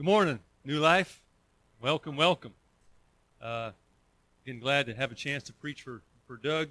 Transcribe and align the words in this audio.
Good 0.00 0.06
morning, 0.06 0.38
New 0.64 0.78
Life. 0.78 1.20
Welcome, 1.78 2.16
welcome. 2.16 2.54
Uh, 3.38 3.72
again, 4.42 4.58
glad 4.58 4.86
to 4.86 4.94
have 4.94 5.12
a 5.12 5.14
chance 5.14 5.42
to 5.42 5.52
preach 5.52 5.82
for, 5.82 6.00
for 6.26 6.38
Doug. 6.38 6.70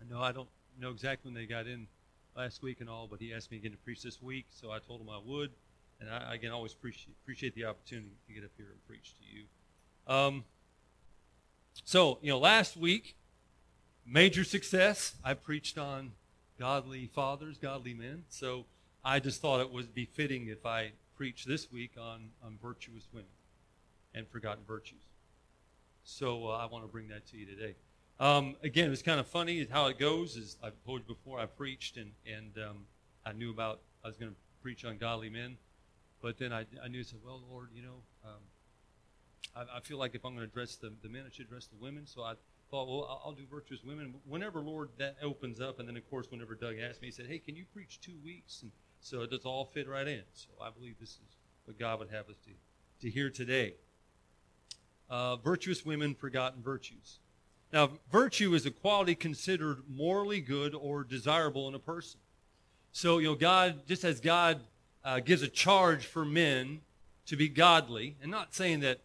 I 0.00 0.08
know 0.08 0.22
I 0.22 0.30
don't 0.30 0.46
know 0.80 0.90
exactly 0.90 1.32
when 1.32 1.34
they 1.34 1.46
got 1.46 1.66
in 1.66 1.88
last 2.36 2.62
week 2.62 2.80
and 2.80 2.88
all, 2.88 3.08
but 3.08 3.18
he 3.18 3.34
asked 3.34 3.50
me 3.50 3.56
again 3.56 3.72
to 3.72 3.76
preach 3.76 4.04
this 4.04 4.22
week, 4.22 4.46
so 4.50 4.70
I 4.70 4.78
told 4.78 5.00
him 5.00 5.10
I 5.10 5.18
would. 5.18 5.50
And 6.00 6.08
I, 6.08 6.34
again, 6.34 6.52
always 6.52 6.74
appreciate, 6.74 7.12
appreciate 7.24 7.56
the 7.56 7.64
opportunity 7.64 8.12
to 8.28 8.32
get 8.32 8.44
up 8.44 8.52
here 8.56 8.68
and 8.70 8.86
preach 8.86 9.14
to 9.18 9.24
you. 9.28 9.44
Um, 10.06 10.44
so, 11.82 12.20
you 12.22 12.30
know, 12.30 12.38
last 12.38 12.76
week, 12.76 13.16
major 14.06 14.44
success. 14.44 15.16
I 15.24 15.34
preached 15.34 15.76
on 15.76 16.12
godly 16.56 17.10
fathers, 17.12 17.58
godly 17.58 17.94
men. 17.94 18.26
So 18.28 18.66
I 19.04 19.18
just 19.18 19.40
thought 19.40 19.60
it 19.60 19.72
would 19.72 19.92
be 19.92 20.04
fitting 20.04 20.46
if 20.46 20.64
I 20.64 20.92
preach 21.22 21.44
this 21.44 21.70
week 21.70 21.92
on, 21.96 22.30
on 22.44 22.58
virtuous 22.60 23.06
women 23.12 23.30
and 24.12 24.26
forgotten 24.26 24.64
virtues. 24.66 25.04
So 26.02 26.48
uh, 26.48 26.56
I 26.56 26.66
want 26.66 26.82
to 26.82 26.88
bring 26.88 27.06
that 27.10 27.28
to 27.28 27.36
you 27.36 27.46
today. 27.46 27.76
Um, 28.18 28.56
again, 28.64 28.88
it 28.88 28.90
was 28.90 29.04
kind 29.04 29.20
of 29.20 29.28
funny 29.28 29.64
how 29.70 29.86
it 29.86 30.00
goes. 30.00 30.36
Is 30.36 30.56
I've 30.64 30.74
told 30.84 31.02
you 31.02 31.14
before, 31.14 31.38
I 31.38 31.46
preached 31.46 31.96
and 31.96 32.10
and 32.26 32.58
um, 32.58 32.86
I 33.24 33.34
knew 33.34 33.52
about 33.52 33.82
I 34.04 34.08
was 34.08 34.16
going 34.16 34.32
to 34.32 34.36
preach 34.62 34.84
on 34.84 34.98
godly 34.98 35.30
men, 35.30 35.58
but 36.20 36.38
then 36.38 36.52
I, 36.52 36.66
I 36.84 36.88
knew 36.88 36.98
I 36.98 37.02
said, 37.04 37.20
well, 37.24 37.40
Lord, 37.48 37.68
you 37.72 37.82
know, 37.82 38.02
um, 38.24 38.40
I, 39.54 39.76
I, 39.76 39.80
feel 39.80 39.98
like 39.98 40.16
if 40.16 40.24
I'm 40.24 40.34
going 40.34 40.44
to 40.44 40.50
address 40.50 40.74
the, 40.74 40.92
the 41.04 41.08
men, 41.08 41.22
I 41.24 41.30
should 41.32 41.46
address 41.46 41.66
the 41.68 41.76
women. 41.80 42.04
So 42.04 42.22
I 42.22 42.34
thought, 42.68 42.88
well, 42.88 43.06
I'll, 43.08 43.22
I'll 43.26 43.32
do 43.32 43.44
virtuous 43.48 43.84
women. 43.84 44.12
Whenever 44.26 44.58
Lord 44.58 44.88
that 44.98 45.18
opens 45.22 45.60
up, 45.60 45.78
and 45.78 45.88
then 45.88 45.96
of 45.96 46.10
course 46.10 46.32
whenever 46.32 46.56
Doug 46.56 46.80
asked 46.80 47.00
me, 47.00 47.06
he 47.06 47.12
said, 47.12 47.26
hey, 47.28 47.38
can 47.38 47.54
you 47.54 47.64
preach 47.72 48.00
two 48.00 48.16
weeks? 48.24 48.62
And 48.62 48.72
so 49.02 49.20
it 49.22 49.30
does 49.30 49.44
all 49.44 49.66
fit 49.66 49.88
right 49.88 50.08
in. 50.08 50.22
So 50.32 50.48
I 50.60 50.70
believe 50.70 50.94
this 50.98 51.10
is 51.10 51.36
what 51.66 51.78
God 51.78 51.98
would 51.98 52.10
have 52.10 52.28
us 52.28 52.36
to 52.46 52.52
to 53.02 53.10
hear 53.10 53.28
today. 53.28 53.74
Uh, 55.10 55.36
virtuous 55.36 55.84
women, 55.84 56.14
forgotten 56.14 56.62
virtues. 56.62 57.18
Now, 57.72 57.90
virtue 58.10 58.54
is 58.54 58.64
a 58.64 58.70
quality 58.70 59.14
considered 59.14 59.82
morally 59.88 60.40
good 60.40 60.74
or 60.74 61.04
desirable 61.04 61.68
in 61.68 61.74
a 61.74 61.78
person. 61.78 62.20
So, 62.92 63.18
you 63.18 63.28
know, 63.28 63.34
God, 63.34 63.86
just 63.86 64.04
as 64.04 64.20
God 64.20 64.60
uh, 65.04 65.20
gives 65.20 65.42
a 65.42 65.48
charge 65.48 66.06
for 66.06 66.24
men 66.24 66.80
to 67.26 67.36
be 67.36 67.48
godly, 67.48 68.16
and 68.22 68.30
not 68.30 68.54
saying 68.54 68.80
that 68.80 69.00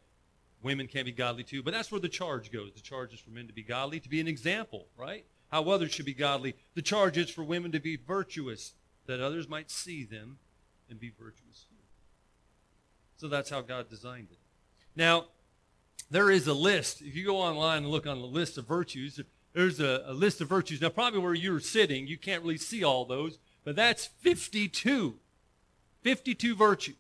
women 0.62 0.88
can't 0.88 1.06
be 1.06 1.12
godly 1.12 1.44
too, 1.44 1.64
but 1.64 1.74
that's 1.74 1.92
where 1.92 2.02
the 2.02 2.10
charge 2.10 2.52
goes. 2.52 2.72
The 2.74 2.82
charge 2.82 3.14
is 3.14 3.20
for 3.20 3.30
men 3.30 3.48
to 3.48 3.54
be 3.54 3.64
godly, 3.64 4.00
to 4.00 4.10
be 4.10 4.20
an 4.20 4.28
example, 4.28 4.88
right? 4.98 5.26
How 5.50 5.64
others 5.70 5.94
should 5.94 6.06
be 6.06 6.14
godly. 6.14 6.56
The 6.76 6.82
charge 6.82 7.18
is 7.18 7.30
for 7.30 7.44
women 7.44 7.72
to 7.72 7.80
be 7.80 7.96
virtuous, 7.96 8.74
that 9.08 9.20
others 9.20 9.48
might 9.50 9.72
see 9.72 10.04
them 10.04 10.38
and 10.90 11.00
be 11.00 11.10
virtuous. 11.10 11.66
So 13.18 13.28
that's 13.28 13.50
how 13.50 13.62
God 13.62 13.90
designed 13.90 14.28
it. 14.32 14.38
Now, 14.96 15.26
there 16.10 16.30
is 16.30 16.48
a 16.48 16.54
list. 16.54 17.02
If 17.02 17.16
you 17.16 17.26
go 17.26 17.38
online 17.38 17.80
and 17.80 17.88
look 17.88 18.08
on 18.08 18.20
the 18.20 18.28
list 18.28 18.58
of 18.58 18.68
virtues, 18.68 19.20
there's 19.54 19.80
a, 19.80 20.04
a 20.06 20.14
list 20.14 20.40
of 20.40 20.48
virtues. 20.48 20.82
Now, 20.82 20.90
probably 20.90 21.20
where 21.20 21.34
you're 21.34 21.60
sitting, 21.60 22.08
you 22.08 22.18
can't 22.18 22.44
really 22.44 22.58
see 22.58 22.84
all 22.84 23.06
those, 23.06 23.40
but 23.64 23.76
that's 23.76 24.06
52. 24.06 25.16
52 26.04 26.56
virtues. 26.56 26.96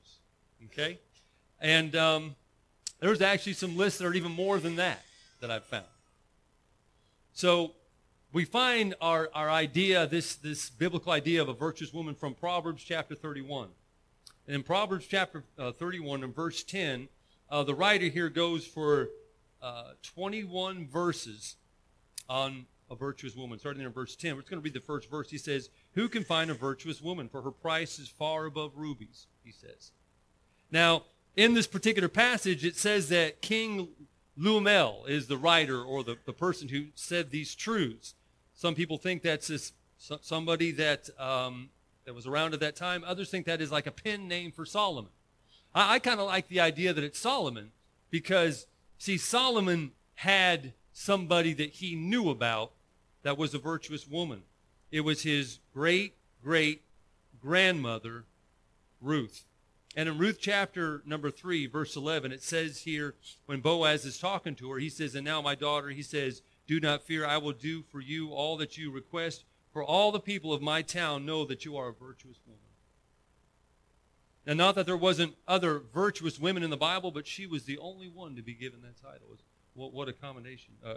Okay? 0.66 1.00
And 1.62 1.96
um, 1.96 2.36
there's 3.00 3.22
actually 3.22 3.54
some 3.54 3.78
lists 3.78 4.00
that 4.00 4.08
are 4.08 4.14
even 4.14 4.32
more 4.32 4.60
than 4.60 4.76
that 4.78 5.04
that 5.40 5.52
I've 5.52 5.66
found. 5.66 5.86
So 7.34 7.74
we 8.38 8.46
find 8.46 8.94
our, 9.02 9.32
our 9.34 9.50
idea, 9.50 10.06
this, 10.06 10.36
this 10.36 10.70
biblical 10.70 11.12
idea 11.12 11.42
of 11.42 11.50
a 11.50 11.54
virtuous 11.54 11.92
woman 11.92 12.14
from 12.14 12.36
Proverbs 12.36 12.84
chapter 12.84 13.16
31. 13.16 13.70
And 14.46 14.56
in 14.58 14.62
Proverbs 14.62 15.08
chapter 15.08 15.44
uh, 15.58 15.72
31 15.72 16.24
and 16.24 16.36
verse 16.36 16.62
10, 16.62 17.10
uh, 17.50 17.64
the 17.64 17.74
writer 17.74 18.06
here 18.06 18.30
goes 18.30 18.64
for 18.64 19.10
uh, 19.60 19.94
21 20.04 20.88
verses 20.88 21.56
on 22.30 22.68
a 22.92 22.96
virtuous 22.96 23.36
woman. 23.36 23.58
Starting 23.58 23.82
in 23.82 23.92
verse 23.92 24.16
10, 24.16 24.38
it's 24.38 24.48
going 24.48 24.62
to 24.62 24.64
read 24.64 24.76
the 24.76 24.82
first 24.82 25.10
verse. 25.10 25.32
He 25.32 25.40
says, 25.40 25.72
Who 25.94 26.08
can 26.08 26.24
find 26.24 26.52
a 26.52 26.54
virtuous 26.54 27.02
woman? 27.02 27.30
For 27.30 27.42
her 27.42 27.50
price 27.50 27.98
is 27.98 28.08
far 28.08 28.46
above 28.46 28.74
rubies, 28.76 29.26
he 29.44 29.52
says. 29.52 29.94
Now, 30.70 31.06
in 31.36 31.56
this 31.56 31.66
particular 31.66 32.08
passage, 32.08 32.64
it 32.64 32.76
says 32.76 33.10
that 33.10 33.42
King 33.42 33.88
Lemuel 34.38 35.06
is 35.08 35.26
the 35.26 35.38
writer 35.38 35.82
or 35.82 36.04
the, 36.04 36.18
the 36.28 36.34
person 36.34 36.68
who 36.68 36.90
said 36.94 37.32
these 37.32 37.56
truths. 37.56 38.14
Some 38.58 38.74
people 38.74 38.98
think 38.98 39.22
that's 39.22 39.48
this, 39.48 39.72
somebody 39.98 40.72
that 40.72 41.10
um, 41.20 41.70
that 42.06 42.16
was 42.16 42.26
around 42.26 42.56
at 42.56 42.60
that 42.62 42.76
time. 42.76 43.04
Others 43.06 43.30
think 43.30 43.46
that 43.46 43.62
is 43.62 43.72
like 43.72 43.86
a 43.86 43.92
pen 43.92 44.28
name 44.28 44.52
for 44.52 44.66
Solomon. 44.66 45.12
I, 45.76 45.96
I 45.96 46.00
kind 46.00 46.20
of 46.20 46.26
like 46.26 46.48
the 46.48 46.60
idea 46.60 46.92
that 46.92 47.04
it's 47.04 47.20
Solomon 47.20 47.72
because, 48.10 48.66
see, 48.98 49.18
Solomon 49.18 49.92
had 50.16 50.74
somebody 50.92 51.54
that 51.54 51.70
he 51.70 51.96
knew 51.96 52.30
about 52.30 52.72
that 53.22 53.38
was 53.38 53.54
a 53.54 53.60
virtuous 53.60 54.08
woman. 54.08 54.42
It 54.92 55.02
was 55.02 55.22
his 55.22 55.60
great 55.72 56.16
great 56.44 56.82
grandmother, 57.40 58.26
Ruth. 59.02 59.46
And 59.96 60.10
in 60.10 60.18
Ruth 60.18 60.38
chapter 60.40 61.02
number 61.06 61.30
3, 61.30 61.68
verse 61.68 61.96
11, 61.96 62.32
it 62.32 62.42
says 62.42 62.82
here, 62.82 63.16
when 63.46 63.62
Boaz 63.62 64.06
is 64.06 64.20
talking 64.20 64.56
to 64.56 64.72
her, 64.72 64.80
he 64.80 64.90
says, 64.90 65.16
And 65.16 65.26
now, 65.26 65.42
my 65.42 65.56
daughter, 65.56 65.90
he 65.90 66.04
says, 66.04 66.42
Do 66.68 66.80
not 66.80 67.04
fear, 67.04 67.26
I 67.26 67.38
will 67.38 67.54
do 67.54 67.82
for 67.82 68.02
you 68.02 68.32
all 68.32 68.58
that 68.58 68.78
you 68.78 68.92
request. 68.92 69.46
For 69.72 69.84
all 69.84 70.12
the 70.12 70.20
people 70.20 70.54
of 70.54 70.62
my 70.62 70.82
town 70.82 71.26
know 71.26 71.46
that 71.46 71.64
you 71.64 71.78
are 71.78 71.90
a 71.90 71.94
virtuous 71.94 72.40
woman. 72.46 72.62
Now, 74.46 74.54
not 74.54 74.76
that 74.76 74.86
there 74.86 74.98
wasn't 74.98 75.36
other 75.46 75.80
virtuous 75.80 76.40
women 76.40 76.64
in 76.64 76.70
the 76.70 76.78
Bible, 76.78 77.12
but 77.12 77.28
she 77.28 77.46
was 77.46 77.64
the 77.64 77.78
only 77.80 78.08
one 78.08 78.36
to 78.38 78.42
be 78.42 78.54
given 78.54 78.82
that 78.82 78.96
title. 79.02 79.28
What, 79.74 79.94
what 79.94 80.08
a 80.08 80.14
combination. 80.14 80.74
Uh, 80.86 80.96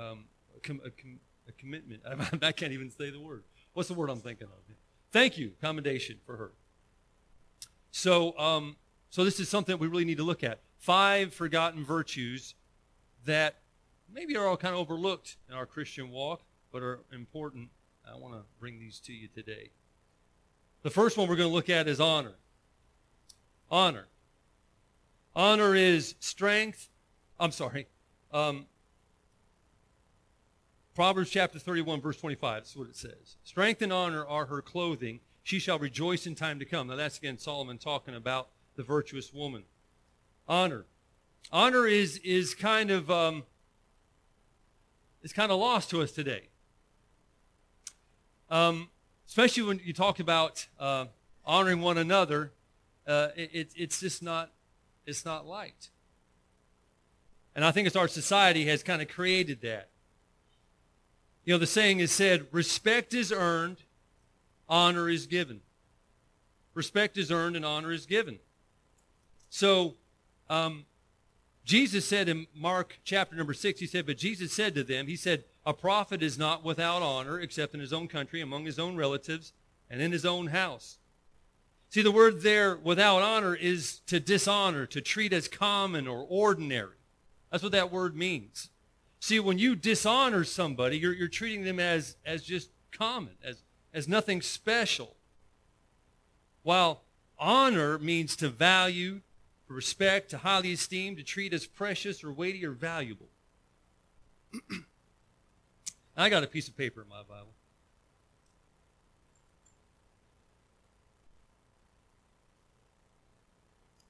um, 0.00 0.24
a, 0.56 0.60
com, 0.60 0.80
a, 0.84 0.90
com, 0.90 1.20
a, 1.46 1.52
commitment. 1.52 2.02
I, 2.06 2.38
I 2.48 2.52
can't 2.52 2.72
even 2.72 2.90
say 2.90 3.10
the 3.10 3.20
word. 3.20 3.44
What's 3.74 3.88
the 3.88 3.94
word 3.94 4.08
I'm 4.08 4.20
thinking 4.20 4.46
of? 4.46 4.76
Thank 5.12 5.36
you. 5.36 5.52
Commendation 5.60 6.16
for 6.24 6.36
her. 6.36 6.52
So, 7.90 8.36
um, 8.38 8.76
so 9.10 9.24
this 9.24 9.40
is 9.40 9.48
something 9.48 9.78
we 9.78 9.88
really 9.88 10.06
need 10.06 10.16
to 10.16 10.24
look 10.24 10.42
at. 10.42 10.60
Five 10.78 11.34
forgotten 11.34 11.84
virtues 11.84 12.54
that 13.26 13.56
maybe 14.12 14.36
are 14.36 14.46
all 14.46 14.56
kind 14.56 14.74
of 14.74 14.80
overlooked 14.80 15.36
in 15.48 15.54
our 15.54 15.66
Christian 15.66 16.10
walk, 16.10 16.42
but 16.72 16.82
are 16.82 17.00
important 17.12 17.70
I 18.10 18.16
want 18.16 18.34
to 18.34 18.42
bring 18.60 18.78
these 18.78 19.00
to 19.00 19.12
you 19.12 19.28
today. 19.28 19.70
The 20.82 20.90
first 20.90 21.16
one 21.16 21.28
we're 21.28 21.36
going 21.36 21.48
to 21.48 21.54
look 21.54 21.68
at 21.68 21.88
is 21.88 22.00
honor. 22.00 22.34
Honor. 23.70 24.06
Honor 25.34 25.74
is 25.74 26.14
strength. 26.20 26.88
I'm 27.40 27.50
sorry. 27.50 27.88
Um, 28.32 28.66
Proverbs 30.94 31.30
chapter 31.30 31.58
31, 31.58 32.00
verse 32.00 32.16
25. 32.18 32.62
That's 32.62 32.76
what 32.76 32.88
it 32.88 32.96
says. 32.96 33.36
Strength 33.44 33.82
and 33.82 33.92
honor 33.92 34.24
are 34.24 34.46
her 34.46 34.62
clothing. 34.62 35.20
She 35.42 35.58
shall 35.58 35.78
rejoice 35.78 36.26
in 36.26 36.34
time 36.34 36.58
to 36.58 36.64
come. 36.64 36.86
Now, 36.86 36.96
that's 36.96 37.18
again 37.18 37.38
Solomon 37.38 37.78
talking 37.78 38.14
about 38.14 38.48
the 38.76 38.82
virtuous 38.82 39.32
woman. 39.32 39.64
Honor. 40.48 40.86
Honor 41.52 41.86
is, 41.86 42.18
is 42.18 42.54
kind 42.54 42.90
of 42.90 43.10
um, 43.10 43.44
is 45.26 45.32
kind 45.32 45.50
of 45.50 45.58
lost 45.58 45.90
to 45.90 46.00
us 46.02 46.12
today. 46.12 46.42
Um, 48.48 48.90
especially 49.26 49.64
when 49.64 49.80
you 49.84 49.92
talk 49.92 50.20
about 50.20 50.68
uh, 50.78 51.06
honoring 51.44 51.80
one 51.80 51.98
another, 51.98 52.52
uh, 53.08 53.30
it, 53.34 53.72
it's 53.74 53.98
just 53.98 54.22
not 54.22 54.52
it's 55.04 55.24
not 55.24 55.44
liked. 55.44 55.90
And 57.56 57.64
I 57.64 57.72
think 57.72 57.88
it's 57.88 57.96
our 57.96 58.06
society 58.06 58.66
has 58.66 58.84
kind 58.84 59.02
of 59.02 59.08
created 59.08 59.62
that. 59.62 59.88
You 61.44 61.54
know, 61.54 61.58
the 61.58 61.66
saying 61.66 61.98
is 61.98 62.12
said, 62.12 62.46
respect 62.52 63.12
is 63.12 63.32
earned, 63.32 63.78
honor 64.68 65.08
is 65.08 65.26
given. 65.26 65.60
Respect 66.72 67.16
is 67.16 67.32
earned 67.32 67.56
and 67.56 67.64
honor 67.64 67.90
is 67.90 68.06
given. 68.06 68.38
So, 69.50 69.94
um, 70.48 70.84
Jesus 71.66 72.06
said 72.06 72.28
in 72.28 72.46
Mark 72.54 73.00
chapter 73.02 73.34
number 73.34 73.52
6, 73.52 73.80
he 73.80 73.86
said, 73.88 74.06
but 74.06 74.16
Jesus 74.16 74.52
said 74.52 74.72
to 74.76 74.84
them, 74.84 75.08
he 75.08 75.16
said, 75.16 75.42
a 75.66 75.74
prophet 75.74 76.22
is 76.22 76.38
not 76.38 76.64
without 76.64 77.02
honor 77.02 77.40
except 77.40 77.74
in 77.74 77.80
his 77.80 77.92
own 77.92 78.06
country, 78.06 78.40
among 78.40 78.66
his 78.66 78.78
own 78.78 78.96
relatives, 78.96 79.52
and 79.90 80.00
in 80.00 80.12
his 80.12 80.24
own 80.24 80.46
house. 80.46 80.98
See, 81.88 82.02
the 82.02 82.12
word 82.12 82.42
there, 82.42 82.76
without 82.76 83.20
honor, 83.20 83.56
is 83.56 83.98
to 84.06 84.20
dishonor, 84.20 84.86
to 84.86 85.00
treat 85.00 85.32
as 85.32 85.48
common 85.48 86.06
or 86.06 86.24
ordinary. 86.28 86.98
That's 87.50 87.64
what 87.64 87.72
that 87.72 87.90
word 87.90 88.16
means. 88.16 88.70
See, 89.18 89.40
when 89.40 89.58
you 89.58 89.74
dishonor 89.74 90.44
somebody, 90.44 90.98
you're, 90.98 91.14
you're 91.14 91.26
treating 91.26 91.64
them 91.64 91.80
as, 91.80 92.16
as 92.24 92.44
just 92.44 92.70
common, 92.92 93.34
as, 93.42 93.64
as 93.92 94.06
nothing 94.06 94.40
special. 94.40 95.16
While 96.62 97.02
honor 97.40 97.98
means 97.98 98.36
to 98.36 98.50
value, 98.50 99.22
to 99.68 99.74
respect, 99.74 100.30
to 100.30 100.38
highly 100.38 100.72
esteem, 100.72 101.16
to 101.16 101.22
treat 101.22 101.52
as 101.52 101.66
precious 101.66 102.22
or 102.22 102.32
weighty 102.32 102.64
or 102.64 102.72
valuable. 102.72 103.28
I 106.16 106.28
got 106.28 106.42
a 106.42 106.46
piece 106.46 106.68
of 106.68 106.76
paper 106.76 107.02
in 107.02 107.08
my 107.08 107.22
Bible. 107.28 107.52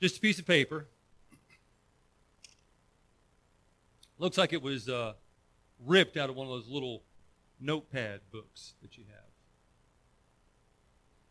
Just 0.00 0.18
a 0.18 0.20
piece 0.20 0.38
of 0.38 0.46
paper. 0.46 0.86
Looks 4.18 4.38
like 4.38 4.52
it 4.52 4.62
was 4.62 4.88
uh, 4.88 5.14
ripped 5.84 6.16
out 6.16 6.30
of 6.30 6.36
one 6.36 6.46
of 6.46 6.52
those 6.52 6.68
little 6.68 7.02
notepad 7.60 8.20
books 8.30 8.74
that 8.82 8.96
you 8.96 9.04
have. 9.08 9.24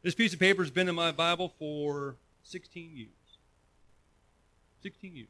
This 0.01 0.13
piece 0.13 0.33
of 0.33 0.39
paper 0.39 0.61
has 0.61 0.71
been 0.71 0.89
in 0.89 0.95
my 0.95 1.11
Bible 1.11 1.53
for 1.57 2.17
16 2.43 2.91
years. 2.95 3.09
16 4.85 5.15
years. 5.15 5.27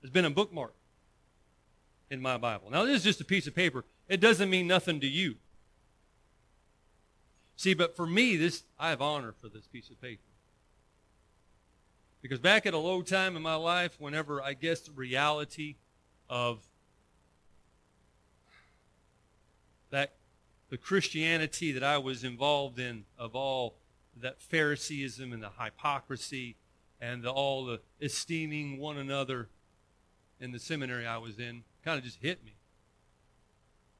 It's 0.00 0.10
been 0.10 0.24
a 0.24 0.30
bookmark 0.30 0.72
in 2.10 2.22
my 2.22 2.38
Bible. 2.38 2.70
Now, 2.70 2.86
this 2.86 2.96
is 2.96 3.04
just 3.04 3.20
a 3.20 3.24
piece 3.24 3.46
of 3.46 3.54
paper. 3.54 3.84
It 4.08 4.20
doesn't 4.22 4.48
mean 4.48 4.66
nothing 4.66 5.00
to 5.00 5.06
you. 5.06 5.34
See, 7.56 7.74
but 7.74 7.94
for 7.94 8.06
me, 8.06 8.36
this 8.36 8.62
I 8.78 8.88
have 8.88 9.02
honor 9.02 9.34
for 9.38 9.50
this 9.50 9.66
piece 9.66 9.90
of 9.90 10.00
paper. 10.00 10.22
Because 12.22 12.38
back 12.38 12.64
at 12.64 12.72
a 12.72 12.78
low 12.78 13.02
time 13.02 13.36
in 13.36 13.42
my 13.42 13.54
life, 13.54 13.96
whenever 13.98 14.40
I 14.40 14.54
guess 14.54 14.80
the 14.80 14.92
reality 14.92 15.76
of 16.30 16.60
that 19.90 20.14
the 20.70 20.78
Christianity 20.78 21.70
that 21.72 21.84
I 21.84 21.98
was 21.98 22.24
involved 22.24 22.78
in, 22.78 23.04
of 23.18 23.36
all 23.36 23.74
that 24.16 24.40
Phariseeism 24.40 25.34
and 25.34 25.42
the 25.42 25.50
hypocrisy 25.62 26.56
and 27.00 27.22
the, 27.22 27.30
all 27.30 27.64
the 27.64 27.80
esteeming 28.00 28.78
one 28.78 28.98
another 28.98 29.48
in 30.40 30.52
the 30.52 30.58
seminary 30.58 31.06
I 31.06 31.18
was 31.18 31.38
in, 31.38 31.64
kind 31.84 31.98
of 31.98 32.04
just 32.04 32.18
hit 32.20 32.44
me. 32.44 32.54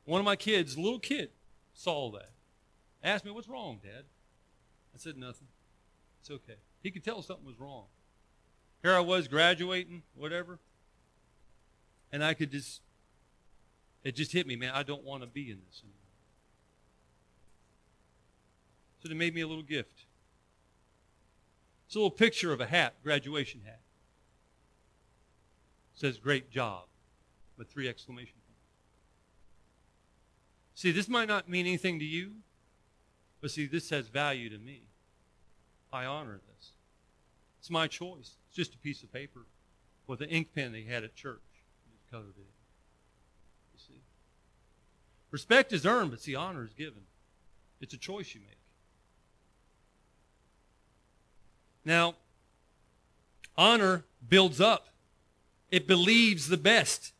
One 0.05 0.21
of 0.21 0.25
my 0.25 0.37
kids, 0.37 0.79
little 0.79 0.99
kid, 0.99 1.31
saw 1.75 2.11
that. 2.13 2.31
Asked 3.03 3.25
me, 3.25 3.31
What's 3.31 3.49
wrong, 3.49 3.79
Dad? 3.83 4.05
I 4.95 4.99
said, 4.99 5.17
Nothing. 5.17 5.49
It's 6.21 6.31
okay. 6.31 6.59
He 6.83 6.91
could 6.91 7.05
tell 7.05 7.23
something 7.23 7.47
was 7.47 7.61
wrong. 7.61 7.85
Here 8.83 8.95
I 8.95 9.01
was 9.01 9.29
graduating, 9.29 10.03
whatever, 10.15 10.59
and 12.13 12.23
I 12.23 12.35
could 12.35 12.51
just, 12.51 12.81
it 14.05 14.15
just 14.15 14.33
hit 14.33 14.47
me, 14.47 14.57
man, 14.57 14.73
I 14.75 14.83
don't 14.83 15.05
want 15.05 15.23
to 15.23 15.27
be 15.27 15.51
in 15.51 15.59
this 15.67 15.83
anymore. 15.83 15.97
So 19.03 19.09
they 19.09 19.15
made 19.15 19.35
me 19.35 19.41
a 19.41 19.49
little 19.49 19.63
gift. 19.63 20.05
It's 21.89 21.97
a 21.97 21.99
little 21.99 22.11
picture 22.11 22.53
of 22.53 22.61
a 22.61 22.67
hat, 22.67 22.97
graduation 23.03 23.63
hat. 23.65 23.81
It 25.95 26.01
says, 26.01 26.19
Great 26.19 26.51
job, 26.51 26.85
with 27.57 27.71
three 27.71 27.89
exclamation 27.89 28.35
points. 28.47 28.61
See, 30.75 30.93
this 30.93 31.09
might 31.09 31.29
not 31.29 31.49
mean 31.49 31.65
anything 31.65 31.99
to 31.99 32.05
you, 32.05 32.33
but 33.41 33.51
see, 33.51 33.65
this 33.65 33.89
has 33.89 34.09
value 34.09 34.51
to 34.51 34.59
me. 34.59 34.83
I 35.91 36.05
honor 36.05 36.43
this. 36.55 36.73
It's 37.59 37.71
my 37.71 37.87
choice. 37.87 38.37
It's 38.47 38.55
just 38.55 38.75
a 38.75 38.79
piece 38.79 39.03
of 39.03 39.11
paper 39.11 39.47
with 40.07 40.21
an 40.21 40.29
ink 40.29 40.49
pen 40.55 40.73
they 40.73 40.83
had 40.83 41.05
at 41.05 41.15
church. 41.15 41.41
Just 41.91 42.11
colored 42.11 42.35
it. 42.37 42.53
You 43.73 43.79
see? 43.79 44.03
Respect 45.31 45.73
is 45.73 45.87
earned, 45.87 46.11
but 46.11 46.21
see, 46.21 46.35
honor 46.35 46.65
is 46.65 46.75
given. 46.75 47.05
It's 47.81 47.95
a 47.95 47.99
choice 47.99 48.35
you 48.35 48.43
make. 48.43 48.58
Now, 51.89 52.17
honor 53.57 54.05
builds 54.29 54.61
up. 54.61 54.89
It 55.71 55.87
believes 55.87 56.49
the 56.49 56.59
best. 56.59 57.15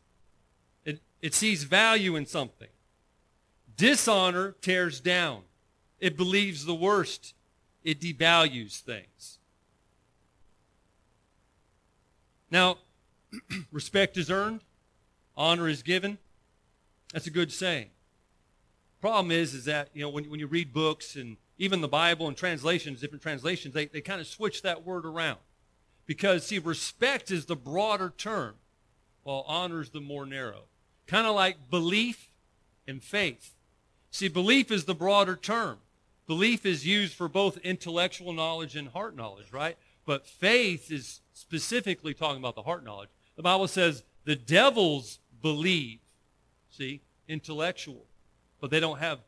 It, 0.85 0.99
it 1.23 1.33
sees 1.33 1.63
value 1.63 2.15
in 2.15 2.27
something. 2.27 2.67
Dishonor 3.75 4.51
tears 4.61 4.99
down. 4.99 5.41
It 5.99 6.15
believes 6.15 6.65
the 6.65 6.75
worst. 6.75 7.33
It 7.83 7.99
devalues 7.99 8.79
things. 8.79 9.39
Now, 12.51 12.77
respect 13.71 14.17
is 14.17 14.29
earned, 14.29 14.61
honor 15.35 15.67
is 15.67 15.81
given. 15.81 16.19
That's 17.11 17.25
a 17.25 17.31
good 17.31 17.51
saying. 17.51 17.89
Problem 19.01 19.31
is, 19.31 19.55
is 19.55 19.65
that 19.65 19.89
you 19.95 20.03
know 20.03 20.09
when, 20.09 20.29
when 20.29 20.39
you 20.39 20.45
read 20.45 20.71
books 20.71 21.15
and 21.15 21.37
even 21.59 21.81
the 21.81 21.87
Bible 21.87 22.27
and 22.27 22.37
translations, 22.37 23.01
different 23.01 23.21
translations, 23.21 23.73
they, 23.73 23.85
they 23.85 24.01
kind 24.01 24.21
of 24.21 24.27
switch 24.27 24.61
that 24.63 24.85
word 24.85 25.05
around. 25.05 25.37
Because, 26.07 26.47
see, 26.47 26.57
respect 26.57 27.29
is 27.29 27.45
the 27.45 27.55
broader 27.55 28.11
term, 28.17 28.55
while 29.23 29.45
honor 29.45 29.81
is 29.81 29.89
the 29.89 29.99
more 29.99 30.25
narrow. 30.25 30.63
Kind 31.05 31.27
of 31.27 31.35
like 31.35 31.69
belief 31.69 32.31
and 32.87 33.03
faith. 33.03 33.53
See, 34.09 34.29
belief 34.29 34.71
is 34.71 34.85
the 34.85 34.95
broader 34.95 35.35
term. 35.35 35.79
Belief 36.25 36.65
is 36.65 36.87
used 36.87 37.13
for 37.13 37.27
both 37.27 37.57
intellectual 37.57 38.33
knowledge 38.33 38.75
and 38.75 38.87
heart 38.87 39.15
knowledge, 39.15 39.51
right? 39.51 39.77
But 40.05 40.25
faith 40.25 40.89
is 40.91 41.19
specifically 41.33 42.13
talking 42.13 42.39
about 42.39 42.55
the 42.55 42.63
heart 42.63 42.83
knowledge. 42.83 43.09
The 43.35 43.43
Bible 43.43 43.67
says 43.67 44.03
the 44.23 44.35
devils 44.35 45.19
believe, 45.41 45.99
see, 46.71 47.01
intellectual, 47.27 48.05
but 48.61 48.71
they 48.71 48.79
don't 48.79 48.99
have 48.99 49.19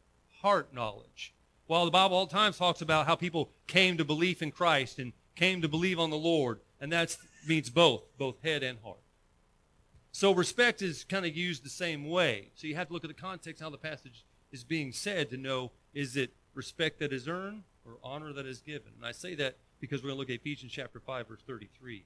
heart 0.42 0.74
knowledge. 0.74 1.34
While 1.72 1.86
the 1.86 1.92
Bible 1.92 2.18
all 2.18 2.26
the 2.26 2.34
time 2.34 2.52
talks 2.52 2.82
about 2.82 3.06
how 3.06 3.16
people 3.16 3.50
came 3.66 3.96
to 3.96 4.04
belief 4.04 4.42
in 4.42 4.52
Christ 4.52 5.00
and 5.00 5.14
came 5.38 5.62
to 5.62 5.70
believe 5.70 6.02
on 6.02 6.10
the 6.10 6.18
Lord, 6.18 6.60
and 6.82 6.92
that 6.92 7.16
means 7.48 7.70
both, 7.70 8.04
both 8.18 8.42
head 8.44 8.62
and 8.62 8.78
heart. 8.84 9.00
So 10.12 10.34
respect 10.34 10.82
is 10.82 11.06
kind 11.06 11.26
of 11.26 11.34
used 11.34 11.64
the 11.64 11.70
same 11.70 12.10
way. 12.10 12.50
So 12.56 12.68
you 12.68 12.76
have 12.76 12.88
to 12.88 12.94
look 12.94 13.06
at 13.06 13.08
the 13.08 13.14
context 13.14 13.64
how 13.64 13.70
the 13.70 13.78
passage 13.78 14.26
is 14.52 14.66
being 14.66 14.92
said 14.92 15.30
to 15.30 15.38
know 15.38 15.72
is 15.94 16.18
it 16.18 16.34
respect 16.54 17.00
that 17.00 17.14
is 17.14 17.30
earned 17.30 17.64
or 17.86 17.94
honor 18.04 18.34
that 18.34 18.46
is 18.46 18.60
given. 18.60 18.92
And 18.98 19.06
I 19.06 19.14
say 19.14 19.34
that 19.36 19.56
because 19.80 20.04
we're 20.04 20.10
going 20.10 20.18
to 20.18 20.20
look 20.20 20.30
at 20.30 20.42
Ephesians 20.42 20.74
chapter 20.74 21.00
5, 21.00 21.30
verse 21.30 21.42
33. 21.48 22.04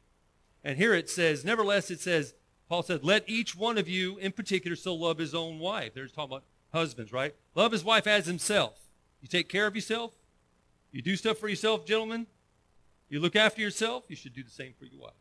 And 0.63 0.77
here 0.77 0.93
it 0.93 1.09
says, 1.09 1.43
nevertheless, 1.43 1.89
it 1.89 2.01
says, 2.01 2.35
Paul 2.69 2.83
said, 2.83 3.03
let 3.03 3.27
each 3.27 3.55
one 3.55 3.79
of 3.79 3.89
you 3.89 4.19
in 4.19 4.31
particular 4.31 4.75
so 4.75 4.93
love 4.93 5.17
his 5.17 5.33
own 5.33 5.57
wife. 5.57 5.95
There's 5.95 6.11
talking 6.11 6.33
about 6.33 6.43
husbands, 6.71 7.11
right? 7.11 7.33
Love 7.55 7.71
his 7.71 7.83
wife 7.83 8.05
as 8.05 8.27
himself. 8.27 8.84
You 9.25 9.27
take 9.27 9.49
care 9.49 9.65
of 9.65 9.73
yourself. 9.73 10.11
You 10.91 11.01
do 11.01 11.15
stuff 11.15 11.39
for 11.39 11.47
yourself, 11.47 11.83
gentlemen. 11.83 12.27
You 13.09 13.19
look 13.19 13.35
after 13.35 13.59
yourself. 13.59 14.03
You 14.07 14.15
should 14.15 14.35
do 14.35 14.43
the 14.43 14.51
same 14.51 14.75
for 14.77 14.85
your 14.85 15.01
wife. 15.01 15.13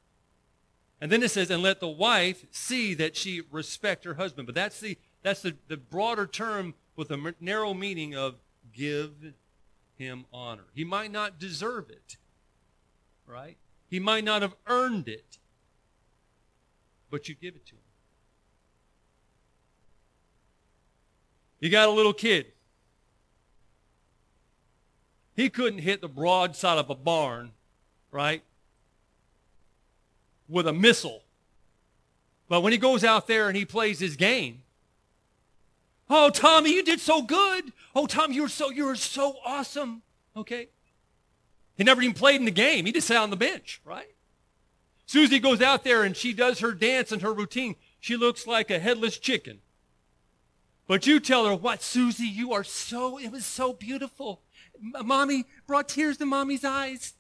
And 1.01 1.11
then 1.11 1.23
it 1.23 1.31
says, 1.31 1.51
and 1.51 1.63
let 1.63 1.81
the 1.81 1.89
wife 1.89 2.45
see 2.51 2.93
that 2.93 3.17
she 3.17 3.41
respect 3.51 4.05
her 4.05 4.13
husband. 4.13 4.45
But 4.45 4.55
that's 4.55 4.79
the 4.79 4.99
that's 5.23 5.41
the, 5.41 5.57
the 5.69 5.79
broader 5.79 6.27
term 6.27 6.75
with 6.97 7.11
a 7.11 7.35
narrow 7.41 7.73
meaning 7.73 8.15
of 8.15 8.35
give 8.75 9.13
him 9.97 10.27
honor. 10.35 10.67
He 10.75 10.85
might 10.85 11.11
not 11.11 11.39
deserve 11.39 11.89
it, 11.89 12.19
right? 13.27 13.57
He 13.89 14.01
might 14.01 14.25
not 14.25 14.43
have 14.43 14.55
earned 14.67 15.09
it, 15.09 15.39
but 17.09 17.27
you 17.27 17.35
give 17.35 17.57
it 17.57 17.65
to 17.69 17.73
him. 17.73 17.81
You 21.59 21.71
got 21.71 21.89
a 21.89 21.93
little 21.93 22.13
kid. 22.13 22.54
He 25.35 25.51
couldn't 25.51 25.81
hit 25.81 26.01
the 26.01 26.09
broadside 26.09 26.79
of 26.79 26.91
a 26.91 26.95
barn, 26.95 27.53
right, 28.11 28.43
with 30.49 30.67
a 30.67 30.73
missile. 30.73 31.23
But 32.49 32.61
when 32.61 32.73
he 32.73 32.79
goes 32.79 33.05
out 33.05 33.27
there 33.27 33.49
and 33.49 33.57
he 33.57 33.65
plays 33.65 33.99
his 33.99 34.17
game, 34.17 34.63
oh, 36.09 36.31
Tommy, 36.31 36.75
you 36.75 36.85
did 36.85 37.01
so 37.01 37.23
good. 37.23 37.73
Oh, 37.95 38.07
Tommy, 38.07 38.37
you 38.37 38.43
were 38.43 38.49
so, 38.49 38.71
you 38.71 38.85
were 38.85 38.97
so 38.97 39.37
awesome. 39.45 40.03
Okay? 40.37 40.69
He 41.77 41.85
never 41.85 42.03
even 42.03 42.15
played 42.15 42.37
in 42.37 42.45
the 42.45 42.51
game. 42.51 42.87
He 42.87 42.93
just 42.93 43.09
sat 43.09 43.17
on 43.17 43.31
the 43.31 43.37
bench, 43.37 43.81
right? 43.85 44.15
Susie 45.07 45.39
goes 45.39 45.61
out 45.61 45.85
there 45.85 46.05
and 46.05 46.17
she 46.17 46.33
does 46.33 46.61
her 46.61 46.73
dance 46.73 47.11
and 47.11 47.23
her 47.23 47.33
routine. 47.33 47.77
She 47.99 48.17
looks 48.17 48.47
like 48.47 48.71
a 48.71 48.79
headless 48.79 49.19
chicken. 49.19 49.61
But 50.87 51.07
you 51.07 51.19
tell 51.19 51.47
her, 51.47 51.57
what, 51.57 51.83
Susie, 51.83 52.25
you 52.25 52.53
are 52.53 52.65
so, 52.65 53.19
it 53.19 53.33
was 53.33 53.47
so 53.47 53.73
beautiful. 53.73 54.43
Mommy 54.81 55.45
brought 55.67 55.89
tears 55.89 56.17
to 56.19 56.27
mommy's 56.27 56.65
eyes. 56.65 57.15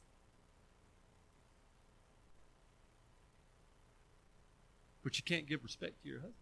But 5.02 5.18
you 5.18 5.24
can't 5.24 5.46
give 5.46 5.62
respect 5.62 6.02
to 6.02 6.08
your 6.08 6.18
husband. 6.18 6.34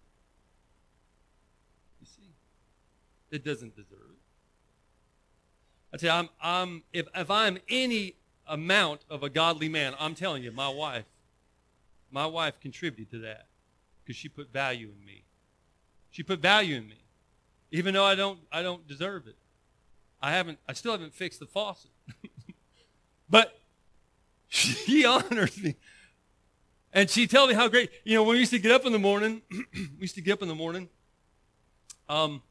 You 2.00 2.06
see, 2.06 2.30
it 3.30 3.44
doesn't 3.44 3.74
deserve 3.74 3.98
it. 4.12 4.22
I 5.92 5.96
tell 5.98 6.14
you, 6.14 6.20
I'm, 6.20 6.28
I'm, 6.40 6.82
if, 6.92 7.06
if 7.14 7.30
I'm 7.30 7.58
any 7.68 8.14
amount 8.46 9.04
of 9.10 9.22
a 9.22 9.28
godly 9.28 9.68
man, 9.68 9.94
I'm 9.98 10.14
telling 10.14 10.42
you, 10.42 10.52
my 10.52 10.68
wife, 10.68 11.04
my 12.10 12.26
wife 12.26 12.60
contributed 12.60 13.10
to 13.10 13.18
that 13.20 13.46
because 14.02 14.16
she 14.16 14.28
put 14.28 14.52
value 14.52 14.90
in 14.96 15.04
me. 15.04 15.24
She 16.10 16.22
put 16.22 16.40
value 16.40 16.76
in 16.76 16.88
me, 16.88 17.04
even 17.70 17.94
though 17.94 18.04
I 18.04 18.14
don't, 18.14 18.38
I 18.50 18.62
don't 18.62 18.86
deserve 18.86 19.26
it. 19.26 19.36
I 20.22 20.30
haven't, 20.30 20.58
I 20.68 20.72
still 20.72 20.92
haven't 20.92 21.14
fixed 21.14 21.40
the 21.40 21.46
faucet. 21.46 21.90
but 23.28 23.58
she 24.48 25.04
honors 25.06 25.60
me. 25.60 25.74
And 26.92 27.08
she 27.10 27.26
tells 27.26 27.48
me 27.48 27.54
how 27.54 27.68
great, 27.68 27.90
you 28.04 28.14
know, 28.14 28.22
when 28.22 28.34
we 28.34 28.40
used 28.40 28.52
to 28.52 28.58
get 28.58 28.70
up 28.70 28.84
in 28.86 28.92
the 28.92 28.98
morning, 28.98 29.42
we 29.50 30.00
used 30.00 30.14
to 30.14 30.20
get 30.20 30.34
up 30.34 30.42
in 30.42 30.48
the 30.48 30.54
morning 30.54 30.88
um, 32.08 32.42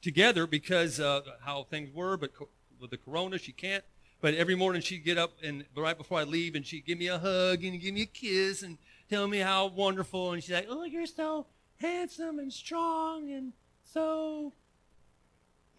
together 0.00 0.46
because 0.46 0.98
uh, 0.98 1.20
how 1.42 1.64
things 1.64 1.94
were, 1.94 2.16
but 2.16 2.34
co- 2.34 2.48
with 2.80 2.90
the 2.90 2.96
corona, 2.96 3.36
she 3.38 3.52
can't. 3.52 3.84
but 4.22 4.34
every 4.34 4.54
morning 4.54 4.80
she'd 4.80 5.04
get 5.04 5.18
up 5.18 5.32
and 5.42 5.64
right 5.76 5.96
before 5.98 6.18
I 6.18 6.24
leave, 6.24 6.54
and 6.54 6.66
she'd 6.66 6.86
give 6.86 6.98
me 6.98 7.08
a 7.08 7.18
hug 7.18 7.62
and 7.62 7.78
give 7.80 7.94
me 7.94 8.02
a 8.02 8.06
kiss 8.06 8.62
and 8.62 8.78
tell 9.10 9.28
me 9.28 9.38
how 9.38 9.66
wonderful. 9.66 10.32
And 10.32 10.42
she's 10.42 10.54
like, 10.54 10.66
"Oh, 10.68 10.84
you're 10.84 11.06
so 11.06 11.46
handsome 11.76 12.38
and 12.38 12.52
strong 12.52 13.30
and 13.30 13.52
so 13.82 14.54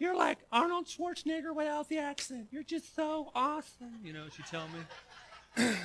you're 0.02 0.16
like 0.16 0.38
Arnold 0.50 0.86
Schwarzenegger 0.86 1.54
without 1.54 1.88
the 1.88 1.98
accent. 1.98 2.48
You're 2.50 2.62
just 2.64 2.94
so 2.94 3.30
awesome." 3.34 4.00
You 4.04 4.12
know, 4.12 4.24
she'd 4.34 4.46
tell 4.46 4.66
me. 4.68 5.74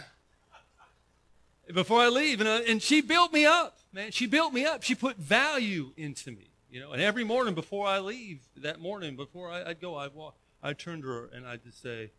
before 1.74 2.02
I 2.02 2.10
leave, 2.10 2.40
and, 2.40 2.50
uh, 2.50 2.62
and 2.68 2.82
she 2.82 3.02
built 3.02 3.34
me 3.34 3.46
up, 3.46 3.78
man. 3.92 4.12
She 4.12 4.26
built 4.26 4.54
me 4.54 4.66
up. 4.66 4.84
She 4.84 4.96
put 4.96 5.18
value 5.18 5.92
into 5.98 6.32
me, 6.32 6.50
you 6.70 6.80
know. 6.80 6.92
And 6.92 7.02
every 7.02 7.24
morning 7.24 7.54
before 7.54 7.88
I 7.88 8.00
leave, 8.00 8.40
that 8.58 8.80
morning 8.80 9.16
before 9.16 9.52
I, 9.52 9.64
would 9.64 9.82
go, 9.82 9.96
I'd 9.96 10.14
walk, 10.14 10.36
I'd 10.64 10.80
turn 10.80 11.02
to 11.02 11.08
her 11.08 11.30
and 11.34 11.46
I'd 11.46 11.64
just 11.64 11.82
say, 11.82 12.12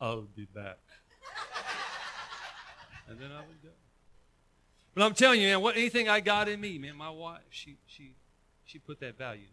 I'll 0.00 0.22
be 0.22 0.46
back. 0.46 0.78
and 3.08 3.18
then 3.18 3.30
I 3.32 3.40
would 3.40 3.62
go. 3.62 3.70
But 4.94 5.04
I'm 5.04 5.14
telling 5.14 5.40
you, 5.40 5.48
man, 5.48 5.60
what 5.60 5.76
anything 5.76 6.08
I 6.08 6.20
got 6.20 6.48
in 6.48 6.60
me, 6.60 6.78
man, 6.78 6.96
my 6.96 7.10
wife, 7.10 7.42
she 7.50 7.76
she 7.86 8.14
she 8.64 8.78
put 8.78 9.00
that 9.00 9.18
value. 9.18 9.46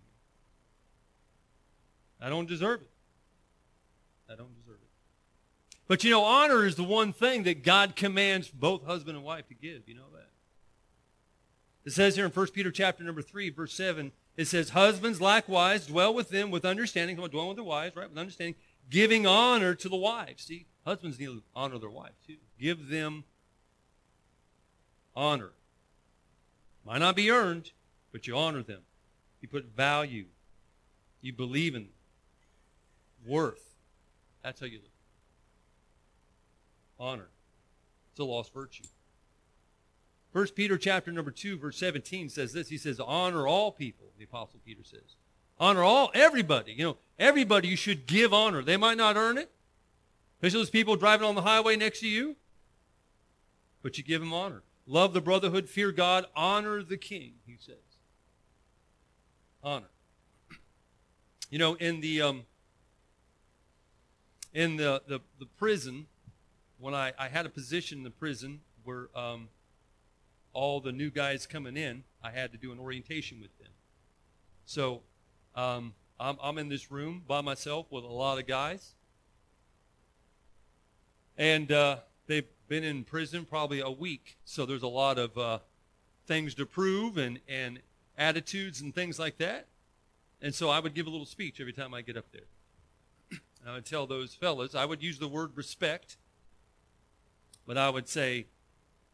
I 2.23 2.29
don't 2.29 2.47
deserve 2.47 2.81
it. 2.81 2.89
I 4.31 4.35
don't 4.35 4.55
deserve 4.55 4.79
it. 4.81 4.89
But 5.87 6.03
you 6.03 6.09
know, 6.09 6.23
honor 6.23 6.65
is 6.65 6.75
the 6.75 6.83
one 6.83 7.11
thing 7.11 7.43
that 7.43 7.63
God 7.63 7.95
commands 7.95 8.47
both 8.47 8.85
husband 8.85 9.17
and 9.17 9.25
wife 9.25 9.47
to 9.49 9.53
give. 9.53 9.87
You 9.87 9.95
know 9.95 10.09
that. 10.13 10.29
It 11.85 11.91
says 11.91 12.15
here 12.15 12.25
in 12.25 12.31
1 12.31 12.47
Peter 12.47 12.71
chapter 12.71 13.03
number 13.03 13.21
3, 13.21 13.49
verse 13.49 13.73
7, 13.73 14.13
it 14.37 14.45
says, 14.45 14.69
Husbands 14.69 15.19
likewise 15.19 15.87
dwell 15.87 16.13
with 16.13 16.29
them 16.29 16.49
with 16.49 16.63
understanding. 16.63 17.17
Come 17.17 17.25
on, 17.25 17.29
dwell 17.29 17.49
with 17.49 17.57
their 17.57 17.65
wives, 17.65 17.95
right? 17.97 18.09
With 18.09 18.17
understanding, 18.17 18.55
giving 18.89 19.27
honor 19.27 19.75
to 19.75 19.89
the 19.89 19.97
wives. 19.97 20.45
See, 20.45 20.65
husbands 20.85 21.19
need 21.19 21.25
to 21.25 21.43
honor 21.53 21.77
their 21.77 21.89
wives 21.89 22.15
too. 22.25 22.37
Give 22.57 22.87
them 22.87 23.25
honor. 25.13 25.51
Might 26.85 26.99
not 26.99 27.17
be 27.17 27.29
earned, 27.29 27.71
but 28.13 28.27
you 28.27 28.37
honor 28.37 28.63
them. 28.63 28.81
You 29.41 29.49
put 29.49 29.65
value. 29.75 30.25
You 31.21 31.33
believe 31.33 31.75
in 31.75 31.83
them. 31.83 31.91
Worth. 33.25 33.63
That's 34.43 34.59
how 34.59 34.65
you 34.65 34.79
live. 34.79 34.89
Honor. 36.99 37.27
It's 38.11 38.19
a 38.19 38.23
lost 38.23 38.53
virtue. 38.53 38.83
First 40.31 40.55
Peter 40.55 40.77
chapter 40.77 41.11
number 41.11 41.31
2, 41.31 41.57
verse 41.57 41.77
17 41.77 42.29
says 42.29 42.53
this. 42.53 42.69
He 42.69 42.77
says, 42.77 42.99
honor 42.99 43.47
all 43.47 43.71
people, 43.71 44.07
the 44.17 44.23
Apostle 44.23 44.59
Peter 44.65 44.83
says. 44.83 45.15
Honor 45.59 45.83
all, 45.83 46.11
everybody. 46.13 46.73
You 46.73 46.83
know, 46.83 46.97
everybody 47.19 47.67
you 47.67 47.75
should 47.75 48.07
give 48.07 48.33
honor. 48.33 48.63
They 48.63 48.77
might 48.77 48.97
not 48.97 49.15
earn 49.15 49.37
it, 49.37 49.51
especially 50.37 50.61
those 50.61 50.69
people 50.71 50.95
driving 50.95 51.27
on 51.27 51.35
the 51.35 51.43
highway 51.43 51.75
next 51.75 51.99
to 51.99 52.07
you, 52.07 52.35
but 53.83 53.97
you 53.97 54.03
give 54.03 54.21
them 54.21 54.33
honor. 54.33 54.63
Love 54.87 55.13
the 55.13 55.21
brotherhood, 55.21 55.69
fear 55.69 55.91
God, 55.91 56.25
honor 56.35 56.81
the 56.81 56.97
king, 56.97 57.33
he 57.45 57.57
says. 57.59 57.75
Honor. 59.63 59.89
You 61.49 61.59
know, 61.59 61.75
in 61.75 62.01
the 62.01 62.21
um, 62.21 62.43
in 64.53 64.77
the, 64.77 65.01
the, 65.07 65.19
the 65.39 65.45
prison, 65.57 66.05
when 66.79 66.93
I, 66.93 67.13
I 67.17 67.27
had 67.27 67.45
a 67.45 67.49
position 67.49 67.99
in 67.99 68.03
the 68.03 68.11
prison 68.11 68.61
where 68.83 69.07
um, 69.15 69.49
all 70.53 70.79
the 70.79 70.91
new 70.91 71.09
guys 71.09 71.45
coming 71.45 71.77
in, 71.77 72.03
I 72.23 72.31
had 72.31 72.51
to 72.51 72.57
do 72.57 72.71
an 72.71 72.79
orientation 72.79 73.41
with 73.41 73.57
them. 73.59 73.71
So 74.65 75.01
um, 75.55 75.93
I'm, 76.19 76.37
I'm 76.41 76.57
in 76.57 76.69
this 76.69 76.91
room 76.91 77.23
by 77.27 77.41
myself 77.41 77.87
with 77.89 78.03
a 78.03 78.07
lot 78.07 78.39
of 78.39 78.47
guys. 78.47 78.93
And 81.37 81.71
uh, 81.71 81.97
they've 82.27 82.47
been 82.67 82.83
in 82.83 83.03
prison 83.03 83.45
probably 83.45 83.79
a 83.79 83.89
week. 83.89 84.37
So 84.45 84.65
there's 84.65 84.83
a 84.83 84.87
lot 84.87 85.17
of 85.17 85.37
uh, 85.37 85.59
things 86.27 86.53
to 86.55 86.65
prove 86.65 87.17
and, 87.17 87.39
and 87.47 87.79
attitudes 88.17 88.81
and 88.81 88.93
things 88.93 89.17
like 89.17 89.37
that. 89.39 89.67
And 90.41 90.53
so 90.53 90.69
I 90.69 90.79
would 90.79 90.93
give 90.93 91.07
a 91.07 91.09
little 91.09 91.25
speech 91.25 91.59
every 91.59 91.73
time 91.73 91.93
I 91.93 92.01
get 92.01 92.17
up 92.17 92.25
there. 92.31 92.43
And 93.63 93.71
I 93.71 93.75
would 93.75 93.85
tell 93.85 94.05
those 94.05 94.35
fellas, 94.35 94.75
I 94.75 94.83
would 94.83 95.01
use 95.01 95.19
the 95.19 95.27
word 95.27 95.51
respect, 95.55 96.17
but 97.65 97.77
I 97.77 97.89
would 97.89 98.09
say, 98.09 98.47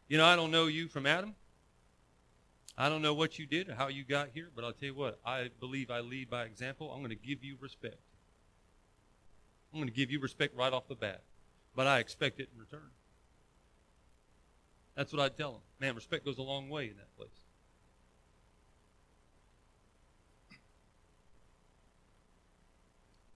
you 0.08 0.18
know, 0.18 0.24
I 0.26 0.34
don't 0.34 0.50
know 0.50 0.66
you 0.66 0.88
from 0.88 1.06
Adam. 1.06 1.36
I 2.76 2.88
don't 2.88 3.00
know 3.00 3.14
what 3.14 3.38
you 3.38 3.46
did 3.46 3.68
or 3.68 3.74
how 3.74 3.86
you 3.86 4.02
got 4.02 4.30
here, 4.34 4.48
but 4.52 4.64
I'll 4.64 4.72
tell 4.72 4.88
you 4.88 4.94
what, 4.94 5.20
I 5.24 5.50
believe 5.60 5.88
I 5.88 6.00
lead 6.00 6.30
by 6.30 6.46
example. 6.46 6.90
I'm 6.90 6.98
going 6.98 7.10
to 7.10 7.14
give 7.14 7.44
you 7.44 7.58
respect. 7.60 8.00
I'm 9.72 9.78
going 9.78 9.88
to 9.88 9.94
give 9.94 10.10
you 10.10 10.18
respect 10.18 10.56
right 10.56 10.72
off 10.72 10.88
the 10.88 10.96
bat, 10.96 11.22
but 11.76 11.86
I 11.86 12.00
expect 12.00 12.40
it 12.40 12.48
in 12.52 12.58
return. 12.58 12.90
That's 14.96 15.12
what 15.12 15.22
I'd 15.22 15.36
tell 15.36 15.52
them. 15.52 15.60
Man, 15.78 15.94
respect 15.94 16.24
goes 16.24 16.38
a 16.38 16.42
long 16.42 16.68
way 16.68 16.86
in 16.88 16.96
that 16.96 17.16
place. 17.16 17.39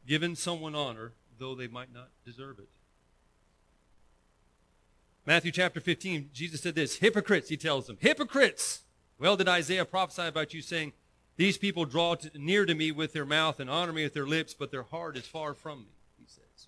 Giving 0.07 0.35
someone 0.35 0.75
honor, 0.75 1.13
though 1.39 1.55
they 1.55 1.67
might 1.67 1.93
not 1.93 2.11
deserve 2.25 2.59
it. 2.59 2.69
Matthew 5.27 5.53
chapter 5.53 5.81
15, 5.81 6.31
Jesus 6.33 6.61
said 6.61 6.75
this 6.75 6.97
Hypocrites, 6.97 7.49
he 7.49 7.57
tells 7.57 7.87
them. 7.87 7.97
Hypocrites! 8.01 8.83
Well, 9.19 9.37
did 9.37 9.49
Isaiah 9.49 9.85
prophesy 9.85 10.27
about 10.27 10.53
you, 10.53 10.61
saying, 10.61 10.93
These 11.37 11.57
people 11.57 11.87
draw 11.87 12.17
to, 12.17 12.31
near 12.35 12.67
to 12.67 12.75
me 12.75 12.93
with 12.93 13.13
their 13.13 13.25
mouth 13.25 13.61
and 13.61 13.71
honor 13.71 13.93
me 13.93 14.03
with 14.05 14.13
their 14.13 14.27
lips, 14.27 14.53
but 14.53 14.71
their 14.71 14.83
heart 14.83 15.17
is 15.17 15.27
far 15.27 15.55
from 15.55 15.81
me, 15.81 15.93
he 16.19 16.27
says. 16.27 16.67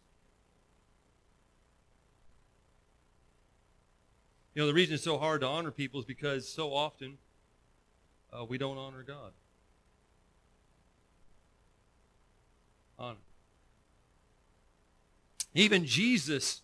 You 4.54 4.62
know, 4.62 4.66
the 4.66 4.74
reason 4.74 4.94
it's 4.94 5.04
so 5.04 5.18
hard 5.18 5.42
to 5.42 5.46
honor 5.46 5.70
people 5.70 6.00
is 6.00 6.06
because 6.06 6.48
so 6.48 6.72
often 6.72 7.18
uh, 8.32 8.44
we 8.44 8.56
don't 8.56 8.78
honor 8.78 9.02
God. 9.02 9.32
Honor. 12.98 13.18
Even 15.56 15.86
Jesus 15.86 16.60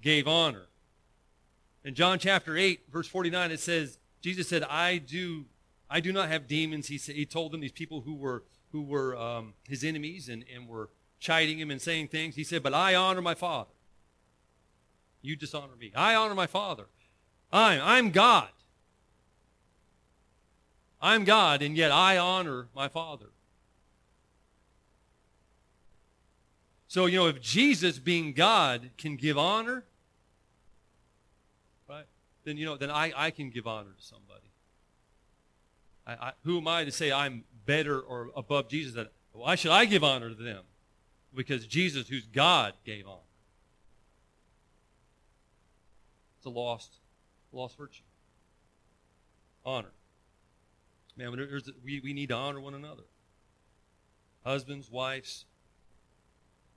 gave 0.00 0.28
honor. 0.28 0.66
In 1.84 1.96
John 1.96 2.20
chapter 2.20 2.56
8, 2.56 2.82
verse 2.90 3.08
49, 3.08 3.50
it 3.50 3.58
says, 3.58 3.98
Jesus 4.20 4.48
said, 4.48 4.62
I 4.62 4.98
do, 4.98 5.46
I 5.90 5.98
do 5.98 6.12
not 6.12 6.28
have 6.28 6.46
demons. 6.46 6.86
He, 6.86 6.98
said, 6.98 7.16
he 7.16 7.26
told 7.26 7.50
them, 7.50 7.60
these 7.60 7.72
people 7.72 8.02
who 8.02 8.14
were, 8.14 8.44
who 8.70 8.82
were 8.82 9.16
um, 9.16 9.54
his 9.68 9.82
enemies 9.82 10.28
and, 10.28 10.44
and 10.54 10.68
were 10.68 10.90
chiding 11.18 11.58
him 11.58 11.72
and 11.72 11.82
saying 11.82 12.08
things. 12.08 12.36
He 12.36 12.44
said, 12.44 12.62
but 12.62 12.72
I 12.72 12.94
honor 12.94 13.22
my 13.22 13.34
Father. 13.34 13.72
You 15.20 15.34
dishonor 15.34 15.74
me. 15.76 15.90
I 15.96 16.14
honor 16.14 16.36
my 16.36 16.46
Father. 16.46 16.86
I'm, 17.52 17.80
I'm 17.82 18.10
God. 18.10 18.50
I'm 21.00 21.24
God, 21.24 21.60
and 21.60 21.76
yet 21.76 21.90
I 21.90 22.18
honor 22.18 22.68
my 22.72 22.86
Father. 22.86 23.30
So, 26.92 27.06
you 27.06 27.16
know, 27.16 27.26
if 27.26 27.40
Jesus, 27.40 27.98
being 27.98 28.34
God, 28.34 28.90
can 28.98 29.16
give 29.16 29.38
honor, 29.38 29.82
right, 31.88 32.04
then 32.44 32.58
you 32.58 32.66
know, 32.66 32.76
then 32.76 32.90
I, 32.90 33.10
I 33.16 33.30
can 33.30 33.48
give 33.48 33.66
honor 33.66 33.88
to 33.98 34.04
somebody. 34.04 34.50
I, 36.06 36.12
I, 36.12 36.32
who 36.44 36.58
am 36.58 36.68
I 36.68 36.84
to 36.84 36.92
say 36.92 37.10
I'm 37.10 37.44
better 37.64 37.98
or 37.98 38.28
above 38.36 38.68
Jesus? 38.68 38.92
That 38.92 39.10
why 39.32 39.54
should 39.54 39.70
I 39.70 39.86
give 39.86 40.04
honor 40.04 40.28
to 40.28 40.34
them? 40.34 40.64
Because 41.34 41.66
Jesus, 41.66 42.08
who's 42.08 42.26
God, 42.26 42.74
gave 42.84 43.06
honor. 43.06 43.20
It's 46.40 46.44
a 46.44 46.50
lost, 46.50 46.96
lost 47.54 47.78
virtue. 47.78 48.02
Honor. 49.64 49.92
Man, 51.16 51.32
we, 51.82 52.00
we 52.00 52.12
need 52.12 52.28
to 52.28 52.34
honor 52.34 52.60
one 52.60 52.74
another. 52.74 53.04
Husbands, 54.44 54.90
wives, 54.90 55.46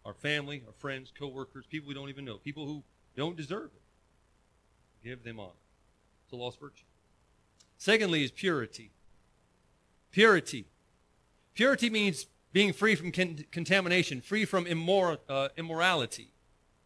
our 0.05 0.13
family, 0.13 0.63
our 0.67 0.73
friends, 0.73 1.11
co-workers, 1.17 1.65
people 1.67 1.87
we 1.87 1.93
don't 1.93 2.09
even 2.09 2.23
know, 2.23 2.37
people 2.37 2.65
who 2.65 2.83
don't 3.17 3.35
deserve 3.35 3.71
it. 3.75 3.81
Give 5.03 5.23
them 5.23 5.39
honor. 5.39 5.51
It's 6.23 6.33
a 6.33 6.35
lost 6.35 6.59
virtue. 6.59 6.85
Secondly, 7.77 8.23
is 8.23 8.31
purity. 8.31 8.91
Purity. 10.11 10.65
Purity 11.53 11.89
means 11.89 12.27
being 12.53 12.73
free 12.73 12.95
from 12.95 13.11
con- 13.11 13.45
contamination, 13.51 14.21
free 14.21 14.45
from 14.45 14.65
immor- 14.65 15.19
uh, 15.27 15.49
immorality. 15.57 16.31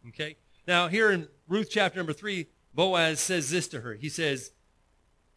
Okay? 0.08 0.36
Now, 0.66 0.88
here 0.88 1.10
in 1.10 1.28
Ruth 1.48 1.68
chapter 1.70 1.98
number 1.98 2.12
3, 2.12 2.46
Boaz 2.74 3.20
says 3.20 3.50
this 3.50 3.68
to 3.68 3.80
her. 3.80 3.94
He 3.94 4.08
says, 4.08 4.52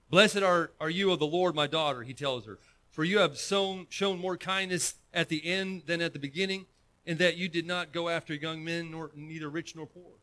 Blessed 0.09 0.41
are, 0.43 0.71
are 0.79 0.89
you 0.89 1.11
of 1.11 1.19
the 1.19 1.25
Lord, 1.25 1.55
my 1.55 1.67
daughter, 1.67 2.03
he 2.03 2.13
tells 2.13 2.45
her, 2.45 2.59
for 2.89 3.03
you 3.03 3.19
have 3.19 3.37
sown, 3.37 3.87
shown 3.89 4.19
more 4.19 4.37
kindness 4.37 4.95
at 5.13 5.29
the 5.29 5.45
end 5.45 5.83
than 5.87 6.01
at 6.01 6.13
the 6.13 6.19
beginning, 6.19 6.67
in 7.05 7.17
that 7.17 7.37
you 7.37 7.49
did 7.49 7.65
not 7.65 7.91
go 7.91 8.09
after 8.09 8.33
young 8.33 8.63
men, 8.63 8.91
nor 8.91 9.11
neither 9.15 9.49
rich 9.49 9.75
nor 9.75 9.85
poor. 9.85 10.13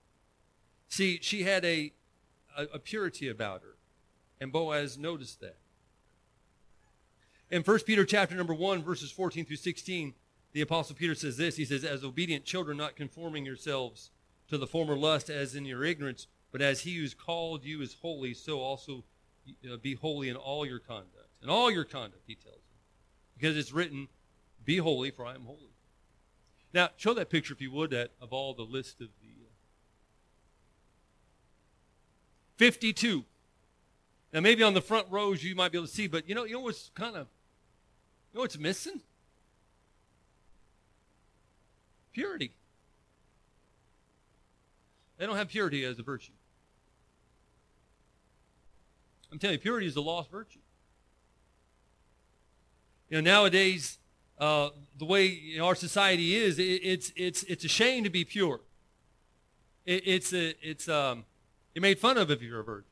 See, 0.89 1.19
she 1.23 1.43
had 1.43 1.65
a, 1.65 1.93
a, 2.57 2.65
a 2.75 2.79
purity 2.79 3.29
about 3.29 3.63
her. 3.63 3.77
And 4.41 4.51
Boaz 4.51 4.97
noticed 4.97 5.41
that. 5.41 5.59
In 7.51 7.63
1 7.63 7.81
Peter 7.81 8.05
chapter 8.05 8.35
number 8.35 8.55
1, 8.55 8.83
verses 8.83 9.11
14 9.11 9.45
through 9.45 9.57
16, 9.57 10.15
the 10.53 10.61
Apostle 10.63 10.97
Peter 10.97 11.15
says 11.15 11.37
this. 11.37 11.57
He 11.57 11.65
says, 11.65 11.85
As 11.85 12.05
obedient 12.05 12.45
children, 12.45 12.77
not 12.77 12.97
conforming 12.97 13.45
yourselves 13.45 14.11
to 14.49 14.57
the 14.57 14.67
former 14.67 14.97
lust 14.97 15.31
as 15.31 15.55
in 15.55 15.65
your 15.65 15.85
ignorance, 15.85 16.27
but 16.53 16.63
as 16.63 16.81
he 16.81 16.97
who's 16.97 17.15
called 17.15 17.65
you 17.65 17.83
is 17.83 17.97
holy, 18.01 18.35
so 18.35 18.61
also 18.61 19.05
uh, 19.71 19.77
be 19.77 19.95
holy 19.95 20.29
in 20.29 20.37
all 20.37 20.67
your 20.67 20.79
conduct. 20.79 21.29
In 21.43 21.49
all 21.49 21.71
your 21.71 21.85
conduct, 21.85 22.23
he 22.27 22.35
tells 22.35 22.57
you. 22.57 22.77
Because 23.39 23.57
it's 23.57 23.73
written, 23.73 24.09
Be 24.65 24.79
holy, 24.79 25.11
for 25.11 25.25
I 25.25 25.35
am 25.35 25.45
holy. 25.45 25.70
Now, 26.73 26.91
show 26.97 27.15
that 27.15 27.31
picture, 27.31 27.53
if 27.53 27.61
you 27.61 27.71
would, 27.73 27.91
that 27.91 28.13
of 28.21 28.33
all 28.33 28.55
the 28.55 28.63
list 28.63 29.01
of 29.01 29.09
the. 29.21 29.29
Uh, 29.29 29.51
52. 32.57 33.25
Now, 34.33 34.41
maybe 34.41 34.63
on 34.63 34.75
the 34.75 34.83
front 34.83 35.07
rows 35.11 35.43
you 35.43 35.55
might 35.55 35.73
be 35.73 35.79
able 35.79 35.87
to 35.87 35.93
see, 35.93 36.07
but 36.07 36.29
you 36.29 36.35
know, 36.35 36.45
you 36.45 36.55
know 36.55 36.61
what's 36.61 36.91
kind 36.95 37.17
of, 37.17 37.27
you 38.33 38.37
know 38.37 38.43
what's 38.43 38.59
missing? 38.59 39.01
Purity. 42.13 42.53
They 45.17 45.27
don't 45.27 45.37
have 45.37 45.49
purity 45.49 45.85
as 45.85 45.99
a 45.99 46.03
virtue. 46.03 46.33
I'm 49.33 49.39
telling 49.39 49.55
you, 49.55 49.61
purity 49.61 49.87
is 49.87 49.97
a 49.97 50.01
lost 50.01 50.31
virtue. 50.31 50.59
You 53.09 53.21
know, 53.21 53.31
nowadays, 53.31 53.99
uh, 54.41 54.71
the 54.99 55.05
way 55.05 55.59
our 55.63 55.75
society 55.75 56.35
is, 56.35 56.59
it, 56.59 56.63
it's 56.63 57.13
it's 57.15 57.43
it's 57.45 57.65
a 57.65 57.69
shame 57.69 58.05
to 58.05 58.11
be 58.11 58.25
pure. 58.25 58.61
It, 59.85 60.03
it's 60.07 60.33
a, 60.33 60.55
it's 60.67 60.89
um, 60.89 61.25
you're 61.75 61.83
made 61.83 61.99
fun 61.99 62.17
of 62.17 62.31
if 62.31 62.43
you're 62.43 62.61
a 62.61 62.65
virgin. 62.65 62.85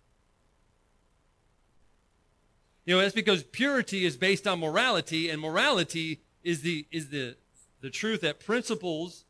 You 2.85 2.97
know, 2.97 3.01
that's 3.01 3.15
because 3.15 3.43
purity 3.43 4.05
is 4.05 4.17
based 4.17 4.47
on 4.47 4.61
morality, 4.61 5.31
and 5.31 5.41
morality 5.41 6.21
is 6.45 6.61
the 6.61 6.87
is 6.91 7.09
the 7.09 7.37
the 7.81 7.91
truth 7.91 8.21
that 8.21 8.41
principles 8.41 9.25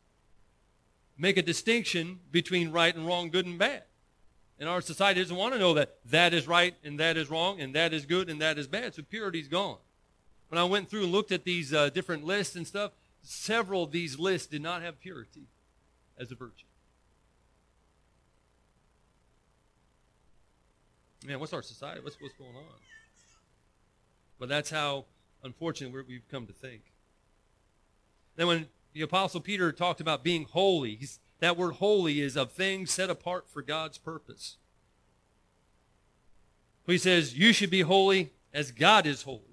make 1.16 1.36
a 1.36 1.42
distinction 1.42 2.20
between 2.30 2.72
right 2.72 2.94
and 2.94 3.06
wrong, 3.06 3.30
good 3.30 3.46
and 3.46 3.58
bad. 3.58 3.84
And 4.58 4.68
our 4.68 4.80
society 4.80 5.20
doesn't 5.20 5.36
want 5.36 5.54
to 5.54 5.60
know 5.60 5.74
that 5.74 5.98
that 6.06 6.34
is 6.34 6.48
right 6.48 6.74
and 6.82 6.98
that 6.98 7.16
is 7.16 7.30
wrong 7.30 7.60
and 7.60 7.74
that 7.74 7.92
is 7.92 8.06
good 8.06 8.28
and 8.28 8.40
that 8.40 8.58
is 8.58 8.66
bad. 8.66 8.94
So 8.94 9.02
purity's 9.02 9.46
gone. 9.46 9.78
When 10.48 10.58
I 10.58 10.64
went 10.64 10.88
through 10.88 11.04
and 11.04 11.12
looked 11.12 11.32
at 11.32 11.44
these 11.44 11.74
uh, 11.74 11.90
different 11.90 12.24
lists 12.24 12.56
and 12.56 12.66
stuff, 12.66 12.92
several 13.22 13.84
of 13.84 13.92
these 13.92 14.18
lists 14.18 14.46
did 14.46 14.62
not 14.62 14.82
have 14.82 15.00
purity 15.00 15.46
as 16.18 16.30
a 16.30 16.34
virtue. 16.34 16.64
Man, 21.26 21.40
what's 21.40 21.52
our 21.52 21.62
society? 21.62 22.00
What's, 22.00 22.16
what's 22.20 22.34
going 22.34 22.56
on? 22.56 22.62
But 24.38 24.48
that's 24.48 24.70
how, 24.70 25.04
unfortunately, 25.42 26.02
we've 26.08 26.28
come 26.30 26.46
to 26.46 26.52
think. 26.52 26.82
Then 28.36 28.46
when 28.46 28.66
the 28.94 29.02
Apostle 29.02 29.40
Peter 29.40 29.72
talked 29.72 30.00
about 30.00 30.22
being 30.22 30.44
holy, 30.44 31.00
that 31.40 31.56
word 31.56 31.74
holy 31.74 32.20
is 32.20 32.36
of 32.36 32.52
things 32.52 32.90
set 32.90 33.10
apart 33.10 33.48
for 33.48 33.62
God's 33.62 33.98
purpose. 33.98 34.56
He 36.86 36.98
says, 36.98 37.36
You 37.36 37.52
should 37.52 37.70
be 37.70 37.82
holy 37.82 38.32
as 38.54 38.70
God 38.70 39.06
is 39.06 39.22
holy. 39.22 39.47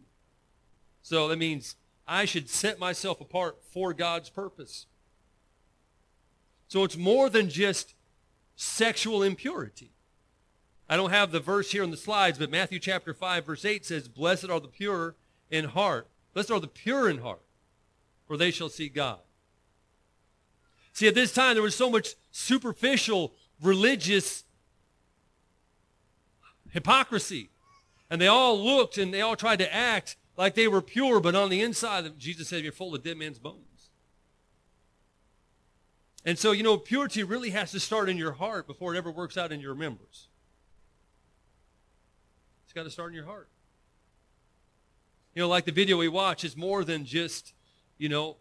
So 1.06 1.28
that 1.28 1.38
means 1.38 1.76
I 2.08 2.26
should 2.26 2.50
set 2.50 2.80
myself 2.80 3.22
apart 3.22 3.60
for 3.72 3.94
God's 3.94 4.32
purpose. 4.32 4.88
So 6.68 6.84
it's 6.84 6.98
more 6.98 7.30
than 7.30 7.48
just 7.48 7.94
sexual 8.56 9.22
impurity. 9.22 9.92
I 10.90 10.98
don't 10.98 11.12
have 11.12 11.32
the 11.32 11.40
verse 11.40 11.72
here 11.72 11.84
on 11.84 11.92
the 11.92 11.96
slides, 11.96 12.40
but 12.40 12.50
Matthew 12.50 12.80
chapter 12.80 13.14
5, 13.14 13.46
verse 13.46 13.66
8 13.66 13.86
says, 13.86 14.08
Blessed 14.08 14.50
are 14.50 14.60
the 14.60 14.68
pure 14.68 15.14
in 15.52 15.66
heart. 15.66 16.08
Blessed 16.34 16.50
are 16.50 16.60
the 16.60 16.68
pure 16.68 17.08
in 17.08 17.20
heart, 17.20 17.44
for 18.26 18.36
they 18.36 18.50
shall 18.50 18.70
see 18.70 18.90
God. 18.90 19.20
See, 20.92 21.08
at 21.08 21.14
this 21.14 21.32
time, 21.32 21.54
there 21.54 21.62
was 21.62 21.76
so 21.76 21.92
much 21.92 22.16
superficial 22.32 23.36
religious 23.62 24.44
hypocrisy. 26.72 27.52
And 28.10 28.20
they 28.20 28.28
all 28.28 28.60
looked 28.60 28.98
and 28.98 29.14
they 29.14 29.22
all 29.22 29.36
tried 29.36 29.60
to 29.60 29.72
act 29.72 30.15
like 30.38 30.56
they 30.56 30.67
were 30.67 30.82
pure, 30.82 31.19
but 31.19 31.36
on 31.36 31.50
the 31.50 31.62
inside, 31.62 32.17
Jesus 32.17 32.50
said, 32.50 32.63
You're 32.63 32.71
full 32.71 32.93
of 32.93 33.04
dead 33.04 33.17
man's 33.17 33.39
bones. 33.39 33.89
And 36.26 36.39
so, 36.39 36.52
you 36.52 36.63
know, 36.63 36.76
purity 36.78 37.24
really 37.24 37.52
has 37.52 37.71
to 37.71 37.80
start 37.80 38.10
in 38.10 38.17
your 38.17 38.34
heart 38.34 38.65
before 38.65 38.95
it 38.95 38.98
ever 38.98 39.12
works 39.12 39.38
out 39.38 39.52
in 39.52 39.60
your 39.60 39.76
members. 39.76 40.28
It's 42.63 42.74
got 42.74 42.84
to 42.84 42.89
start 42.89 43.12
in 43.12 43.15
your 43.15 43.26
heart. 43.26 43.48
You 45.36 45.43
know, 45.43 45.48
like 45.48 45.65
the 45.65 45.71
video 45.71 45.98
we 45.98 46.08
watch, 46.08 46.43
is 46.43 46.58
more 46.58 46.84
than 46.84 47.06
just, 47.06 47.54
you 48.00 48.10
know, 48.10 48.38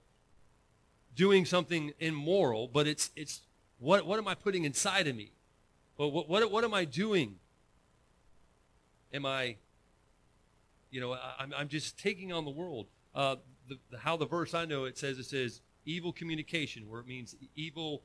doing 1.14 1.44
something 1.44 1.92
immoral, 1.98 2.68
but 2.68 2.86
it's, 2.86 3.10
it's 3.16 3.42
what, 3.78 4.06
what 4.06 4.18
am 4.18 4.26
I 4.26 4.34
putting 4.34 4.64
inside 4.64 5.06
of 5.06 5.14
me? 5.14 5.32
Well, 5.98 6.10
what, 6.10 6.28
what, 6.28 6.50
what 6.50 6.64
am 6.64 6.72
I 6.72 6.86
doing? 6.86 7.36
Am 9.12 9.26
I, 9.26 9.56
you 10.94 11.00
know, 11.00 11.12
I, 11.12 11.42
am 11.42 11.52
I'm 11.58 11.66
just 11.66 11.98
taking 11.98 12.32
on 12.32 12.44
the 12.44 12.52
world. 12.52 12.86
Uh, 13.16 13.36
the, 13.68 13.78
the, 13.90 13.98
how 13.98 14.16
the 14.16 14.26
verse 14.26 14.54
I 14.54 14.64
know 14.64 14.84
it 14.84 14.96
says, 14.96 15.18
it 15.18 15.24
says 15.24 15.60
evil 15.84 16.12
communication, 16.12 16.88
where 16.88 17.00
it 17.00 17.06
means 17.08 17.34
evil, 17.56 18.02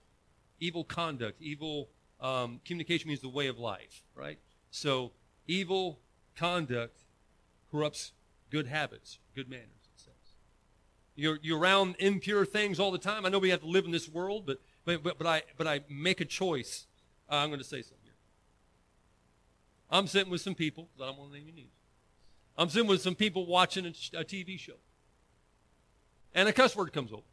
evil 0.60 0.84
conduct, 0.84 1.40
evil 1.40 1.90
um, 2.20 2.60
communication 2.66 3.08
means 3.08 3.22
the 3.22 3.30
way 3.30 3.46
of 3.46 3.60
life, 3.60 4.02
right? 4.16 4.40
So 4.72 5.12
evil 5.46 6.00
conduct 6.36 6.98
corrupts 7.70 8.14
good 8.50 8.66
habits, 8.66 9.20
good 9.36 9.48
manners. 9.48 9.88
It 9.94 10.02
says 10.02 10.34
you're, 11.16 11.38
you're 11.44 11.60
around 11.60 11.96
impure 12.00 12.44
things 12.44 12.80
all 12.80 12.90
the 12.90 12.98
time. 12.98 13.24
I 13.24 13.30
know 13.30 13.38
we 13.38 13.52
have 13.52 13.62
to 13.62 13.68
live 13.68 13.86
in 13.86 13.92
this 13.92 14.10
world, 14.10 14.48
but, 14.48 14.60
but, 14.84 15.04
but, 15.04 15.20
but 15.20 15.28
I, 15.28 15.44
but 15.58 15.68
I 15.68 15.82
make 15.90 16.22
a 16.22 16.26
choice. 16.26 16.88
Uh, 17.32 17.36
I'm 17.36 17.50
going 17.50 17.60
to 17.60 17.64
say 17.64 17.84
something 17.84 18.00
here. 18.04 18.14
I'm 19.92 20.08
sitting 20.08 20.32
with 20.32 20.42
some 20.42 20.56
people, 20.56 20.90
I 21.00 21.06
don't 21.06 21.20
want 21.20 21.34
to 21.34 21.38
name 21.38 21.48
any 21.50 21.62
names. 21.62 21.79
I'm 22.60 22.70
sitting 22.70 22.90
with 22.90 23.02
some 23.02 23.16
people 23.16 23.46
watching 23.46 23.86
a, 23.86 23.90
a 24.20 24.26
TV 24.26 24.60
show. 24.60 24.74
And 26.36 26.50
a 26.50 26.54
cuss 26.54 26.76
word 26.76 26.92
comes 26.92 27.14
over. 27.14 27.24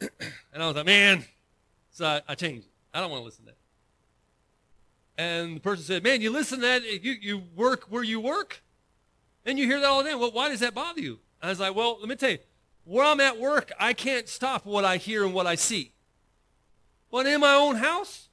and 0.52 0.62
I 0.62 0.66
was 0.68 0.76
like, 0.76 0.86
man. 0.86 1.24
So 1.90 2.06
I, 2.06 2.22
I 2.28 2.34
changed 2.36 2.66
it. 2.66 2.72
I 2.94 3.00
don't 3.00 3.10
want 3.10 3.22
to 3.22 3.24
listen 3.24 3.46
to 3.46 3.50
that. 3.50 3.56
And 5.22 5.56
the 5.56 5.60
person 5.60 5.84
said, 5.84 6.04
man, 6.04 6.20
you 6.20 6.30
listen 6.30 6.60
to 6.60 6.66
that, 6.66 6.84
you, 6.84 7.12
you 7.20 7.42
work 7.56 7.86
where 7.90 8.04
you 8.04 8.20
work? 8.20 8.62
And 9.44 9.58
you 9.58 9.66
hear 9.66 9.80
that 9.80 9.86
all 9.86 10.04
day. 10.04 10.14
Well, 10.14 10.30
why 10.30 10.48
does 10.48 10.60
that 10.60 10.72
bother 10.72 11.00
you? 11.00 11.18
I 11.42 11.48
was 11.48 11.58
like, 11.58 11.74
well, 11.74 11.98
let 11.98 12.08
me 12.08 12.14
tell 12.14 12.30
you, 12.30 12.38
where 12.84 13.04
I'm 13.04 13.20
at 13.20 13.40
work, 13.40 13.72
I 13.78 13.92
can't 13.92 14.28
stop 14.28 14.64
what 14.64 14.84
I 14.84 14.98
hear 14.98 15.24
and 15.24 15.34
what 15.34 15.46
I 15.48 15.56
see. 15.56 15.92
But 17.10 17.26
in 17.26 17.40
my 17.40 17.54
own 17.54 17.74
house, 17.74 18.28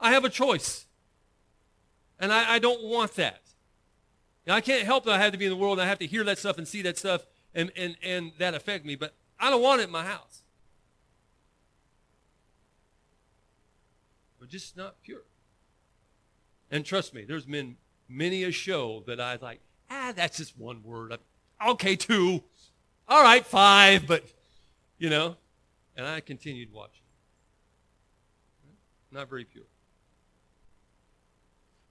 I 0.00 0.12
have 0.12 0.24
a 0.24 0.28
choice. 0.28 0.87
And 2.18 2.32
I, 2.32 2.54
I 2.54 2.58
don't 2.58 2.82
want 2.82 3.14
that. 3.14 3.42
Now, 4.46 4.54
I 4.54 4.60
can't 4.60 4.84
help 4.84 5.04
that 5.04 5.12
I 5.12 5.18
have 5.18 5.32
to 5.32 5.38
be 5.38 5.44
in 5.44 5.50
the 5.50 5.56
world 5.56 5.78
and 5.78 5.86
I 5.86 5.88
have 5.88 5.98
to 5.98 6.06
hear 6.06 6.24
that 6.24 6.38
stuff 6.38 6.58
and 6.58 6.66
see 6.66 6.82
that 6.82 6.96
stuff 6.96 7.26
and, 7.54 7.70
and, 7.76 7.96
and 8.02 8.32
that 8.38 8.54
affect 8.54 8.84
me, 8.84 8.96
but 8.96 9.14
I 9.38 9.50
don't 9.50 9.62
want 9.62 9.80
it 9.80 9.84
in 9.84 9.90
my 9.90 10.04
house. 10.04 10.42
But 14.40 14.48
just 14.48 14.76
not 14.76 15.02
pure. 15.02 15.22
And 16.70 16.84
trust 16.84 17.14
me, 17.14 17.24
there's 17.24 17.44
been 17.46 17.76
many 18.08 18.44
a 18.44 18.50
show 18.50 19.02
that 19.06 19.20
I 19.20 19.38
like, 19.40 19.60
ah, 19.90 20.12
that's 20.14 20.38
just 20.38 20.58
one 20.58 20.82
word. 20.82 21.16
Okay, 21.66 21.96
two. 21.96 22.42
All 23.06 23.22
right, 23.22 23.44
five, 23.44 24.06
but, 24.06 24.24
you 24.98 25.10
know. 25.10 25.36
And 25.96 26.06
I 26.06 26.20
continued 26.20 26.72
watching. 26.72 27.02
Not 29.10 29.28
very 29.28 29.44
pure. 29.44 29.64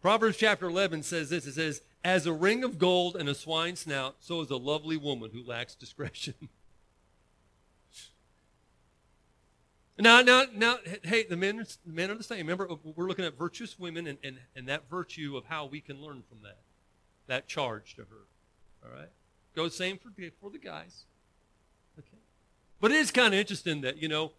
Proverbs 0.01 0.38
chapter 0.38 0.67
11 0.67 1.03
says 1.03 1.29
this. 1.29 1.45
It 1.45 1.53
says, 1.53 1.81
As 2.03 2.25
a 2.25 2.33
ring 2.33 2.63
of 2.63 2.77
gold 2.77 3.15
and 3.15 3.27
a 3.27 3.36
swine's 3.36 3.81
snout, 3.81 4.17
so 4.19 4.41
is 4.41 4.49
a 4.49 4.57
lovely 4.57 4.97
woman 4.97 5.31
who 5.33 5.43
lacks 5.43 5.75
discretion. 5.75 6.36
now, 9.99 10.21
now, 10.21 10.45
now, 10.53 10.77
hey, 11.03 11.23
the 11.23 11.38
men, 11.38 11.65
the 11.86 11.93
men 11.93 12.12
are 12.12 12.15
the 12.15 12.23
same. 12.23 12.47
Remember, 12.47 12.69
we're 12.95 13.07
looking 13.07 13.25
at 13.25 13.38
virtuous 13.38 13.77
women 13.79 14.07
and, 14.07 14.17
and, 14.23 14.38
and 14.55 14.67
that 14.67 14.89
virtue 14.89 15.36
of 15.36 15.45
how 15.45 15.65
we 15.65 15.81
can 15.81 16.01
learn 16.01 16.23
from 16.29 16.39
that 16.43 16.60
that 17.27 17.47
charge 17.47 17.95
to 17.95 18.01
her. 18.01 18.25
All 18.83 18.97
right? 18.97 19.10
Goes 19.55 19.75
same 19.75 19.97
for, 19.97 20.10
for 20.41 20.49
the 20.49 20.57
guys. 20.57 21.03
Okay. 21.99 22.17
But 22.79 22.91
it 22.91 22.97
is 22.97 23.12
kind 23.12 23.33
of 23.33 23.39
interesting 23.39 23.81
that, 23.81 24.01
you 24.01 24.07
know, 24.07 24.31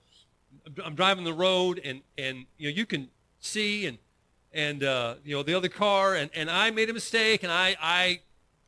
I'm 0.84 0.94
driving 0.94 1.24
the 1.24 1.32
road 1.32 1.80
and, 1.84 2.00
and 2.16 2.46
you 2.56 2.70
know, 2.70 2.74
you 2.74 2.86
can 2.86 3.08
see 3.40 3.86
and, 3.86 3.98
and 4.52 4.82
uh, 4.82 5.14
you 5.24 5.34
know, 5.36 5.42
the 5.42 5.54
other 5.54 5.68
car 5.68 6.14
and, 6.14 6.30
and 6.34 6.50
I 6.50 6.70
made 6.70 6.90
a 6.90 6.94
mistake 6.94 7.42
and 7.42 7.52
I, 7.52 7.76
I 7.80 8.20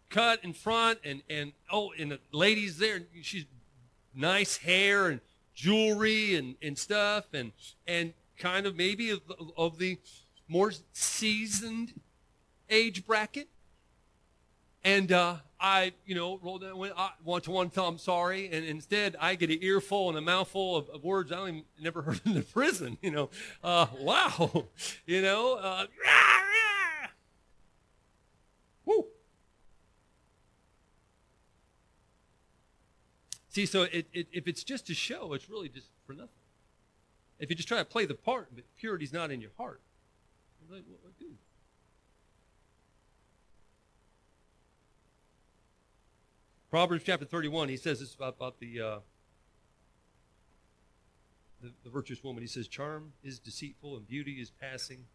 cut 0.08 0.44
in 0.44 0.52
front 0.52 0.98
and, 1.04 1.22
and 1.30 1.52
oh, 1.72 1.92
and 1.98 2.12
the 2.12 2.18
lady's 2.32 2.78
there. 2.78 3.00
She's 3.22 3.46
nice 4.14 4.58
hair 4.58 5.08
and 5.08 5.20
jewelry 5.54 6.34
and, 6.34 6.56
and 6.62 6.78
stuff 6.78 7.24
and, 7.32 7.52
and 7.86 8.12
kind 8.38 8.66
of 8.66 8.76
maybe 8.76 9.10
of, 9.10 9.20
of 9.56 9.78
the 9.78 9.98
more 10.48 10.72
seasoned 10.92 11.92
age 12.68 13.06
bracket. 13.06 13.48
And 14.84 15.12
uh, 15.12 15.36
I, 15.60 15.92
you 16.06 16.14
know, 16.14 16.38
rolled 16.42 16.62
down, 16.62 16.78
want 17.24 17.44
to 17.44 17.50
one 17.50 17.70
I'm 17.76 17.98
sorry, 17.98 18.50
and 18.50 18.64
instead 18.64 19.16
I 19.20 19.34
get 19.34 19.50
an 19.50 19.58
earful 19.60 20.08
and 20.08 20.16
a 20.16 20.20
mouthful 20.20 20.76
of, 20.76 20.88
of 20.88 21.04
words 21.04 21.30
I 21.32 21.36
don't 21.36 21.48
even, 21.48 21.64
never 21.80 22.02
heard 22.02 22.20
in 22.24 22.34
the 22.34 22.42
prison. 22.42 22.96
You 23.02 23.10
know, 23.10 23.30
uh, 23.62 23.86
wow, 23.98 24.66
you 25.06 25.22
know, 25.22 25.54
uh, 25.54 25.86
rah, 26.04 26.40
rah. 27.04 27.08
woo. 28.86 29.06
See, 33.50 33.66
so 33.66 33.82
it, 33.82 34.06
it, 34.12 34.28
if 34.32 34.46
it's 34.46 34.62
just 34.62 34.88
a 34.90 34.94
show, 34.94 35.34
it's 35.34 35.50
really 35.50 35.68
just 35.68 35.88
for 36.06 36.12
nothing. 36.12 36.28
If 37.38 37.50
you 37.50 37.56
just 37.56 37.68
try 37.68 37.78
to 37.78 37.84
play 37.84 38.06
the 38.06 38.14
part, 38.14 38.48
but 38.54 38.64
purity's 38.76 39.12
not 39.12 39.30
in 39.30 39.40
your 39.40 39.50
heart, 39.56 39.80
like, 40.70 40.84
Proverbs 46.70 47.02
chapter 47.04 47.24
31, 47.24 47.68
he 47.68 47.76
says 47.76 47.98
this 47.98 48.14
about, 48.14 48.36
about 48.36 48.60
the, 48.60 48.80
uh, 48.80 48.98
the, 51.60 51.72
the 51.82 51.90
virtuous 51.90 52.22
woman. 52.22 52.42
He 52.42 52.46
says, 52.46 52.68
Charm 52.68 53.12
is 53.24 53.40
deceitful 53.40 53.96
and 53.96 54.06
beauty 54.06 54.34
is 54.34 54.50
passing, 54.50 55.06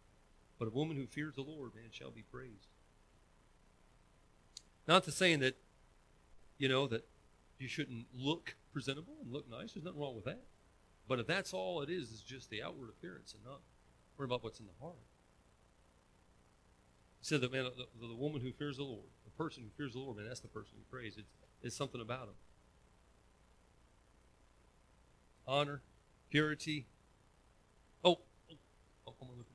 but 0.60 0.68
a 0.68 0.72
woman 0.72 0.98
who 0.98 1.08
fears 1.08 1.36
the 1.36 1.42
Lord, 1.42 1.74
man, 1.74 1.86
shall 1.92 2.12
be 2.12 2.24
praised. 2.24 2.68
Not 4.86 5.06
to 5.06 5.12
saying 5.12 5.40
that, 5.40 5.56
you 6.58 6.68
know, 6.68 6.88
that 6.88 7.08
you 7.58 7.70
shouldn't 7.70 8.08
look 8.14 8.58
presentable 8.74 9.16
and 9.24 9.32
look 9.32 9.50
nice. 9.50 9.74
There's 9.74 9.86
nothing 9.86 10.02
wrong 10.02 10.16
with 10.16 10.26
that. 10.26 10.44
But 11.08 11.20
if 11.20 11.28
that's 11.28 11.54
all 11.54 11.82
it 11.82 11.90
is, 11.90 12.12
is 12.12 12.22
just 12.22 12.50
the 12.50 12.64
outward 12.64 12.90
appearance 12.90 13.34
and 13.34 13.44
not 13.46 13.62
worry 14.18 14.26
about 14.26 14.44
what's 14.44 14.60
in 14.60 14.66
the 14.66 14.86
heart. 14.86 14.96
He 17.20 17.26
said 17.26 17.40
that, 17.42 17.52
man, 17.52 17.64
the, 17.64 18.08
the, 18.08 18.14
woman 18.14 18.42
who 18.42 18.52
fears 18.52 18.78
the 18.78 18.84
Lord, 18.84 19.08
the 19.24 19.32
person 19.32 19.64
who 19.64 19.70
fears 19.78 19.94
the 19.94 20.00
Lord, 20.00 20.18
man, 20.18 20.28
that's 20.28 20.42
the 20.42 20.48
person 20.48 20.74
who 20.78 20.96
prays. 20.96 21.16
It's, 21.18 21.30
it's 21.66 21.76
something 21.76 22.00
about 22.00 22.24
him. 22.24 22.36
Honor, 25.48 25.82
purity. 26.30 26.86
Oh, 28.04 28.20
oh, 28.52 28.56
oh 29.08 29.14
I'm 29.22 29.40
at 29.40 29.46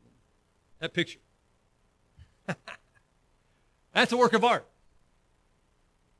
that 0.80 0.94
picture. 0.94 1.20
that's 3.94 4.12
a 4.12 4.16
work 4.16 4.32
of 4.32 4.44
art. 4.44 4.66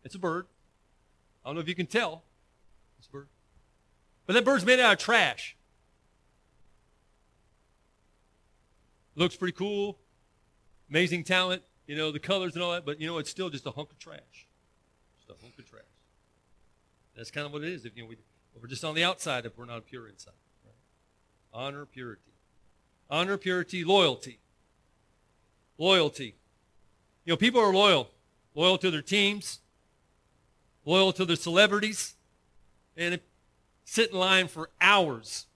It's 0.05 0.15
a 0.15 0.19
bird. 0.19 0.47
I 1.45 1.49
don't 1.49 1.57
know 1.57 1.61
if 1.61 1.69
you 1.69 1.75
can 1.75 1.87
tell. 1.87 2.23
It's 2.99 3.09
a 3.09 3.11
bird. 3.11 3.29
But 4.27 4.35
that 4.35 4.45
bird's 4.45 4.65
made 4.65 4.79
out 4.79 4.93
of 4.93 4.99
trash. 4.99 5.57
Looks 9.17 9.37
pretty 9.37 9.53
cool. 9.53 9.99
Amazing 10.89 11.25
talent, 11.25 11.63
you 11.87 11.97
know, 11.97 12.11
the 12.13 12.21
colors 12.21 12.55
and 12.55 12.63
all 12.63 12.73
that, 12.73 12.87
but 12.87 13.01
you 13.01 13.07
know, 13.07 13.19
it's 13.19 13.31
still 13.31 13.51
just 13.51 13.67
a 13.67 13.71
hunk 13.71 13.91
of 13.91 13.99
trash. 13.99 14.49
Trash. 15.67 15.83
That's 17.17 17.31
kind 17.31 17.47
of 17.47 17.53
what 17.53 17.63
it 17.63 17.69
is. 17.69 17.85
If 17.85 17.97
you 17.97 18.05
know, 18.05 18.09
we, 18.09 18.17
we're 18.61 18.69
just 18.69 18.85
on 18.85 18.95
the 18.95 19.05
outside 19.05 19.47
if 19.47 19.57
we're 19.59 19.65
not 19.65 19.87
pure 19.87 20.09
inside. 20.09 20.33
Right? 20.65 20.75
Honor, 21.53 21.85
purity. 21.87 22.23
Honor, 23.09 23.37
purity, 23.37 23.85
loyalty. 23.85 24.39
Loyalty. 25.79 26.37
You 27.25 27.33
know, 27.33 27.37
people 27.37 27.61
are 27.61 27.73
loyal. 27.73 28.11
Loyal 28.55 28.79
to 28.79 28.91
their 28.91 29.03
teams, 29.03 29.61
loyal 30.85 31.13
to 31.13 31.25
their 31.25 31.37
celebrities, 31.37 32.15
and 32.97 33.21
sit 33.85 34.11
in 34.11 34.19
line 34.19 34.49
for 34.49 34.71
hours, 34.81 35.47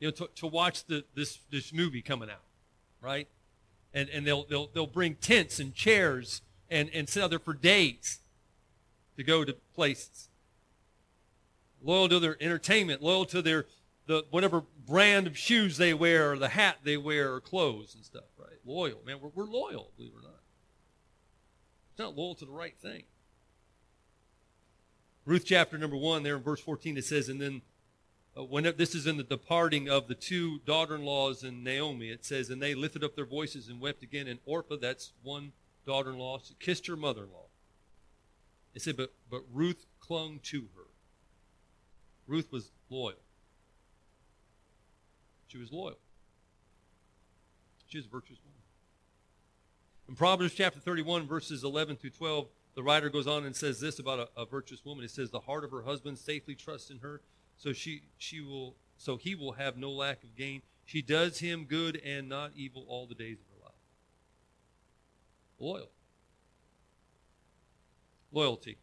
you 0.00 0.08
know, 0.08 0.12
to, 0.12 0.28
to 0.34 0.46
watch 0.48 0.84
the, 0.86 1.04
this, 1.14 1.38
this 1.50 1.72
movie 1.72 2.02
coming 2.02 2.28
out, 2.28 2.42
right? 3.00 3.28
And, 3.94 4.08
and 4.08 4.26
they'll, 4.26 4.44
they'll, 4.44 4.68
they'll 4.74 4.86
bring 4.88 5.14
tents 5.14 5.60
and 5.60 5.72
chairs 5.74 6.42
and, 6.68 6.90
and 6.92 7.08
sit 7.08 7.22
out 7.22 7.30
there 7.30 7.38
for 7.38 7.54
days 7.54 8.18
to 9.16 9.24
go 9.24 9.44
to 9.44 9.54
places. 9.74 10.28
Loyal 11.82 12.08
to 12.08 12.18
their 12.18 12.36
entertainment, 12.40 13.02
loyal 13.02 13.24
to 13.26 13.42
their 13.42 13.66
the 14.06 14.24
whatever 14.30 14.62
brand 14.86 15.26
of 15.26 15.36
shoes 15.36 15.76
they 15.76 15.92
wear 15.92 16.32
or 16.32 16.38
the 16.38 16.48
hat 16.48 16.78
they 16.84 16.96
wear 16.96 17.34
or 17.34 17.40
clothes 17.40 17.94
and 17.94 18.04
stuff, 18.04 18.24
right? 18.38 18.58
Loyal. 18.64 19.00
Man, 19.04 19.18
we're, 19.20 19.30
we're 19.34 19.50
loyal, 19.50 19.90
believe 19.96 20.12
it 20.12 20.18
or 20.18 20.22
not. 20.22 20.40
It's 21.90 21.98
not 21.98 22.16
loyal 22.16 22.34
to 22.36 22.44
the 22.44 22.52
right 22.52 22.76
thing. 22.78 23.02
Ruth 25.24 25.44
chapter 25.44 25.76
number 25.76 25.96
1, 25.96 26.22
there 26.22 26.36
in 26.36 26.42
verse 26.42 26.60
14, 26.60 26.96
it 26.96 27.04
says, 27.04 27.28
and 27.28 27.40
then 27.40 27.62
uh, 28.38 28.44
when 28.44 28.62
this 28.76 28.94
is 28.94 29.08
in 29.08 29.16
the 29.16 29.24
departing 29.24 29.88
of 29.88 30.06
the 30.06 30.14
two 30.14 30.60
daughter-in-laws 30.60 31.42
and 31.42 31.64
Naomi, 31.64 32.10
it 32.10 32.24
says, 32.24 32.48
and 32.48 32.62
they 32.62 32.76
lifted 32.76 33.02
up 33.02 33.16
their 33.16 33.26
voices 33.26 33.68
and 33.68 33.80
wept 33.80 34.04
again. 34.04 34.28
And 34.28 34.38
Orpah, 34.44 34.76
that's 34.80 35.14
one 35.24 35.52
daughter-in-law, 35.84 36.42
kissed 36.60 36.86
her 36.86 36.96
mother-in-law. 36.96 37.45
It 38.76 38.82
said, 38.82 38.98
but, 38.98 39.14
but 39.30 39.40
Ruth 39.54 39.86
clung 40.00 40.38
to 40.44 40.68
her. 40.76 40.84
Ruth 42.26 42.52
was 42.52 42.72
loyal. 42.90 43.16
She 45.46 45.56
was 45.56 45.72
loyal. 45.72 45.96
She 47.86 47.96
was 47.96 48.04
a 48.04 48.10
virtuous 48.10 48.38
woman. 48.44 48.60
In 50.10 50.14
Proverbs 50.14 50.52
chapter 50.52 50.78
31, 50.78 51.26
verses 51.26 51.64
11 51.64 51.96
through 51.96 52.10
12, 52.10 52.48
the 52.74 52.82
writer 52.82 53.08
goes 53.08 53.26
on 53.26 53.46
and 53.46 53.56
says 53.56 53.80
this 53.80 53.98
about 53.98 54.18
a, 54.36 54.42
a 54.42 54.44
virtuous 54.44 54.84
woman. 54.84 55.06
It 55.06 55.10
says, 55.10 55.30
"The 55.30 55.40
heart 55.40 55.64
of 55.64 55.70
her 55.70 55.82
husband 55.82 56.18
safely 56.18 56.54
trusts 56.54 56.90
in 56.90 56.98
her, 56.98 57.22
so 57.56 57.72
she 57.72 58.02
she 58.18 58.42
will 58.42 58.76
so 58.98 59.16
he 59.16 59.34
will 59.34 59.52
have 59.52 59.78
no 59.78 59.90
lack 59.90 60.22
of 60.22 60.36
gain. 60.36 60.60
She 60.84 61.00
does 61.00 61.38
him 61.38 61.64
good 61.64 61.96
and 62.04 62.28
not 62.28 62.52
evil 62.54 62.84
all 62.86 63.06
the 63.06 63.14
days 63.14 63.38
of 63.40 63.46
her 63.56 63.64
life." 63.64 63.74
Loyal. 65.58 65.90
Loyalty. 68.32 68.78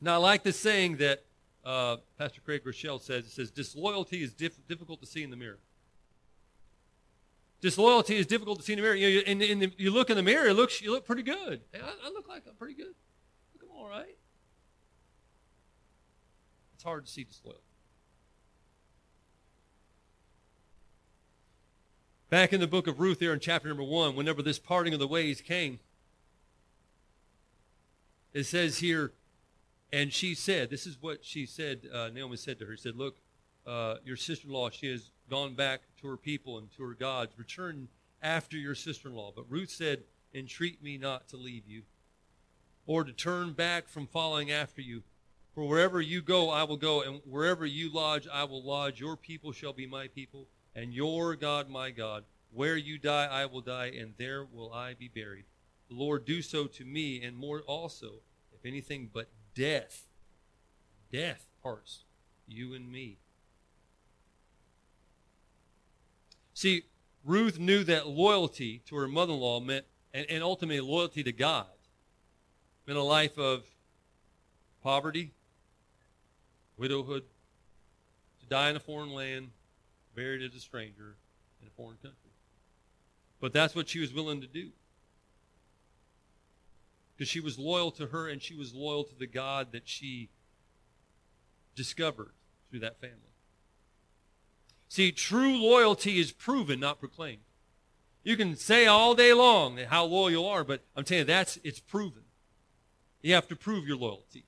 Now, 0.00 0.14
I 0.14 0.16
like 0.16 0.42
the 0.42 0.52
saying 0.52 0.96
that 0.96 1.24
uh, 1.64 1.96
Pastor 2.18 2.40
Craig 2.40 2.62
Groeschel 2.64 3.00
says. 3.00 3.24
It 3.26 3.30
says, 3.30 3.50
"Disloyalty 3.50 4.22
is 4.22 4.32
diff- 4.32 4.66
difficult 4.66 5.00
to 5.00 5.06
see 5.06 5.22
in 5.22 5.30
the 5.30 5.36
mirror." 5.36 5.58
Disloyalty 7.60 8.16
is 8.16 8.26
difficult 8.26 8.58
to 8.58 8.64
see 8.64 8.72
in 8.72 8.78
the 8.78 8.82
mirror. 8.82 8.96
You, 8.96 9.16
know, 9.16 9.22
and, 9.26 9.40
and 9.40 9.72
you 9.78 9.92
look 9.92 10.10
in 10.10 10.16
the 10.16 10.22
mirror, 10.22 10.48
it 10.48 10.54
looks, 10.54 10.82
you 10.82 10.90
look 10.90 11.06
pretty 11.06 11.22
good. 11.22 11.60
Hey, 11.72 11.80
I, 11.80 12.08
I, 12.08 12.10
look 12.10 12.28
like 12.28 12.42
I'm 12.48 12.56
pretty 12.56 12.74
good. 12.74 12.94
Look, 13.54 13.62
I'm 13.62 13.76
all 13.76 13.88
right. 13.88 14.16
It's 16.74 16.82
hard 16.82 17.06
to 17.06 17.10
see 17.10 17.22
disloyalty. 17.22 17.62
Back 22.30 22.52
in 22.52 22.60
the 22.60 22.66
book 22.66 22.88
of 22.88 22.98
Ruth, 22.98 23.20
there 23.20 23.32
in 23.32 23.38
chapter 23.38 23.68
number 23.68 23.84
one, 23.84 24.16
whenever 24.16 24.42
this 24.42 24.58
parting 24.58 24.92
of 24.92 24.98
the 24.98 25.06
ways 25.06 25.40
came, 25.40 25.78
it 28.32 28.44
says 28.44 28.78
here, 28.78 29.12
and 29.92 30.12
she 30.12 30.34
said, 30.34 30.70
this 30.70 30.86
is 30.86 30.96
what 31.00 31.24
she 31.24 31.44
said, 31.46 31.82
uh, 31.92 32.08
Naomi 32.08 32.36
said 32.36 32.58
to 32.58 32.66
her, 32.66 32.76
said, 32.76 32.96
look, 32.96 33.16
uh, 33.66 33.96
your 34.04 34.16
sister-in-law, 34.16 34.70
she 34.70 34.90
has 34.90 35.10
gone 35.28 35.54
back 35.54 35.82
to 36.00 36.08
her 36.08 36.16
people 36.16 36.58
and 36.58 36.70
to 36.76 36.82
her 36.82 36.94
gods. 36.94 37.32
Return 37.36 37.88
after 38.22 38.56
your 38.56 38.74
sister-in-law. 38.74 39.32
But 39.36 39.50
Ruth 39.50 39.70
said, 39.70 40.04
entreat 40.34 40.82
me 40.82 40.96
not 40.96 41.28
to 41.28 41.36
leave 41.36 41.66
you 41.66 41.82
or 42.86 43.04
to 43.04 43.12
turn 43.12 43.52
back 43.52 43.88
from 43.88 44.06
following 44.06 44.50
after 44.50 44.80
you. 44.80 45.02
For 45.54 45.68
wherever 45.68 46.00
you 46.00 46.22
go, 46.22 46.48
I 46.48 46.64
will 46.64 46.78
go, 46.78 47.02
and 47.02 47.20
wherever 47.28 47.66
you 47.66 47.92
lodge, 47.92 48.26
I 48.32 48.44
will 48.44 48.62
lodge. 48.62 49.00
Your 49.00 49.16
people 49.16 49.52
shall 49.52 49.74
be 49.74 49.86
my 49.86 50.08
people, 50.08 50.46
and 50.74 50.94
your 50.94 51.36
God 51.36 51.68
my 51.68 51.90
God. 51.90 52.24
Where 52.50 52.76
you 52.76 52.98
die, 52.98 53.28
I 53.30 53.46
will 53.46 53.60
die, 53.60 53.92
and 53.98 54.14
there 54.16 54.46
will 54.50 54.72
I 54.72 54.94
be 54.94 55.08
buried. 55.08 55.44
Lord 55.92 56.24
do 56.24 56.42
so 56.42 56.66
to 56.66 56.84
me, 56.84 57.22
and 57.22 57.36
more 57.36 57.60
also, 57.60 58.20
if 58.52 58.64
anything 58.64 59.10
but 59.12 59.28
death, 59.54 60.06
death 61.10 61.46
parts 61.62 62.04
you 62.46 62.74
and 62.74 62.90
me. 62.90 63.18
See, 66.54 66.82
Ruth 67.24 67.58
knew 67.58 67.84
that 67.84 68.08
loyalty 68.08 68.82
to 68.86 68.96
her 68.96 69.08
mother 69.08 69.32
in 69.32 69.40
law 69.40 69.60
meant, 69.60 69.86
and, 70.12 70.26
and 70.28 70.42
ultimately 70.42 70.80
loyalty 70.80 71.22
to 71.22 71.32
God, 71.32 71.66
meant 72.86 72.98
a 72.98 73.02
life 73.02 73.38
of 73.38 73.64
poverty, 74.82 75.32
widowhood, 76.76 77.24
to 78.40 78.46
die 78.46 78.70
in 78.70 78.76
a 78.76 78.80
foreign 78.80 79.12
land, 79.12 79.50
buried 80.14 80.42
as 80.42 80.54
a 80.54 80.60
stranger 80.60 81.16
in 81.60 81.68
a 81.68 81.70
foreign 81.70 81.96
country. 81.96 82.18
But 83.40 83.52
that's 83.52 83.74
what 83.74 83.88
she 83.88 84.00
was 84.00 84.12
willing 84.12 84.40
to 84.40 84.46
do. 84.46 84.70
Because 87.22 87.30
she 87.30 87.38
was 87.38 87.56
loyal 87.56 87.92
to 87.92 88.06
her 88.08 88.28
and 88.28 88.42
she 88.42 88.56
was 88.56 88.74
loyal 88.74 89.04
to 89.04 89.14
the 89.16 89.28
God 89.28 89.70
that 89.70 89.88
she 89.88 90.28
discovered 91.76 92.32
through 92.68 92.80
that 92.80 93.00
family. 93.00 93.16
See, 94.88 95.12
true 95.12 95.56
loyalty 95.56 96.18
is 96.18 96.32
proven, 96.32 96.80
not 96.80 96.98
proclaimed. 96.98 97.42
You 98.24 98.36
can 98.36 98.56
say 98.56 98.86
all 98.86 99.14
day 99.14 99.32
long 99.32 99.78
how 99.88 100.04
loyal 100.04 100.32
you 100.32 100.44
are, 100.46 100.64
but 100.64 100.82
I'm 100.96 101.04
telling 101.04 101.20
you, 101.20 101.24
that's 101.26 101.60
it's 101.62 101.78
proven. 101.78 102.24
You 103.20 103.34
have 103.34 103.46
to 103.46 103.54
prove 103.54 103.86
your 103.86 103.98
loyalty. 103.98 104.44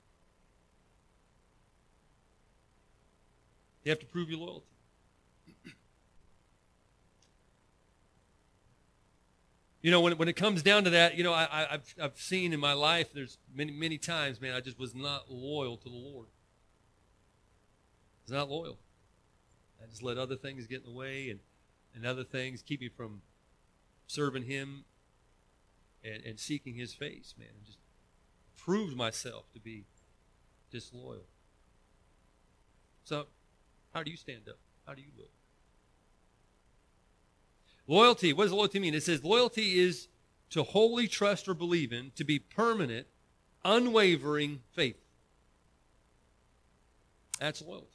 You 3.85 3.89
have 3.91 3.99
to 3.99 4.05
prove 4.05 4.29
your 4.29 4.39
loyalty. 4.39 4.74
You 9.85 9.91
know, 9.91 10.01
when, 10.01 10.17
when 10.17 10.27
it 10.27 10.35
comes 10.35 10.63
down 10.63 10.85
to 10.85 10.89
that, 10.89 11.15
you 11.15 11.23
know, 11.23 11.31
I, 11.31 11.67
have 11.69 11.93
I've 12.01 12.19
seen 12.19 12.53
in 12.53 12.59
my 12.59 12.73
life, 12.73 13.13
there's 13.13 13.37
many, 13.53 13.71
many 13.71 13.99
times, 13.99 14.41
man, 14.41 14.55
I 14.55 14.59
just 14.59 14.79
was 14.79 14.95
not 14.95 15.29
loyal 15.29 15.77
to 15.77 15.83
the 15.83 15.95
Lord. 15.95 16.25
I 18.17 18.21
was 18.23 18.31
not 18.31 18.49
loyal. 18.49 18.79
I 19.79 19.85
just 19.85 20.01
let 20.01 20.17
other 20.17 20.37
things 20.37 20.65
get 20.65 20.79
in 20.79 20.91
the 20.91 20.97
way 20.97 21.29
and, 21.29 21.39
and 21.93 22.03
other 22.03 22.23
things 22.23 22.63
keep 22.63 22.81
me 22.81 22.89
from 22.89 23.21
serving 24.07 24.45
Him 24.45 24.85
and, 26.03 26.23
and 26.25 26.39
seeking 26.39 26.73
His 26.73 26.95
face, 26.95 27.35
man. 27.37 27.49
And 27.55 27.63
just 27.63 27.77
proved 28.57 28.97
myself 28.97 29.43
to 29.53 29.59
be 29.59 29.83
disloyal. 30.71 31.27
So, 33.03 33.27
how 33.93 34.01
do 34.01 34.09
you 34.09 34.17
stand 34.17 34.49
up? 34.49 34.57
How 34.87 34.95
do 34.95 35.03
you 35.03 35.11
look? 35.15 35.29
Loyalty, 37.87 38.33
what 38.33 38.45
does 38.45 38.53
loyalty 38.53 38.79
mean? 38.79 38.95
It 38.95 39.03
says 39.03 39.23
loyalty 39.23 39.79
is 39.79 40.07
to 40.51 40.63
wholly 40.63 41.07
trust 41.07 41.47
or 41.47 41.53
believe 41.53 41.91
in, 41.91 42.11
to 42.15 42.23
be 42.23 42.39
permanent, 42.39 43.07
unwavering 43.63 44.61
faith. 44.73 44.97
That's 47.39 47.61
loyalty. 47.61 47.87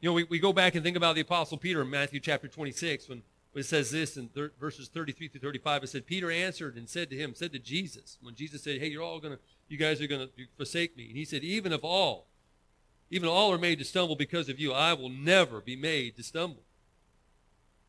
You 0.00 0.08
know, 0.08 0.14
we, 0.14 0.24
we 0.24 0.38
go 0.38 0.52
back 0.52 0.74
and 0.74 0.84
think 0.84 0.96
about 0.96 1.16
the 1.16 1.22
Apostle 1.22 1.58
Peter 1.58 1.82
in 1.82 1.90
Matthew 1.90 2.20
chapter 2.20 2.46
26 2.46 3.08
when, 3.08 3.22
when 3.52 3.60
it 3.60 3.66
says 3.66 3.90
this 3.90 4.16
in 4.16 4.28
thir- 4.28 4.52
verses 4.60 4.88
33 4.88 5.28
through 5.28 5.40
35. 5.40 5.82
It 5.82 5.86
said, 5.88 6.06
Peter 6.06 6.30
answered 6.30 6.76
and 6.76 6.88
said 6.88 7.10
to 7.10 7.16
him, 7.16 7.34
said 7.34 7.52
to 7.52 7.58
Jesus, 7.58 8.16
when 8.22 8.34
Jesus 8.34 8.62
said, 8.62 8.80
hey, 8.80 8.88
you're 8.88 9.02
all 9.02 9.18
going 9.18 9.34
to, 9.34 9.40
you 9.68 9.76
guys 9.76 10.00
are 10.00 10.06
going 10.06 10.26
to 10.26 10.44
forsake 10.56 10.96
me. 10.96 11.08
And 11.08 11.16
he 11.16 11.24
said, 11.24 11.42
even 11.42 11.72
if 11.72 11.82
all, 11.82 12.28
even 13.10 13.28
all 13.28 13.52
are 13.52 13.58
made 13.58 13.80
to 13.80 13.84
stumble 13.84 14.16
because 14.16 14.48
of 14.48 14.60
you, 14.60 14.72
I 14.72 14.92
will 14.92 15.08
never 15.08 15.60
be 15.60 15.76
made 15.76 16.16
to 16.16 16.22
stumble. 16.22 16.62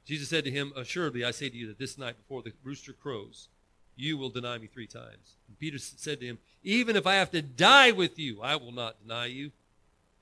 Jesus 0.09 0.27
said 0.27 0.43
to 0.45 0.49
him, 0.49 0.73
Assuredly, 0.75 1.23
I 1.23 1.29
say 1.29 1.49
to 1.49 1.55
you 1.55 1.67
that 1.67 1.77
this 1.77 1.95
night 1.95 2.17
before 2.17 2.41
the 2.41 2.51
rooster 2.63 2.93
crows, 2.93 3.47
you 3.95 4.17
will 4.17 4.31
deny 4.31 4.57
me 4.57 4.65
three 4.65 4.87
times. 4.87 5.35
And 5.47 5.59
Peter 5.59 5.77
said 5.77 6.19
to 6.21 6.25
him, 6.25 6.39
Even 6.63 6.95
if 6.95 7.05
I 7.05 7.13
have 7.13 7.29
to 7.29 7.43
die 7.43 7.91
with 7.91 8.17
you, 8.17 8.41
I 8.41 8.55
will 8.55 8.71
not 8.71 8.99
deny 9.03 9.27
you. 9.27 9.51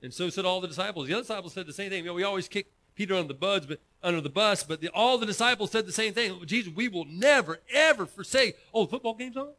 And 0.02 0.12
so 0.12 0.28
said 0.28 0.44
all 0.44 0.60
the 0.60 0.68
disciples. 0.68 1.06
The 1.06 1.14
other 1.14 1.22
disciples 1.22 1.54
said 1.54 1.66
the 1.66 1.72
same 1.72 1.88
thing. 1.88 2.00
You 2.00 2.10
know, 2.10 2.14
we 2.14 2.22
always 2.22 2.48
kick 2.48 2.70
Peter 2.96 3.14
under 3.14 3.28
the 3.28 3.32
buds, 3.32 3.64
but 3.64 3.80
under 4.02 4.20
the 4.20 4.28
bus, 4.28 4.62
but 4.62 4.82
the, 4.82 4.90
all 4.90 5.16
the 5.16 5.24
disciples 5.24 5.70
said 5.70 5.86
the 5.86 5.92
same 5.92 6.12
thing. 6.12 6.32
Oh, 6.38 6.44
Jesus, 6.44 6.70
we 6.74 6.88
will 6.88 7.06
never, 7.06 7.60
ever 7.72 8.04
forsake. 8.04 8.58
Oh, 8.74 8.84
the 8.84 8.90
football 8.90 9.14
game's 9.14 9.38
on? 9.38 9.52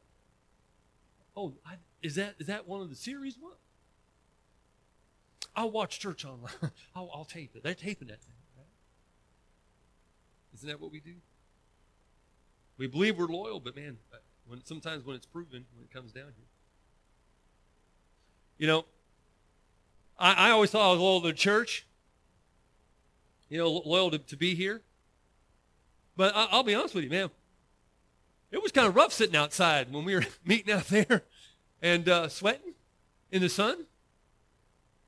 Oh, 1.36 1.54
I, 1.66 1.78
is 2.04 2.14
that 2.16 2.36
is 2.38 2.46
that 2.46 2.68
one 2.68 2.82
of 2.82 2.92
the 2.92 2.96
series? 2.96 3.36
What? 3.40 3.58
I'll 5.56 5.72
watch 5.72 6.00
church 6.00 6.24
online. 6.24 6.54
I'll, 6.96 7.10
I'll 7.16 7.26
tape 7.26 7.56
it. 7.56 7.64
They're 7.64 7.74
taping 7.74 8.10
that 8.10 8.22
thing. 8.22 8.36
Isn't 10.60 10.68
that 10.68 10.82
what 10.82 10.92
we 10.92 11.00
do? 11.00 11.14
We 12.78 12.88
believe 12.88 13.18
we're 13.18 13.28
loyal, 13.28 13.62
but 13.62 13.78
man, 13.78 13.98
when 14.46 14.62
sometimes 14.66 15.06
when 15.06 15.16
it's 15.16 15.26
proven, 15.26 15.66
when 15.74 15.86
it 15.86 15.94
comes 15.94 16.12
down 16.12 16.26
here. 16.36 16.48
You 18.58 18.68
know, 18.68 18.86
I, 20.18 20.50
I 20.50 20.52
always 20.52 20.70
thought 20.70 20.86
I 20.86 20.92
was 20.92 21.00
loyal 21.00 21.22
to 21.22 21.28
the 21.28 21.34
church. 21.34 21.86
You 23.48 23.60
know, 23.60 23.70
loyal 23.70 24.12
to, 24.12 24.18
to 24.18 24.36
be 24.36 24.54
here. 24.54 24.82
But 26.18 26.36
I, 26.36 26.58
will 26.58 26.64
be 26.64 26.76
honest 26.76 26.94
with 26.94 27.06
you, 27.06 27.10
man. 27.10 27.30
It 28.52 28.62
was 28.62 28.74
kind 28.74 28.86
of 28.86 28.98
rough 28.98 29.14
sitting 29.14 29.38
outside 29.38 29.94
when 29.94 30.04
we 30.04 30.14
were 30.14 30.26
meeting 30.44 30.74
out 30.74 30.88
there 30.88 31.24
and 31.82 32.10
uh, 32.10 32.28
sweating 32.28 32.74
in 33.32 33.42
the 33.42 33.48
sun, 33.48 33.86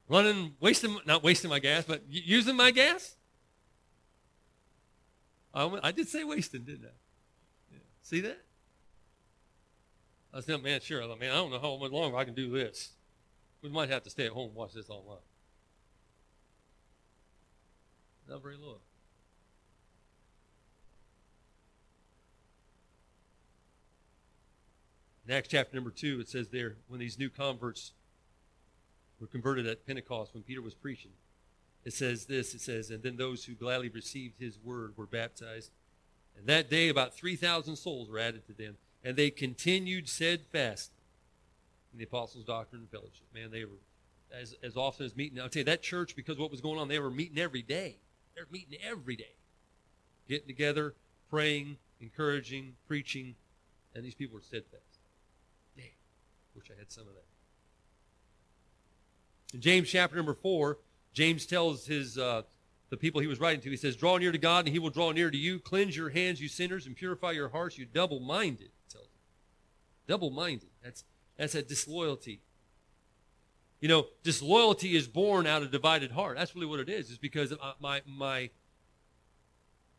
running, 0.07 0.53
wasting, 0.61 0.97
not 1.05 1.23
wasting 1.23 1.49
my 1.49 1.59
gas, 1.59 1.83
but 1.85 2.03
using 2.07 2.55
my 2.55 2.71
gas. 2.71 3.17
I, 5.53 5.79
I 5.83 5.91
did 5.91 6.07
say 6.07 6.23
wasting, 6.23 6.63
didn't 6.63 6.85
I? 6.85 6.95
Yeah. 7.71 7.79
See 8.01 8.21
that? 8.21 8.41
I 10.33 10.39
said, 10.39 10.63
man, 10.63 10.79
sure. 10.81 11.03
I 11.03 11.07
thought, 11.07 11.19
man, 11.19 11.31
I 11.31 11.35
don't 11.35 11.51
know 11.51 11.59
how 11.59 11.77
much 11.77 11.91
longer 11.91 12.17
I 12.17 12.23
can 12.23 12.33
do 12.33 12.49
this. 12.49 12.91
We 13.61 13.69
might 13.69 13.89
have 13.89 14.03
to 14.03 14.09
stay 14.09 14.25
at 14.25 14.31
home 14.31 14.47
and 14.47 14.55
watch 14.55 14.73
this 14.73 14.89
online. 14.89 15.17
Not 18.29 18.41
very 18.41 18.55
long. 18.55 18.77
In 25.27 25.33
Acts 25.33 25.49
chapter 25.49 25.75
number 25.75 25.91
2, 25.91 26.21
it 26.21 26.29
says 26.29 26.49
there, 26.49 26.77
when 26.87 26.99
these 26.99 27.19
new 27.19 27.29
converts 27.29 27.91
were 29.19 29.27
converted 29.27 29.67
at 29.67 29.85
Pentecost, 29.85 30.33
when 30.33 30.43
Peter 30.43 30.61
was 30.61 30.73
preaching, 30.73 31.11
it 31.83 31.93
says 31.93 32.25
this 32.25 32.53
it 32.53 32.61
says, 32.61 32.91
And 32.91 33.01
then 33.03 33.17
those 33.17 33.45
who 33.45 33.53
gladly 33.53 33.89
received 33.89 34.39
his 34.39 34.57
word 34.63 34.93
were 34.95 35.05
baptized. 35.05 35.71
And 36.37 36.47
that 36.47 36.69
day 36.69 36.89
about 36.89 37.13
3,000 37.13 37.75
souls 37.75 38.09
were 38.09 38.19
added 38.19 38.45
to 38.47 38.53
them. 38.53 38.77
And 39.03 39.15
they 39.15 39.31
continued 39.31 40.07
steadfast 40.07 40.91
in 41.91 41.99
the 41.99 42.05
apostles' 42.05 42.45
doctrine 42.45 42.81
and 42.81 42.89
fellowship. 42.89 43.25
Man, 43.33 43.51
they 43.51 43.65
were 43.65 43.79
as, 44.39 44.55
as 44.63 44.77
often 44.77 45.05
as 45.05 45.15
meeting. 45.15 45.39
I'll 45.39 45.49
tell 45.49 45.61
you, 45.61 45.65
that 45.65 45.81
church, 45.81 46.15
because 46.15 46.37
what 46.37 46.51
was 46.51 46.61
going 46.61 46.79
on, 46.79 46.87
they 46.87 46.99
were 46.99 47.11
meeting 47.11 47.39
every 47.39 47.61
day. 47.61 47.97
They're 48.35 48.45
meeting 48.51 48.77
every 48.83 49.15
day. 49.15 49.33
Getting 50.29 50.47
together, 50.47 50.93
praying, 51.29 51.77
encouraging, 51.99 52.75
preaching, 52.87 53.35
and 53.95 54.05
these 54.05 54.15
people 54.15 54.35
were 54.35 54.41
steadfast. 54.41 54.99
Man, 55.75 55.85
wish 56.55 56.65
I 56.73 56.79
had 56.79 56.91
some 56.91 57.07
of 57.07 57.13
that. 57.13 57.25
In 59.53 59.61
James 59.61 59.89
chapter 59.89 60.15
number 60.15 60.33
4, 60.33 60.77
James 61.13 61.45
tells 61.45 61.85
his 61.85 62.17
uh, 62.17 62.43
the 62.89 62.97
people 62.97 63.21
he 63.21 63.27
was 63.27 63.39
writing 63.39 63.61
to, 63.61 63.69
he 63.69 63.77
says, 63.77 63.95
Draw 63.95 64.17
near 64.17 64.31
to 64.31 64.37
God, 64.37 64.65
and 64.65 64.73
he 64.73 64.79
will 64.79 64.89
draw 64.89 65.11
near 65.11 65.31
to 65.31 65.37
you. 65.37 65.59
Cleanse 65.59 65.95
your 65.95 66.09
hands, 66.09 66.41
you 66.41 66.47
sinners, 66.47 66.85
and 66.85 66.95
purify 66.95 67.31
your 67.31 67.49
hearts, 67.49 67.77
you 67.77 67.85
double 67.85 68.19
minded. 68.19 68.69
Double 70.07 70.29
minded. 70.29 70.69
That's, 70.83 71.05
that's 71.37 71.55
a 71.55 71.61
disloyalty. 71.61 72.41
You 73.79 73.87
know, 73.87 74.07
disloyalty 74.23 74.95
is 74.95 75.07
born 75.07 75.47
out 75.47 75.63
of 75.63 75.71
divided 75.71 76.11
heart. 76.11 76.37
That's 76.37 76.53
really 76.53 76.67
what 76.67 76.81
it 76.81 76.89
is, 76.89 77.09
is 77.09 77.17
because 77.17 77.53
uh, 77.53 77.55
my, 77.79 78.01
my, 78.05 78.49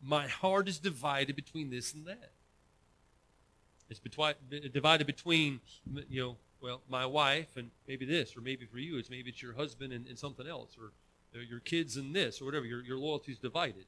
my 0.01 0.27
heart 0.27 0.67
is 0.67 0.77
divided 0.77 1.35
between 1.35 1.71
this 1.71 1.93
and 1.93 2.05
that. 2.05 2.31
It's 3.89 3.99
betwi- 3.99 4.71
divided 4.71 5.07
between, 5.07 5.61
you 6.09 6.21
know, 6.21 6.37
well, 6.61 6.81
my 6.87 7.05
wife 7.05 7.57
and 7.57 7.71
maybe 7.87 8.05
this, 8.05 8.37
or 8.37 8.41
maybe 8.41 8.65
for 8.65 8.77
you, 8.77 8.97
it's 8.97 9.09
maybe 9.09 9.31
it's 9.31 9.41
your 9.41 9.53
husband 9.53 9.91
and, 9.91 10.07
and 10.07 10.17
something 10.17 10.47
else, 10.47 10.77
or 10.79 10.91
Uh, 11.35 11.39
your 11.39 11.59
kids 11.59 11.97
and 11.97 12.15
this, 12.15 12.41
or 12.41 12.45
whatever. 12.45 12.65
Your, 12.65 12.81
your 12.83 12.97
loyalty 12.97 13.31
is 13.31 13.39
divided. 13.39 13.85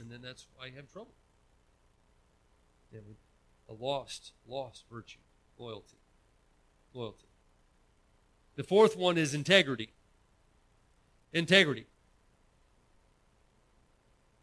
And 0.00 0.10
then 0.10 0.20
that's 0.22 0.46
why 0.56 0.66
you 0.66 0.76
have 0.76 0.90
trouble. 0.90 1.12
a 3.68 3.72
lost, 3.72 4.32
lost 4.48 4.84
virtue, 4.90 5.18
loyalty. 5.58 5.98
Loyalty. 6.94 7.26
The 8.56 8.64
fourth 8.64 8.96
one 8.96 9.18
is 9.18 9.34
integrity. 9.34 9.92
Integrity. 11.32 11.86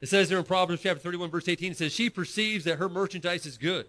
It 0.01 0.07
says 0.07 0.29
there 0.29 0.37
in 0.37 0.45
Proverbs 0.45 0.81
chapter 0.81 1.01
31, 1.01 1.29
verse 1.29 1.47
18, 1.47 1.73
it 1.73 1.77
says, 1.77 1.91
She 1.91 2.09
perceives 2.09 2.63
that 2.65 2.77
her 2.77 2.89
merchandise 2.89 3.45
is 3.45 3.57
good 3.57 3.87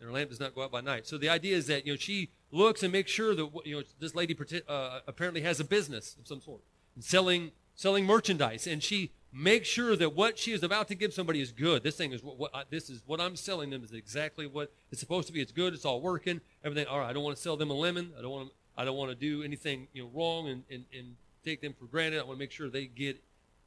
and 0.00 0.08
her 0.08 0.12
lamp 0.12 0.30
does 0.30 0.40
not 0.40 0.54
go 0.54 0.62
out 0.62 0.72
by 0.72 0.80
night. 0.80 1.06
So 1.06 1.18
the 1.18 1.28
idea 1.28 1.56
is 1.56 1.66
that 1.66 1.86
you 1.86 1.92
know 1.92 1.96
she 1.96 2.30
looks 2.50 2.82
and 2.82 2.92
makes 2.92 3.10
sure 3.10 3.34
that 3.34 3.50
you 3.64 3.76
know 3.76 3.82
this 3.98 4.14
lady 4.14 4.36
uh, 4.66 5.00
apparently 5.06 5.42
has 5.42 5.60
a 5.60 5.64
business 5.64 6.16
of 6.18 6.26
some 6.26 6.40
sort, 6.40 6.60
selling 6.98 7.52
selling 7.74 8.06
merchandise, 8.06 8.66
and 8.66 8.82
she 8.82 9.12
makes 9.32 9.68
sure 9.68 9.94
that 9.96 10.14
what 10.14 10.38
she 10.38 10.52
is 10.52 10.62
about 10.62 10.88
to 10.88 10.94
give 10.94 11.14
somebody 11.14 11.40
is 11.40 11.52
good. 11.52 11.82
This 11.82 11.96
thing 11.96 12.12
is 12.12 12.22
what, 12.22 12.38
what 12.38 12.50
I, 12.54 12.64
this 12.68 12.90
is 12.90 13.02
what 13.06 13.20
I'm 13.20 13.36
selling 13.36 13.70
them 13.70 13.84
is 13.84 13.92
exactly 13.92 14.46
what 14.46 14.72
it's 14.90 15.00
supposed 15.00 15.28
to 15.28 15.32
be. 15.32 15.40
It's 15.40 15.52
good. 15.52 15.74
It's 15.74 15.84
all 15.84 16.00
working. 16.00 16.40
Everything. 16.64 16.86
All 16.86 16.98
right. 16.98 17.08
I 17.08 17.12
don't 17.12 17.22
want 17.22 17.36
to 17.36 17.42
sell 17.42 17.56
them 17.56 17.70
a 17.70 17.74
lemon. 17.74 18.12
I 18.18 18.22
don't 18.22 18.30
want 18.30 18.48
to. 18.48 18.54
I 18.76 18.84
don't 18.84 18.96
want 18.96 19.10
to 19.10 19.14
do 19.14 19.42
anything 19.42 19.88
you 19.92 20.04
know 20.04 20.10
wrong 20.14 20.48
and, 20.48 20.62
and, 20.70 20.84
and 20.96 21.16
take 21.44 21.60
them 21.60 21.74
for 21.78 21.84
granted. 21.84 22.20
I 22.20 22.22
want 22.22 22.38
to 22.38 22.38
make 22.38 22.50
sure 22.50 22.70
they 22.70 22.86
get 22.86 23.22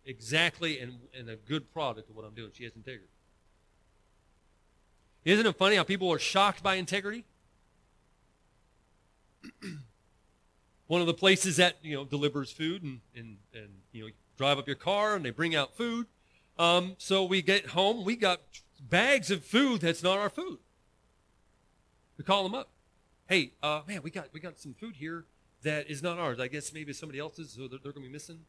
exactly 0.06 0.80
and, 0.80 0.94
and 1.18 1.30
a 1.30 1.36
good 1.36 1.72
product 1.72 2.10
of 2.10 2.16
what 2.16 2.26
I'm 2.26 2.34
doing. 2.34 2.50
She 2.54 2.64
has 2.64 2.76
integrity. 2.76 3.13
Isn't 5.26 5.46
it 5.46 5.56
funny 5.56 5.76
how 5.76 5.84
people 5.84 6.12
are 6.12 6.20
shocked 6.20 6.62
by 6.62 6.76
integrity? 6.76 7.24
One 10.88 11.02
of 11.02 11.08
the 11.08 11.14
places 11.14 11.58
that 11.58 11.78
you 11.82 11.96
know 11.96 12.06
delivers 12.06 12.52
food 12.52 12.84
and, 12.84 13.00
and, 13.16 13.38
and 13.54 13.70
you 13.92 14.04
know 14.04 14.12
drive 14.38 14.58
up 14.58 14.68
your 14.68 14.76
car 14.76 15.16
and 15.16 15.24
they 15.24 15.30
bring 15.32 15.56
out 15.56 15.76
food. 15.76 16.08
Um, 16.58 16.96
so 16.98 17.24
we 17.24 17.42
get 17.42 17.68
home, 17.68 18.04
we 18.06 18.16
got 18.16 18.42
bags 18.80 19.32
of 19.32 19.44
food 19.44 19.82
that's 19.82 20.04
not 20.04 20.18
our 20.20 20.30
food. 20.30 20.60
We 22.18 22.24
call 22.24 22.44
them 22.44 22.54
up. 22.54 22.70
Hey, 23.28 23.54
uh, 23.64 23.82
man, 23.88 24.02
we 24.04 24.12
got 24.12 24.28
we 24.34 24.40
got 24.40 24.60
some 24.60 24.74
food 24.74 24.98
here 24.98 25.26
that 25.64 25.90
is 25.90 26.04
not 26.04 26.20
ours. 26.20 26.40
I 26.40 26.48
guess 26.48 26.74
maybe 26.74 26.94
somebody 26.94 27.20
else's, 27.20 27.52
so 27.52 27.68
they're, 27.68 27.80
they're 27.82 27.94
going 27.94 28.04
to 28.04 28.10
be 28.10 28.14
missing. 28.14 28.40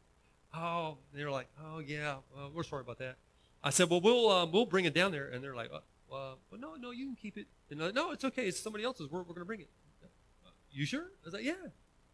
Oh, 0.53 0.97
they're 1.13 1.31
like, 1.31 1.47
oh 1.63 1.79
yeah, 1.79 2.15
well, 2.35 2.51
we're 2.53 2.63
sorry 2.63 2.81
about 2.81 2.99
that. 2.99 3.15
I 3.63 3.69
said, 3.71 3.89
well, 3.89 4.01
we'll 4.01 4.29
um, 4.29 4.51
we'll 4.51 4.65
bring 4.65 4.85
it 4.85 4.93
down 4.93 5.11
there, 5.11 5.27
and 5.29 5.43
they're 5.43 5.55
like, 5.55 5.71
uh, 6.11 6.35
well, 6.51 6.59
no, 6.59 6.75
no, 6.75 6.91
you 6.91 7.05
can 7.05 7.15
keep 7.15 7.37
it. 7.37 7.47
And 7.69 7.79
like, 7.79 7.93
no, 7.93 8.11
it's 8.11 8.23
okay. 8.23 8.47
It's 8.47 8.59
somebody 8.59 8.83
else's. 8.83 9.09
We're, 9.11 9.19
we're 9.19 9.25
going 9.25 9.39
to 9.39 9.45
bring 9.45 9.61
it. 9.61 9.69
You 10.71 10.85
sure? 10.85 11.03
I 11.03 11.25
was 11.25 11.33
like, 11.33 11.43
yeah. 11.43 11.53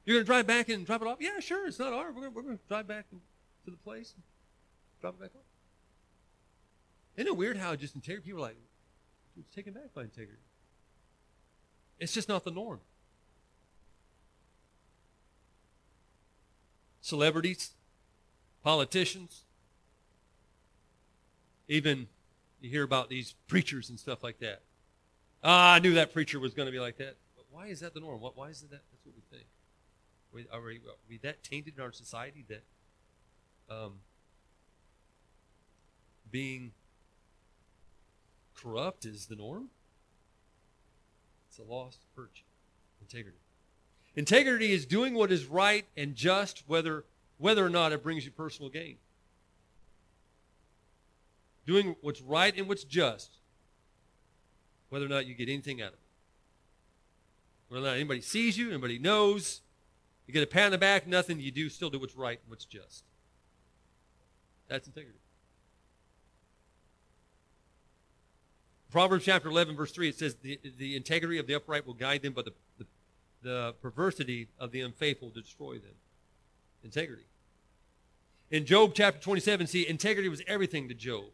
You're 0.06 0.16
going 0.16 0.24
to 0.24 0.28
drive 0.28 0.48
back 0.48 0.70
and 0.70 0.86
drop 0.86 1.02
it 1.02 1.08
off? 1.08 1.18
Yeah, 1.20 1.40
sure. 1.40 1.68
It's 1.68 1.80
not 1.80 1.94
ours. 1.94 2.14
We're 2.16 2.30
going 2.30 2.34
we're 2.34 2.54
to 2.54 2.60
drive 2.68 2.88
back 2.88 3.10
to 3.10 3.72
the 3.72 3.78
place 3.78 4.14
and 4.16 4.24
drop 5.00 5.16
it 5.16 5.22
back 5.22 5.32
off. 5.36 5.42
Isn't 7.16 7.28
it 7.28 7.38
weird 7.38 7.58
how 7.58 7.76
just 7.76 7.96
integrity, 7.96 8.28
people 8.28 8.40
are 8.40 8.48
like, 8.48 8.58
it's 9.38 9.54
taken 9.54 9.74
back 9.74 9.94
by 9.94 10.04
integrity. 10.04 10.42
It's 12.00 12.14
just 12.14 12.30
not 12.30 12.44
the 12.44 12.52
norm. 12.52 12.80
Celebrities, 17.02 17.72
politicians, 18.64 19.44
even 21.68 22.08
you 22.62 22.70
hear 22.70 22.84
about 22.84 23.10
these 23.10 23.36
preachers 23.48 23.90
and 23.90 24.00
stuff 24.00 24.24
like 24.24 24.40
that. 24.40 24.62
Ah, 25.44 25.74
I 25.74 25.80
knew 25.80 25.96
that 25.96 26.14
preacher 26.14 26.40
was 26.40 26.54
going 26.54 26.68
to 26.68 26.72
be 26.72 26.80
like 26.80 26.98
that. 26.98 27.18
But 27.36 27.46
why 27.50 27.68
is 27.68 27.80
that 27.80 27.94
the 27.94 28.00
norm? 28.00 28.22
Why 28.22 28.50
is 28.50 28.62
it 28.62 28.70
that? 28.70 28.82
That's 28.92 29.06
what 29.06 29.16
we 29.16 29.24
think. 29.30 29.48
Are 30.52 30.62
we, 30.62 30.76
are 30.78 30.96
we 31.10 31.18
that 31.18 31.44
tainted 31.44 31.74
in 31.76 31.84
our 31.84 31.92
society 31.92 32.46
that 32.48 32.64
um, 33.70 33.94
being 36.30 36.72
corrupt 38.56 39.06
is 39.06 39.26
the 39.26 39.36
norm? 39.36 39.70
It's 41.50 41.58
a 41.58 41.64
lost 41.64 42.00
virtue. 42.16 42.44
Integrity. 43.02 43.40
Integrity 44.16 44.72
is 44.72 44.86
doing 44.86 45.16
what 45.16 45.32
is 45.32 45.46
right 45.46 45.86
and 45.98 46.16
just, 46.16 46.64
whether 46.68 47.06
whether 47.38 47.66
or 47.66 47.70
not 47.70 47.92
it 47.92 48.04
brings 48.04 48.24
you 48.24 48.32
personal 48.32 48.70
gain. 48.70 48.98
Doing 51.66 51.96
what's 52.02 52.22
right 52.22 52.56
and 52.58 52.68
what's 52.68 52.84
just, 52.84 53.38
whether 54.90 55.06
or 55.06 55.10
not 55.10 55.26
you 55.26 55.36
get 55.36 55.50
anything 55.50 55.82
out 55.82 55.90
of 55.90 55.94
it. 55.94 56.00
Whether 57.70 57.86
or 57.86 57.90
not 57.90 57.96
anybody 57.96 58.22
sees 58.22 58.58
you, 58.58 58.70
anybody 58.70 59.00
knows, 59.00 59.62
you 60.28 60.34
get 60.34 60.44
a 60.44 60.48
pat 60.48 60.66
on 60.66 60.72
the 60.72 60.78
back, 60.78 61.08
nothing, 61.08 61.40
you 61.40 61.52
do 61.52 61.70
still 61.70 61.90
do 61.90 62.00
what's 62.00 62.16
right 62.16 62.40
and 62.42 62.50
what's 62.50 62.66
just. 62.66 63.04
That's 64.68 64.88
integrity. 64.88 65.20
Proverbs 68.92 69.24
chapter 69.24 69.50
11, 69.50 69.76
verse 69.76 69.92
3, 69.92 70.10
it 70.10 70.20
says, 70.20 70.36
The, 70.36 70.60
the 70.78 70.96
integrity 70.98 71.38
of 71.38 71.48
the 71.48 71.54
upright 71.54 71.88
will 71.88 71.94
guide 71.94 72.22
them, 72.22 72.34
but 72.34 72.46
the, 72.46 72.54
the, 72.78 72.86
the 73.42 73.76
perversity 73.82 74.50
of 74.60 74.72
the 74.72 74.82
unfaithful 74.82 75.30
will 75.30 75.42
destroy 75.42 75.76
them. 75.76 75.96
Integrity. 76.84 77.24
In 78.50 78.66
Job 78.66 78.92
chapter 78.94 79.22
27, 79.22 79.68
see, 79.68 79.88
integrity 79.88 80.28
was 80.28 80.42
everything 80.46 80.90
to 80.90 80.94
Job. 80.94 81.26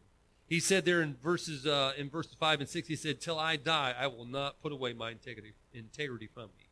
He 0.48 0.60
said 0.60 0.86
there 0.86 1.02
in 1.02 1.14
verses 1.14 1.66
uh, 1.66 1.92
in 1.98 2.08
verses 2.08 2.34
5 2.40 2.60
and 2.60 2.68
6, 2.68 2.88
he 2.88 2.96
said, 2.96 3.20
Till 3.20 3.38
I 3.38 3.56
die, 3.56 3.94
I 3.98 4.06
will 4.06 4.24
not 4.24 4.62
put 4.62 4.72
away 4.72 4.94
my 4.94 5.10
integrity, 5.10 5.52
integrity 5.74 6.26
from 6.26 6.44
me. 6.58 6.68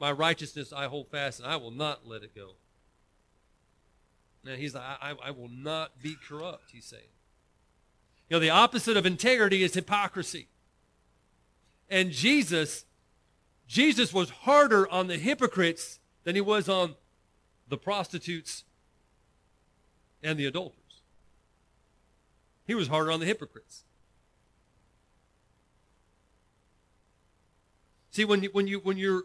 My 0.00 0.10
righteousness 0.10 0.72
I 0.72 0.86
hold 0.86 1.10
fast, 1.10 1.38
and 1.38 1.48
I 1.48 1.56
will 1.56 1.70
not 1.70 2.06
let 2.06 2.22
it 2.22 2.34
go. 2.34 2.52
Now 4.44 4.54
he's 4.54 4.74
like, 4.74 4.82
I, 4.82 5.14
I 5.22 5.30
will 5.30 5.50
not 5.50 6.02
be 6.02 6.16
corrupt, 6.26 6.70
he's 6.72 6.86
saying. 6.86 7.02
You 8.28 8.36
know, 8.36 8.40
the 8.40 8.50
opposite 8.50 8.96
of 8.96 9.04
integrity 9.04 9.62
is 9.62 9.74
hypocrisy. 9.74 10.48
And 11.90 12.10
Jesus, 12.10 12.86
Jesus 13.68 14.12
was 14.12 14.30
harder 14.30 14.88
on 14.90 15.06
the 15.06 15.18
hypocrites 15.18 16.00
than 16.24 16.34
he 16.34 16.40
was 16.40 16.68
on 16.68 16.94
the 17.68 17.76
prostitutes 17.76 18.64
and 20.22 20.38
the 20.38 20.46
adulterers. 20.46 20.81
He 22.66 22.74
was 22.74 22.88
harder 22.88 23.10
on 23.10 23.20
the 23.20 23.26
hypocrites. 23.26 23.84
See, 28.10 28.24
when 28.24 28.42
you, 28.42 28.50
when 28.52 28.66
you 28.66 28.78
when 28.78 28.98
you're 28.98 29.24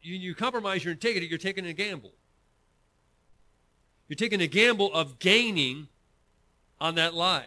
you, 0.00 0.14
you 0.14 0.34
compromise 0.34 0.84
your 0.84 0.92
integrity, 0.92 1.26
you're 1.26 1.38
taking 1.38 1.66
a 1.66 1.72
gamble. 1.72 2.12
You're 4.08 4.16
taking 4.16 4.40
a 4.40 4.46
gamble 4.46 4.92
of 4.94 5.18
gaining 5.18 5.88
on 6.80 6.94
that 6.94 7.14
lie 7.14 7.46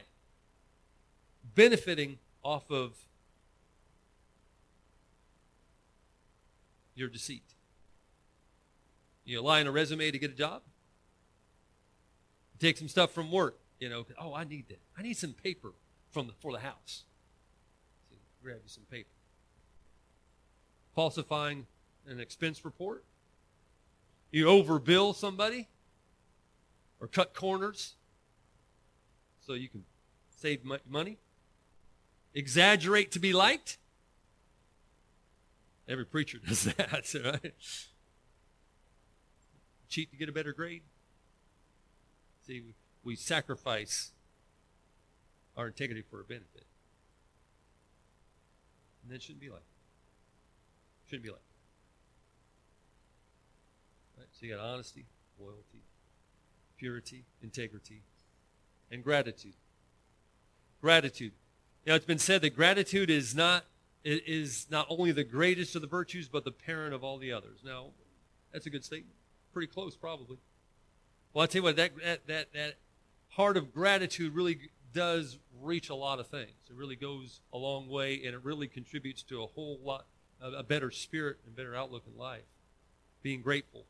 benefiting 1.56 2.18
off 2.44 2.70
of 2.72 2.94
your 6.96 7.10
deceit. 7.10 7.44
You 9.26 9.42
lie 9.42 9.62
on 9.62 9.68
a 9.68 9.72
resume 9.72 10.12
to 10.12 10.20
get 10.20 10.32
a 10.32 10.36
job. 10.36 10.62
take 12.60 12.78
some 12.78 12.88
stuff 12.88 13.12
from 13.12 13.32
work. 13.32 13.61
You 13.82 13.90
know, 13.90 14.06
oh, 14.18 14.34
I 14.34 14.46
need 14.46 14.70
that. 14.70 14.80
I 14.98 15.02
need 15.02 15.18
some 15.18 15.34
paper 15.34 15.74
from 16.12 16.28
the, 16.28 16.34
for 16.40 16.54
the 16.54 16.60
house. 16.60 17.04
So 18.10 18.16
grab 18.42 18.60
you 18.64 18.70
some 18.70 18.84
paper. 18.90 19.10
Falsifying 20.96 21.66
an 22.08 22.20
expense 22.20 22.64
report. 22.64 23.04
You 24.32 24.46
overbill 24.46 25.16
somebody 25.16 25.68
or 27.02 27.08
cut 27.08 27.34
corners 27.34 27.96
so 29.46 29.54
you 29.54 29.68
can 29.68 29.84
save 30.30 30.62
money 30.88 31.18
exaggerate 32.34 33.12
to 33.12 33.20
be 33.20 33.34
liked? 33.34 33.78
Every 35.88 36.06
preacher 36.06 36.38
does 36.48 36.64
that, 36.64 37.14
right? 37.26 37.54
Cheat 39.90 40.12
to 40.12 40.18
get 40.18 40.30
a 40.30 40.32
better 40.32 40.54
grade? 40.54 40.84
See, 42.46 42.74
we 43.04 43.16
sacrifice 43.16 44.12
our 45.58 45.68
integrity 45.68 46.02
for 46.02 46.22
a 46.22 46.24
benefit. 46.24 46.66
And 49.04 49.12
that 49.12 49.22
shouldn't 49.22 49.42
be 49.42 49.50
like 49.50 49.64
Shouldn't 51.08 51.24
be 51.24 51.30
like 51.30 51.42
right? 54.18 54.28
So 54.32 54.46
you 54.46 54.56
got 54.56 54.64
honesty, 54.64 55.06
loyalty, 55.38 55.84
purity, 56.78 57.26
integrity, 57.44 58.04
and 58.90 59.04
gratitude. 59.04 59.56
Gratitude. 60.80 61.34
Now 61.86 61.96
it's 61.96 62.06
been 62.06 62.18
said 62.18 62.42
that 62.44 62.56
gratitude 62.56 63.10
is 63.10 63.36
not 63.36 63.66
is 64.04 64.68
not 64.72 64.88
only 64.90 65.12
the 65.12 65.24
greatest 65.24 65.76
of 65.76 65.82
the 65.82 65.88
virtues, 65.88 66.30
but 66.30 66.46
the 66.46 66.52
parent 66.52 66.94
of 66.94 67.04
all 67.04 67.18
the 67.18 67.32
others. 67.32 67.60
Now, 67.64 67.88
that's 68.52 68.66
a 68.66 68.70
good 68.70 68.84
statement. 68.84 69.16
Pretty 69.54 69.68
close, 69.68 69.96
probably. 69.96 70.38
Well, 71.34 71.44
I 71.44 71.48
tell 71.48 71.60
you 71.60 71.64
what, 71.64 71.76
that 71.76 71.92
that 72.04 72.28
that, 72.28 72.54
that 72.54 72.76
heart 73.32 73.58
of 73.58 73.74
gratitude 73.74 74.34
really 74.34 74.70
does 74.94 75.38
reach 75.62 75.90
a 75.90 75.96
lot 75.96 76.20
of 76.20 76.28
things. 76.28 76.52
It 76.70 76.76
really 76.76 76.96
goes 76.96 77.42
a 77.54 77.58
long 77.58 77.88
way, 77.88 78.22
and 78.26 78.34
it 78.34 78.44
really 78.44 78.68
contributes 78.68 79.24
to 79.24 79.42
a 79.44 79.48
whole 79.48 79.80
lot, 79.84 80.06
a 80.42 80.64
better 80.64 80.92
spirit 80.92 81.38
and 81.46 81.56
better 81.56 81.76
outlook 81.76 82.04
in 82.12 82.18
life. 82.18 82.44
Being 83.22 83.42
grateful. 83.42 83.86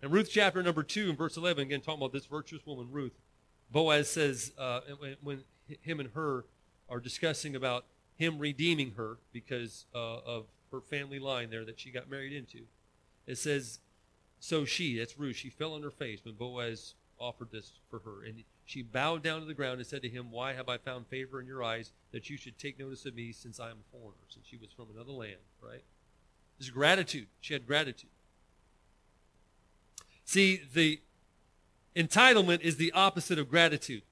And 0.00 0.10
Ruth 0.10 0.30
chapter 0.30 0.62
number 0.62 0.82
two 0.82 1.08
and 1.08 1.18
verse 1.18 1.36
eleven, 1.36 1.62
again 1.62 1.80
talking 1.80 2.00
about 2.00 2.12
this 2.12 2.26
virtuous 2.26 2.66
woman 2.66 2.88
Ruth. 2.90 3.12
Boaz 3.70 4.10
says 4.10 4.52
uh, 4.58 4.80
when, 4.98 5.16
when 5.22 5.44
him 5.82 6.00
and 6.00 6.10
her 6.14 6.44
are 6.88 7.00
discussing 7.00 7.54
about 7.54 7.84
him 8.16 8.38
redeeming 8.38 8.92
her 8.96 9.18
because 9.32 9.86
uh, 9.94 10.18
of 10.18 10.46
her 10.70 10.80
family 10.80 11.18
line 11.18 11.50
there 11.50 11.64
that 11.64 11.78
she 11.78 11.90
got 11.90 12.10
married 12.10 12.32
into. 12.32 12.64
It 13.26 13.38
says, 13.38 13.78
So 14.40 14.64
she, 14.64 14.98
that's 14.98 15.18
Ruth, 15.18 15.36
she 15.36 15.50
fell 15.50 15.74
on 15.74 15.82
her 15.82 15.90
face 15.90 16.20
when 16.24 16.34
Boaz 16.34 16.94
offered 17.22 17.50
this 17.52 17.72
for 17.88 18.00
her. 18.00 18.24
And 18.24 18.42
she 18.64 18.82
bowed 18.82 19.22
down 19.22 19.40
to 19.40 19.46
the 19.46 19.54
ground 19.54 19.78
and 19.78 19.86
said 19.86 20.02
to 20.02 20.08
him, 20.08 20.30
Why 20.30 20.52
have 20.52 20.68
I 20.68 20.76
found 20.78 21.06
favor 21.06 21.40
in 21.40 21.46
your 21.46 21.62
eyes 21.62 21.92
that 22.10 22.28
you 22.28 22.36
should 22.36 22.58
take 22.58 22.78
notice 22.78 23.06
of 23.06 23.14
me 23.14 23.32
since 23.32 23.60
I 23.60 23.70
am 23.70 23.78
a 23.78 23.90
foreigner? 23.96 24.26
Since 24.28 24.46
she 24.46 24.56
was 24.56 24.70
from 24.72 24.88
another 24.94 25.12
land, 25.12 25.40
right? 25.60 25.82
This 26.58 26.66
is 26.66 26.70
gratitude. 26.70 27.28
She 27.40 27.54
had 27.54 27.66
gratitude. 27.66 28.10
See, 30.24 30.60
the 30.74 31.00
entitlement 31.96 32.60
is 32.60 32.76
the 32.76 32.92
opposite 32.92 33.38
of 33.38 33.48
gratitude 33.48 34.02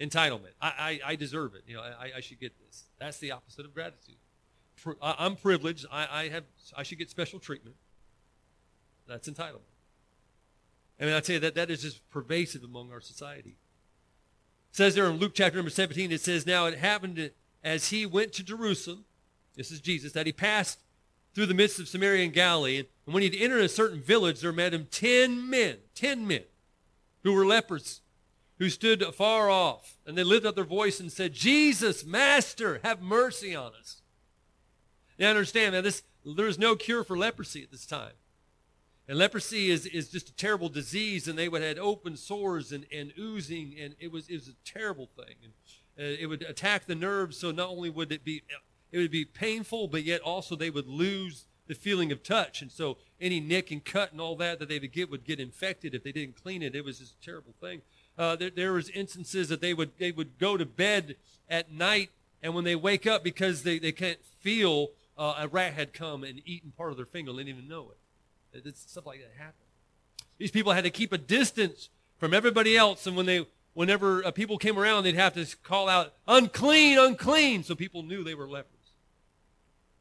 entitlement. 0.00 0.52
I, 0.60 1.00
I, 1.04 1.12
I 1.12 1.16
deserve 1.16 1.54
it. 1.54 1.62
You 1.66 1.76
know, 1.76 1.82
I, 1.82 2.10
I 2.16 2.20
should 2.20 2.40
get 2.40 2.52
this. 2.64 2.84
That's 2.98 3.18
the 3.18 3.30
opposite 3.30 3.64
of 3.64 3.74
gratitude. 3.74 4.16
I, 5.00 5.26
am 5.26 5.36
privileged. 5.36 5.86
I, 5.92 6.06
I 6.10 6.28
have. 6.28 6.44
I 6.76 6.82
should 6.82 6.98
get 6.98 7.08
special 7.08 7.38
treatment. 7.38 7.76
That's 9.06 9.28
entitlement. 9.28 9.71
I 11.00 11.04
mean, 11.04 11.14
I 11.14 11.20
tell 11.20 11.34
you 11.34 11.40
that 11.40 11.54
that 11.54 11.70
is 11.70 11.82
just 11.82 12.08
pervasive 12.10 12.62
among 12.62 12.92
our 12.92 13.00
society. 13.00 13.56
It 14.70 14.76
says 14.76 14.94
there 14.94 15.06
in 15.06 15.16
Luke 15.16 15.32
chapter 15.34 15.56
number 15.56 15.70
17, 15.70 16.12
it 16.12 16.20
says, 16.20 16.46
Now 16.46 16.66
it 16.66 16.78
happened 16.78 17.30
as 17.64 17.90
he 17.90 18.06
went 18.06 18.32
to 18.34 18.42
Jerusalem, 18.42 19.04
this 19.56 19.70
is 19.70 19.80
Jesus, 19.80 20.12
that 20.12 20.26
he 20.26 20.32
passed 20.32 20.78
through 21.34 21.46
the 21.46 21.54
midst 21.54 21.78
of 21.78 21.88
Samaria 21.88 22.24
and 22.24 22.32
Galilee. 22.32 22.84
And 23.06 23.14
when 23.14 23.22
he'd 23.22 23.34
entered 23.34 23.62
a 23.62 23.68
certain 23.68 24.00
village, 24.00 24.40
there 24.40 24.52
met 24.52 24.74
him 24.74 24.86
ten 24.90 25.48
men, 25.48 25.76
ten 25.94 26.26
men, 26.26 26.42
who 27.22 27.32
were 27.32 27.46
lepers 27.46 28.02
who 28.62 28.70
stood 28.70 29.02
afar 29.02 29.50
off, 29.50 29.96
and 30.06 30.16
they 30.16 30.22
lifted 30.22 30.50
up 30.50 30.54
their 30.54 30.62
voice 30.62 31.00
and 31.00 31.10
said, 31.10 31.32
Jesus, 31.32 32.04
Master, 32.04 32.78
have 32.84 33.02
mercy 33.02 33.56
on 33.56 33.72
us. 33.78 34.02
Now 35.18 35.30
understand, 35.30 35.74
man, 35.74 35.82
this, 35.82 36.04
there 36.24 36.46
is 36.46 36.60
no 36.60 36.76
cure 36.76 37.02
for 37.02 37.18
leprosy 37.18 37.64
at 37.64 37.72
this 37.72 37.86
time. 37.86 38.12
And 39.08 39.18
leprosy 39.18 39.70
is, 39.70 39.86
is 39.86 40.08
just 40.08 40.28
a 40.28 40.34
terrible 40.34 40.68
disease, 40.68 41.26
and 41.26 41.38
they 41.38 41.48
would 41.48 41.62
have 41.62 41.78
open 41.78 42.16
sores 42.16 42.70
and, 42.72 42.86
and 42.92 43.12
oozing, 43.18 43.74
and 43.80 43.94
it 43.98 44.12
was, 44.12 44.28
it 44.28 44.34
was 44.34 44.48
a 44.48 44.54
terrible 44.64 45.08
thing. 45.16 45.34
And 45.42 45.52
uh, 45.98 46.16
it 46.20 46.26
would 46.26 46.42
attack 46.42 46.86
the 46.86 46.94
nerves, 46.94 47.36
so 47.38 47.50
not 47.50 47.68
only 47.68 47.90
would 47.90 48.12
it 48.12 48.24
be, 48.24 48.42
it 48.92 48.98
would 48.98 49.10
be 49.10 49.24
painful, 49.24 49.88
but 49.88 50.04
yet 50.04 50.20
also 50.20 50.54
they 50.54 50.70
would 50.70 50.86
lose 50.86 51.46
the 51.66 51.74
feeling 51.74 52.12
of 52.12 52.22
touch. 52.22 52.62
And 52.62 52.70
so 52.70 52.98
any 53.20 53.40
nick 53.40 53.70
and 53.70 53.84
cut 53.84 54.12
and 54.12 54.20
all 54.20 54.36
that 54.36 54.58
that 54.58 54.68
they 54.68 54.78
would 54.78 54.92
get 54.92 55.10
would 55.10 55.24
get 55.24 55.40
infected 55.40 55.94
if 55.94 56.02
they 56.02 56.12
didn't 56.12 56.42
clean 56.42 56.62
it. 56.62 56.74
It 56.74 56.84
was 56.84 56.98
just 56.98 57.16
a 57.20 57.24
terrible 57.24 57.54
thing. 57.60 57.82
Uh, 58.18 58.36
there, 58.36 58.50
there 58.50 58.72
was 58.72 58.88
instances 58.90 59.48
that 59.48 59.60
they 59.60 59.74
would 59.74 59.92
they 59.98 60.12
would 60.12 60.38
go 60.38 60.56
to 60.56 60.66
bed 60.66 61.16
at 61.48 61.72
night, 61.72 62.10
and 62.42 62.54
when 62.54 62.64
they 62.64 62.76
wake 62.76 63.06
up 63.06 63.24
because 63.24 63.62
they, 63.62 63.78
they 63.78 63.92
can't 63.92 64.24
feel 64.40 64.88
uh, 65.16 65.34
a 65.38 65.48
rat 65.48 65.74
had 65.74 65.92
come 65.92 66.24
and 66.24 66.42
eaten 66.44 66.72
part 66.76 66.90
of 66.90 66.96
their 66.96 67.06
finger, 67.06 67.32
they 67.32 67.38
didn't 67.38 67.58
even 67.58 67.68
know 67.68 67.90
it. 67.90 67.98
It's, 68.52 68.90
stuff 68.90 69.06
like 69.06 69.20
that 69.20 69.32
happened. 69.36 69.68
These 70.38 70.50
people 70.50 70.72
had 70.72 70.84
to 70.84 70.90
keep 70.90 71.12
a 71.12 71.18
distance 71.18 71.88
from 72.18 72.34
everybody 72.34 72.76
else, 72.76 73.06
and 73.06 73.16
when 73.16 73.26
they 73.26 73.46
whenever 73.74 74.24
uh, 74.24 74.30
people 74.30 74.58
came 74.58 74.78
around, 74.78 75.04
they'd 75.04 75.14
have 75.14 75.34
to 75.34 75.56
call 75.62 75.88
out, 75.88 76.14
unclean, 76.28 76.98
unclean, 76.98 77.62
so 77.62 77.74
people 77.74 78.02
knew 78.02 78.22
they 78.22 78.34
were 78.34 78.48
lepers. 78.48 78.92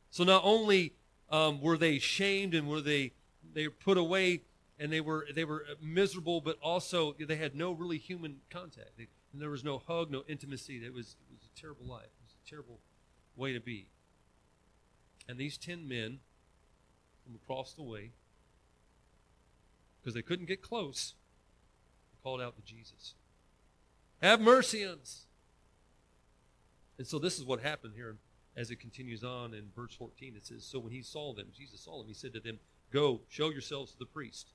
So 0.10 0.24
not 0.24 0.42
only 0.44 0.94
um, 1.30 1.62
were 1.62 1.78
they 1.78 2.00
shamed 2.00 2.54
and 2.54 2.68
were 2.68 2.82
they, 2.82 3.14
they 3.54 3.70
put 3.70 3.98
away 3.98 4.42
and 4.78 4.92
they 4.92 5.00
were, 5.00 5.26
they 5.34 5.46
were 5.46 5.66
miserable, 5.82 6.42
but 6.42 6.58
also 6.62 7.16
they 7.20 7.38
had 7.38 7.56
no 7.56 7.72
really 7.72 7.98
human 7.98 8.38
contact. 8.50 8.98
They, 8.98 9.08
there 9.34 9.50
was 9.50 9.64
no 9.64 9.82
hug, 9.88 10.12
no 10.12 10.24
intimacy. 10.28 10.86
It 10.86 10.94
was, 10.94 11.16
it 11.30 11.40
was 11.40 11.50
a 11.56 11.60
terrible 11.60 11.86
life. 11.86 12.04
It 12.04 12.26
was 12.26 12.36
a 12.46 12.50
terrible 12.50 12.80
way 13.38 13.54
to 13.54 13.62
be. 13.62 13.88
And 15.30 15.38
these 15.38 15.58
ten 15.58 15.88
men 15.88 16.20
from 17.24 17.36
across 17.36 17.74
the 17.74 17.84
way, 17.84 18.12
because 20.02 20.14
they 20.14 20.22
couldn't 20.22 20.48
get 20.48 20.62
close, 20.62 21.14
they 22.12 22.18
called 22.24 22.42
out 22.42 22.56
to 22.56 22.62
Jesus. 22.62 23.14
Have 24.22 24.42
mercy 24.42 24.86
on 24.86 25.00
us. 25.02 25.26
And 26.98 27.08
so 27.08 27.18
this 27.20 27.40
is 27.40 27.46
what 27.46 27.62
happened 27.62 27.94
here 27.96 28.18
as 28.56 28.70
it 28.70 28.80
continues 28.80 29.24
on 29.24 29.54
in 29.54 29.70
verse 29.76 29.94
14. 29.96 30.34
It 30.36 30.46
says, 30.46 30.64
So 30.64 30.80
when 30.80 30.92
he 30.92 31.02
saw 31.02 31.34
them, 31.34 31.48
Jesus 31.56 31.82
saw 31.82 32.00
them, 32.00 32.08
he 32.08 32.14
said 32.14 32.34
to 32.34 32.40
them, 32.40 32.60
Go, 32.92 33.22
show 33.30 33.50
yourselves 33.50 33.94
to 33.94 34.00
the 34.00 34.06
priest. 34.06 34.52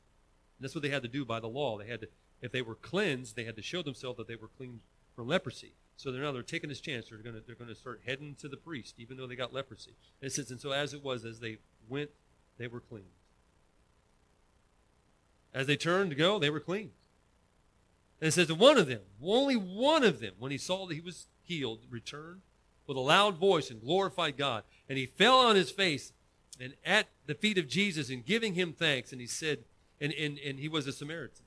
And 0.58 0.64
that's 0.64 0.74
what 0.74 0.82
they 0.82 0.90
had 0.90 1.02
to 1.02 1.08
do 1.08 1.24
by 1.24 1.40
the 1.40 1.48
law. 1.48 1.78
They 1.78 1.86
had 1.86 2.02
to, 2.02 2.08
if 2.40 2.52
they 2.52 2.62
were 2.62 2.74
cleansed, 2.74 3.34
they 3.34 3.44
had 3.44 3.56
to 3.56 3.62
show 3.62 3.82
themselves 3.82 4.18
that 4.18 4.28
they 4.28 4.36
were 4.36 4.50
clean 4.56 4.80
from 5.14 5.28
leprosy. 5.28 5.72
So 5.96 6.12
they're 6.12 6.22
now 6.22 6.32
they're 6.32 6.42
taking 6.42 6.68
this 6.68 6.80
chance. 6.80 7.08
They're 7.08 7.18
to 7.18 7.42
they're 7.46 7.56
going 7.56 7.68
to 7.68 7.74
start 7.74 8.02
heading 8.06 8.36
to 8.40 8.48
the 8.48 8.56
priest, 8.56 8.96
even 8.98 9.16
though 9.16 9.26
they 9.26 9.36
got 9.36 9.54
leprosy. 9.54 9.94
And 10.20 10.30
it 10.30 10.34
says, 10.34 10.50
and 10.50 10.60
so 10.60 10.72
as 10.72 10.92
it 10.92 11.02
was, 11.02 11.24
as 11.24 11.40
they 11.40 11.56
went, 11.88 12.10
they 12.58 12.68
were 12.68 12.80
clean. 12.80 13.06
As 15.56 15.66
they 15.66 15.76
turned 15.76 16.10
to 16.10 16.16
go, 16.16 16.38
they 16.38 16.50
were 16.50 16.60
clean. 16.60 16.90
And 18.20 18.28
it 18.28 18.32
says 18.32 18.48
that 18.48 18.56
one 18.56 18.76
of 18.76 18.88
them, 18.88 19.00
only 19.24 19.56
one 19.56 20.04
of 20.04 20.20
them, 20.20 20.34
when 20.38 20.52
he 20.52 20.58
saw 20.58 20.86
that 20.86 20.94
he 20.94 21.00
was 21.00 21.28
healed, 21.42 21.80
returned 21.88 22.42
with 22.86 22.98
a 22.98 23.00
loud 23.00 23.38
voice 23.38 23.70
and 23.70 23.80
glorified 23.80 24.36
God. 24.36 24.64
And 24.86 24.98
he 24.98 25.06
fell 25.06 25.38
on 25.38 25.56
his 25.56 25.70
face 25.70 26.12
and 26.60 26.74
at 26.84 27.06
the 27.24 27.34
feet 27.34 27.56
of 27.56 27.68
Jesus 27.68 28.10
and 28.10 28.24
giving 28.24 28.52
him 28.52 28.74
thanks. 28.74 29.12
And 29.12 29.20
he 29.20 29.26
said, 29.26 29.60
and, 29.98 30.12
and, 30.12 30.38
and 30.38 30.58
he 30.58 30.68
was 30.68 30.86
a 30.86 30.92
Samaritan. 30.92 31.46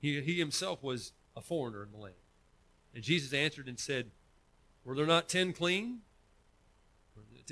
He, 0.00 0.22
he 0.22 0.38
himself 0.38 0.82
was 0.82 1.12
a 1.36 1.42
foreigner 1.42 1.82
in 1.82 1.92
the 1.92 1.98
land. 1.98 2.14
And 2.94 3.04
Jesus 3.04 3.34
answered 3.34 3.68
and 3.68 3.78
said, 3.78 4.06
Were 4.82 4.94
there 4.94 5.06
not 5.06 5.28
ten 5.28 5.52
clean? 5.52 5.98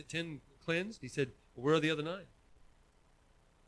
Ten 0.09 0.41
cleansed? 0.65 1.03
He 1.03 1.09
said, 1.09 1.33
well, 1.55 1.67
Where 1.67 1.75
are 1.75 1.81
the 1.81 1.91
other 1.91 2.03
nine? 2.03 2.25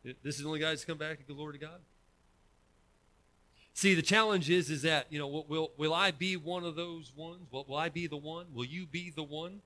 This 0.03 0.37
is 0.37 0.43
the 0.43 0.47
only 0.47 0.61
guy 0.61 0.71
that's 0.71 0.85
come 0.85 0.99
back 0.99 1.19
and 1.19 1.27
give 1.27 1.37
glory 1.37 1.55
to 1.55 1.59
God? 1.59 1.81
See, 3.75 3.95
the 3.95 4.03
challenge 4.03 4.51
is, 4.51 4.71
is 4.71 4.83
that, 4.83 5.07
you 5.11 5.19
know, 5.19 5.45
will, 5.49 5.73
will 5.77 5.95
I 5.95 6.11
be 6.11 6.37
one 6.37 6.65
of 6.65 6.77
those 6.77 7.13
ones? 7.15 7.47
Will, 7.51 7.65
will 7.69 7.77
I 7.77 7.89
be 7.89 8.07
the 8.07 8.17
one? 8.17 8.47
Will 8.53 8.65
you 8.65 8.87
be 8.87 9.11
the 9.11 9.23
one 9.23 9.61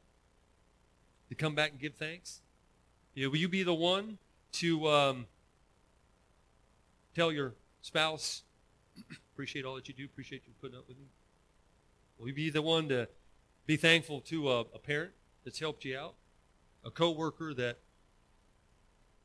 to 1.29 1.35
come 1.35 1.55
back 1.55 1.71
and 1.71 1.81
give 1.81 1.95
thanks? 1.95 2.41
You 3.15 3.25
know, 3.25 3.31
will 3.31 3.39
you 3.39 3.49
be 3.49 3.63
the 3.63 3.75
one 3.75 4.19
to 4.53 4.89
um, 4.89 5.27
tell 7.15 7.33
your 7.33 7.55
spouse, 7.83 8.43
appreciate 9.33 9.65
all 9.65 9.75
that 9.77 9.89
you 9.89 9.95
do, 9.95 10.05
appreciate 10.05 10.43
you 10.47 10.53
putting 10.61 10.77
up 10.77 10.87
with 10.87 10.99
me? 10.99 11.07
Will 12.19 12.29
you 12.29 12.35
be 12.35 12.51
the 12.51 12.63
one 12.63 12.89
to 12.89 13.09
be 13.67 13.77
thankful 13.77 14.21
to 14.23 14.51
a, 14.51 14.61
a 14.61 14.79
parent 14.79 15.13
that's 15.45 15.59
helped 15.59 15.85
you 15.85 15.99
out, 15.99 16.15
a 16.85 16.91
coworker 16.91 17.55
that 17.55 17.79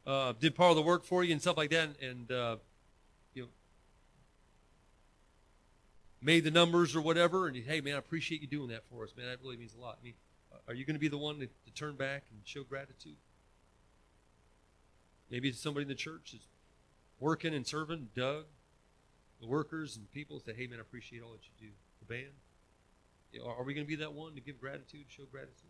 uh, 0.05 0.33
did 0.39 0.55
part 0.55 0.71
of 0.71 0.75
the 0.75 0.81
work 0.81 1.03
for 1.03 1.23
you 1.23 1.31
and 1.31 1.41
stuff 1.41 1.57
like 1.57 1.69
that, 1.71 1.89
and 2.01 2.31
uh, 2.31 2.57
you 3.33 3.43
know, 3.43 3.47
made 6.21 6.43
the 6.43 6.51
numbers 6.51 6.95
or 6.95 7.01
whatever, 7.01 7.47
and 7.47 7.55
hey, 7.55 7.81
man, 7.81 7.95
I 7.95 7.99
appreciate 7.99 8.41
you 8.41 8.47
doing 8.47 8.69
that 8.69 8.83
for 8.91 9.03
us, 9.03 9.11
man. 9.15 9.27
That 9.27 9.39
really 9.43 9.57
means 9.57 9.75
a 9.75 9.81
lot. 9.81 9.97
I 10.01 10.03
mean, 10.03 10.13
are 10.67 10.73
you 10.73 10.85
going 10.85 10.95
to 10.95 10.99
be 10.99 11.07
the 11.07 11.17
one 11.17 11.39
to, 11.39 11.47
to 11.47 11.73
turn 11.73 11.95
back 11.95 12.23
and 12.31 12.41
show 12.43 12.63
gratitude? 12.63 13.17
Maybe 15.29 15.49
it's 15.49 15.59
somebody 15.59 15.83
in 15.83 15.89
the 15.89 15.95
church 15.95 16.31
that's 16.31 16.47
working 17.19 17.53
and 17.53 17.65
serving, 17.65 18.09
Doug, 18.15 18.45
the 19.41 19.47
workers 19.47 19.95
and 19.95 20.11
people 20.11 20.39
say, 20.39 20.53
hey, 20.55 20.67
man, 20.67 20.79
I 20.79 20.81
appreciate 20.81 21.21
all 21.21 21.31
that 21.31 21.41
you 21.43 21.67
do. 21.67 21.73
The 21.99 22.13
band. 22.13 23.45
Are 23.45 23.63
we 23.63 23.73
going 23.73 23.85
to 23.85 23.89
be 23.89 23.95
that 23.97 24.13
one 24.13 24.33
to 24.35 24.41
give 24.41 24.59
gratitude, 24.59 25.05
show 25.07 25.23
gratitude? 25.31 25.69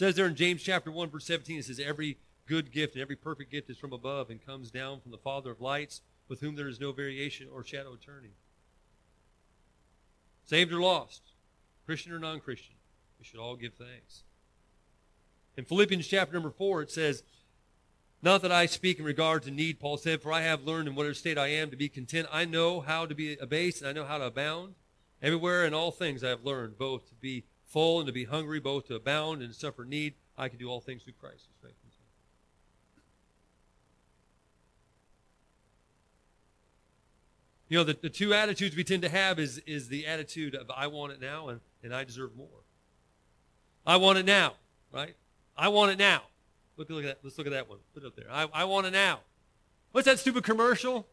Says 0.00 0.14
there 0.14 0.24
in 0.24 0.34
James 0.34 0.62
chapter 0.62 0.90
1, 0.90 1.10
verse 1.10 1.26
17, 1.26 1.58
it 1.58 1.66
says, 1.66 1.78
Every 1.78 2.16
good 2.46 2.72
gift 2.72 2.94
and 2.94 3.02
every 3.02 3.16
perfect 3.16 3.52
gift 3.52 3.68
is 3.68 3.76
from 3.76 3.92
above 3.92 4.30
and 4.30 4.42
comes 4.42 4.70
down 4.70 4.98
from 4.98 5.10
the 5.10 5.18
Father 5.18 5.50
of 5.50 5.60
lights 5.60 6.00
with 6.26 6.40
whom 6.40 6.56
there 6.56 6.68
is 6.68 6.80
no 6.80 6.90
variation 6.90 7.48
or 7.52 7.62
shadow 7.62 7.92
of 7.92 8.00
turning. 8.00 8.30
Saved 10.46 10.72
or 10.72 10.80
lost, 10.80 11.20
Christian 11.84 12.12
or 12.12 12.18
non 12.18 12.40
Christian, 12.40 12.76
we 13.18 13.26
should 13.26 13.40
all 13.40 13.56
give 13.56 13.74
thanks. 13.74 14.22
In 15.58 15.66
Philippians 15.66 16.06
chapter 16.06 16.32
number 16.32 16.50
4, 16.50 16.80
it 16.80 16.90
says, 16.90 17.22
Not 18.22 18.40
that 18.40 18.52
I 18.52 18.64
speak 18.64 19.00
in 19.00 19.04
regard 19.04 19.42
to 19.42 19.50
need, 19.50 19.80
Paul 19.80 19.98
said, 19.98 20.22
for 20.22 20.32
I 20.32 20.40
have 20.40 20.64
learned 20.64 20.88
in 20.88 20.94
whatever 20.94 21.12
state 21.12 21.36
I 21.36 21.48
am 21.48 21.68
to 21.72 21.76
be 21.76 21.90
content. 21.90 22.26
I 22.32 22.46
know 22.46 22.80
how 22.80 23.04
to 23.04 23.14
be 23.14 23.36
abased, 23.36 23.82
and 23.82 23.90
I 23.90 23.92
know 23.92 24.06
how 24.06 24.16
to 24.16 24.28
abound. 24.28 24.76
Everywhere 25.20 25.66
in 25.66 25.74
all 25.74 25.90
things 25.90 26.24
I 26.24 26.30
have 26.30 26.46
learned, 26.46 26.78
both 26.78 27.06
to 27.10 27.14
be 27.16 27.44
full 27.70 27.98
and 27.98 28.06
to 28.06 28.12
be 28.12 28.24
hungry, 28.24 28.60
both 28.60 28.86
to 28.88 28.94
abound 28.94 29.40
and 29.42 29.54
suffer 29.54 29.84
need. 29.84 30.14
I 30.36 30.48
can 30.48 30.58
do 30.58 30.68
all 30.68 30.80
things 30.80 31.02
through 31.02 31.14
Christ 31.20 31.46
You 37.70 37.78
know, 37.78 37.84
the, 37.84 37.96
the 38.02 38.10
two 38.10 38.34
attitudes 38.34 38.74
we 38.74 38.82
tend 38.82 39.02
to 39.02 39.08
have 39.08 39.38
is, 39.38 39.58
is 39.64 39.88
the 39.88 40.04
attitude 40.06 40.56
of 40.56 40.70
I 40.76 40.88
want 40.88 41.12
it 41.12 41.20
now 41.20 41.48
and, 41.48 41.60
and 41.84 41.94
I 41.94 42.02
deserve 42.02 42.36
more. 42.36 42.48
I 43.86 43.96
want 43.96 44.18
it 44.18 44.26
now, 44.26 44.54
right? 44.92 45.14
I 45.56 45.68
want 45.68 45.92
it 45.92 45.98
now. 45.98 46.22
Look, 46.76 46.90
look 46.90 47.04
at 47.04 47.06
that. 47.06 47.18
Let's 47.22 47.38
look 47.38 47.46
at 47.46 47.52
that 47.52 47.68
one. 47.68 47.78
Put 47.94 48.02
it 48.02 48.06
up 48.06 48.16
there. 48.16 48.26
I, 48.30 48.48
I 48.52 48.64
want 48.64 48.86
it 48.86 48.92
now. 48.92 49.20
What's 49.92 50.06
that 50.06 50.18
stupid 50.18 50.42
commercial? 50.42 51.06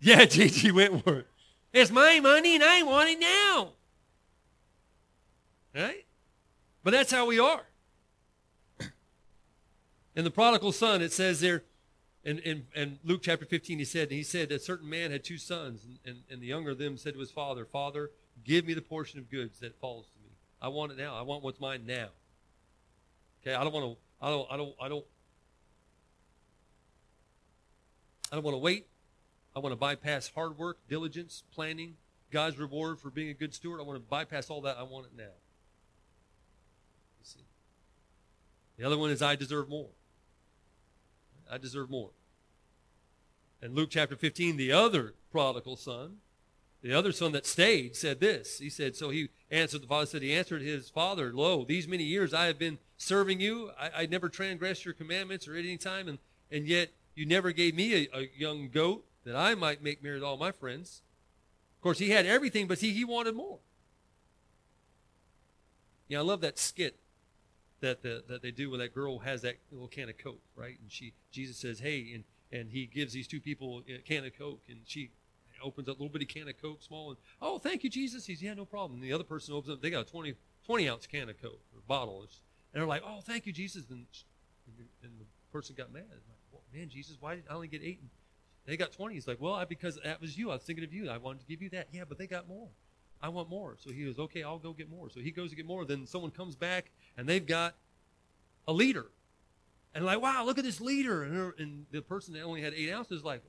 Yeah, 0.00 0.24
J.G. 0.24 0.72
Wentworth. 0.72 1.26
It's 1.74 1.90
my 1.90 2.18
money 2.20 2.54
and 2.54 2.64
I 2.64 2.82
want 2.82 3.10
it 3.10 3.20
now. 3.20 3.72
Right? 5.74 6.04
But 6.82 6.92
that's 6.92 7.12
how 7.12 7.26
we 7.26 7.38
are. 7.38 7.66
In 10.16 10.24
the 10.24 10.30
prodigal 10.30 10.72
son, 10.72 11.02
it 11.02 11.12
says 11.12 11.40
there, 11.40 11.64
in, 12.22 12.38
in, 12.40 12.66
in 12.74 12.98
Luke 13.02 13.22
chapter 13.22 13.46
15, 13.46 13.78
he 13.78 13.84
said, 13.84 14.10
he 14.10 14.22
said, 14.22 14.52
a 14.52 14.58
certain 14.58 14.90
man 14.90 15.10
had 15.10 15.24
two 15.24 15.38
sons, 15.38 15.84
and, 15.84 15.98
and, 16.04 16.22
and 16.30 16.42
the 16.42 16.46
younger 16.46 16.72
of 16.72 16.78
them 16.78 16.98
said 16.98 17.14
to 17.14 17.20
his 17.20 17.30
father, 17.30 17.64
Father, 17.64 18.10
give 18.44 18.66
me 18.66 18.74
the 18.74 18.82
portion 18.82 19.18
of 19.18 19.30
goods 19.30 19.58
that 19.60 19.80
falls 19.80 20.06
to 20.08 20.18
me. 20.22 20.30
I 20.60 20.68
want 20.68 20.92
it 20.92 20.98
now. 20.98 21.16
I 21.16 21.22
want 21.22 21.42
what's 21.42 21.60
mine 21.60 21.84
now. 21.86 22.08
Okay, 23.40 23.54
I 23.54 23.64
don't 23.64 23.72
want 23.72 23.96
to, 23.96 24.26
I 24.26 24.28
don't, 24.28 24.46
I 24.50 24.56
don't, 24.58 24.74
I 24.82 24.88
don't, 24.90 25.04
I 28.30 28.34
don't 28.36 28.44
want 28.44 28.54
to 28.54 28.58
wait. 28.58 28.86
I 29.56 29.58
want 29.58 29.72
to 29.72 29.76
bypass 29.76 30.30
hard 30.34 30.58
work, 30.58 30.78
diligence, 30.88 31.42
planning, 31.52 31.96
God's 32.30 32.58
reward 32.58 33.00
for 33.00 33.10
being 33.10 33.30
a 33.30 33.34
good 33.34 33.54
steward. 33.54 33.80
I 33.80 33.82
want 33.82 33.96
to 33.96 34.08
bypass 34.08 34.50
all 34.50 34.60
that. 34.62 34.76
I 34.76 34.82
want 34.82 35.06
it 35.06 35.12
now. 35.16 35.24
You 37.18 37.24
see. 37.24 37.40
The 38.80 38.86
other 38.86 38.96
one 38.96 39.10
is 39.10 39.20
I 39.20 39.36
deserve 39.36 39.68
more. 39.68 39.90
I 41.52 41.58
deserve 41.58 41.90
more. 41.90 42.12
And 43.60 43.74
Luke 43.74 43.90
chapter 43.90 44.16
15, 44.16 44.56
the 44.56 44.72
other 44.72 45.12
prodigal 45.30 45.76
son, 45.76 46.16
the 46.80 46.94
other 46.94 47.12
son 47.12 47.32
that 47.32 47.44
stayed, 47.44 47.94
said 47.94 48.20
this. 48.20 48.58
He 48.58 48.70
said, 48.70 48.96
So 48.96 49.10
he 49.10 49.28
answered, 49.50 49.82
the 49.82 49.86
father 49.86 50.06
said, 50.06 50.22
He 50.22 50.32
answered 50.32 50.62
his 50.62 50.88
father, 50.88 51.30
Lo, 51.30 51.62
these 51.62 51.86
many 51.86 52.04
years 52.04 52.32
I 52.32 52.46
have 52.46 52.58
been 52.58 52.78
serving 52.96 53.38
you. 53.38 53.70
I, 53.78 53.90
I 54.04 54.06
never 54.06 54.30
transgressed 54.30 54.86
your 54.86 54.94
commandments 54.94 55.46
or 55.46 55.56
at 55.56 55.66
any 55.66 55.76
time, 55.76 56.08
and, 56.08 56.18
and 56.50 56.66
yet 56.66 56.88
you 57.14 57.26
never 57.26 57.52
gave 57.52 57.74
me 57.74 58.08
a, 58.14 58.18
a 58.18 58.30
young 58.34 58.70
goat 58.70 59.04
that 59.24 59.36
I 59.36 59.54
might 59.54 59.82
make 59.82 60.02
merry 60.02 60.14
with 60.14 60.24
all 60.24 60.38
my 60.38 60.52
friends. 60.52 61.02
Of 61.76 61.82
course, 61.82 61.98
he 61.98 62.08
had 62.12 62.24
everything, 62.24 62.66
but 62.66 62.78
he, 62.78 62.94
he 62.94 63.04
wanted 63.04 63.34
more. 63.34 63.58
Yeah, 66.08 66.20
I 66.20 66.22
love 66.22 66.40
that 66.40 66.58
skit 66.58 66.96
that 67.80 68.02
the, 68.02 68.22
that 68.28 68.42
they 68.42 68.50
do 68.50 68.70
when 68.70 68.80
that 68.80 68.94
girl 68.94 69.18
has 69.20 69.42
that 69.42 69.56
little 69.70 69.88
can 69.88 70.08
of 70.08 70.18
Coke, 70.18 70.42
right? 70.54 70.78
And 70.80 70.90
she 70.90 71.14
Jesus 71.30 71.56
says, 71.56 71.80
"Hey," 71.80 72.12
and 72.14 72.24
and 72.52 72.70
he 72.70 72.86
gives 72.86 73.12
these 73.12 73.28
two 73.28 73.40
people 73.40 73.82
a 73.88 73.98
can 73.98 74.24
of 74.24 74.36
Coke, 74.36 74.62
and 74.68 74.80
she 74.84 75.10
opens 75.62 75.88
up 75.88 75.98
a 75.98 76.02
little 76.02 76.12
bitty 76.12 76.24
can 76.24 76.48
of 76.48 76.60
Coke, 76.60 76.82
small, 76.82 77.10
and 77.10 77.18
oh, 77.40 77.58
thank 77.58 77.84
you, 77.84 77.90
Jesus. 77.90 78.26
He's 78.26 78.42
yeah, 78.42 78.54
no 78.54 78.64
problem. 78.64 79.00
And 79.00 79.08
the 79.08 79.12
other 79.12 79.24
person 79.24 79.54
opens 79.54 79.74
up, 79.74 79.82
they 79.82 79.90
got 79.90 80.06
a 80.06 80.10
20, 80.10 80.34
20 80.66 80.88
ounce 80.88 81.06
can 81.06 81.28
of 81.28 81.40
Coke 81.40 81.60
or 81.74 81.80
bottle. 81.86 82.20
And 82.20 82.28
they're 82.72 82.86
like, 82.86 83.02
oh, 83.04 83.20
thank 83.20 83.46
you, 83.46 83.52
Jesus. 83.52 83.84
And, 83.90 84.06
and 85.02 85.12
the 85.18 85.24
person 85.52 85.74
got 85.76 85.92
mad. 85.92 86.04
Like, 86.10 86.22
well, 86.52 86.62
man, 86.74 86.88
Jesus, 86.88 87.16
why 87.20 87.36
did 87.36 87.44
I 87.50 87.54
only 87.54 87.68
get 87.68 87.82
eight? 87.82 88.00
And 88.00 88.10
they 88.66 88.76
got 88.76 88.92
20. 88.92 89.14
He's 89.14 89.28
like, 89.28 89.40
well, 89.40 89.54
I, 89.54 89.64
because 89.64 89.98
that 90.04 90.20
was 90.20 90.36
you. 90.36 90.50
I 90.50 90.54
was 90.54 90.62
thinking 90.62 90.84
of 90.84 90.92
you. 90.92 91.10
I 91.10 91.18
wanted 91.18 91.40
to 91.40 91.46
give 91.46 91.62
you 91.62 91.70
that. 91.70 91.88
Yeah, 91.92 92.04
but 92.08 92.18
they 92.18 92.26
got 92.26 92.48
more. 92.48 92.68
I 93.22 93.28
want 93.28 93.50
more. 93.50 93.76
So 93.78 93.90
he 93.90 94.04
goes, 94.04 94.18
okay, 94.18 94.42
I'll 94.42 94.58
go 94.58 94.72
get 94.72 94.88
more. 94.88 95.10
So 95.10 95.20
he 95.20 95.30
goes 95.30 95.50
to 95.50 95.56
get 95.56 95.66
more. 95.66 95.84
Then 95.84 96.06
someone 96.06 96.30
comes 96.30 96.56
back 96.56 96.90
and 97.16 97.28
they've 97.28 97.46
got 97.46 97.74
a 98.66 98.72
liter. 98.72 99.06
And 99.94 100.04
like, 100.04 100.20
wow, 100.20 100.44
look 100.44 100.58
at 100.58 100.64
this 100.64 100.80
liter. 100.80 101.24
And, 101.24 101.52
and 101.58 101.86
the 101.90 102.02
person 102.02 102.34
that 102.34 102.42
only 102.42 102.62
had 102.62 102.74
eight 102.74 102.92
ounces 102.92 103.18
is 103.18 103.24
like, 103.24 103.42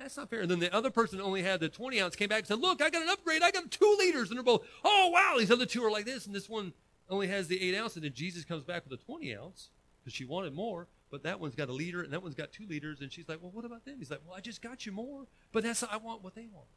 that's 0.00 0.16
not 0.16 0.30
fair. 0.30 0.40
And 0.40 0.50
then 0.50 0.60
the 0.60 0.74
other 0.74 0.90
person 0.90 1.18
that 1.18 1.24
only 1.24 1.42
had 1.42 1.60
the 1.60 1.68
20 1.68 2.00
ounce 2.00 2.16
came 2.16 2.28
back 2.28 2.38
and 2.38 2.46
said, 2.46 2.58
look, 2.58 2.80
I 2.80 2.88
got 2.90 3.02
an 3.02 3.08
upgrade. 3.08 3.42
I 3.42 3.50
got 3.50 3.70
two 3.70 3.96
liters. 3.98 4.30
And 4.30 4.38
they're 4.38 4.44
both, 4.44 4.66
oh, 4.82 5.10
wow. 5.12 5.36
These 5.38 5.50
other 5.50 5.66
two 5.66 5.84
are 5.84 5.90
like 5.90 6.06
this. 6.06 6.26
And 6.26 6.34
this 6.34 6.48
one 6.48 6.72
only 7.08 7.26
has 7.28 7.48
the 7.48 7.60
eight 7.60 7.76
ounce. 7.76 7.96
And 7.96 8.04
then 8.04 8.14
Jesus 8.14 8.44
comes 8.44 8.64
back 8.64 8.84
with 8.88 8.98
a 8.98 9.02
20 9.04 9.36
ounce 9.36 9.68
because 10.00 10.14
she 10.14 10.24
wanted 10.24 10.54
more. 10.54 10.88
But 11.10 11.22
that 11.24 11.38
one's 11.38 11.54
got 11.54 11.68
a 11.68 11.72
liter 11.72 12.02
and 12.02 12.12
that 12.12 12.22
one's 12.22 12.34
got 12.34 12.50
two 12.50 12.66
liters. 12.66 13.00
And 13.00 13.12
she's 13.12 13.28
like, 13.28 13.42
well, 13.42 13.50
what 13.50 13.64
about 13.64 13.84
them? 13.84 13.96
He's 13.98 14.10
like, 14.10 14.20
well, 14.26 14.36
I 14.36 14.40
just 14.40 14.62
got 14.62 14.86
you 14.86 14.92
more. 14.92 15.26
But 15.52 15.64
that's, 15.64 15.82
I 15.82 15.98
want 15.98 16.24
what 16.24 16.34
they 16.34 16.46
want. 16.52 16.68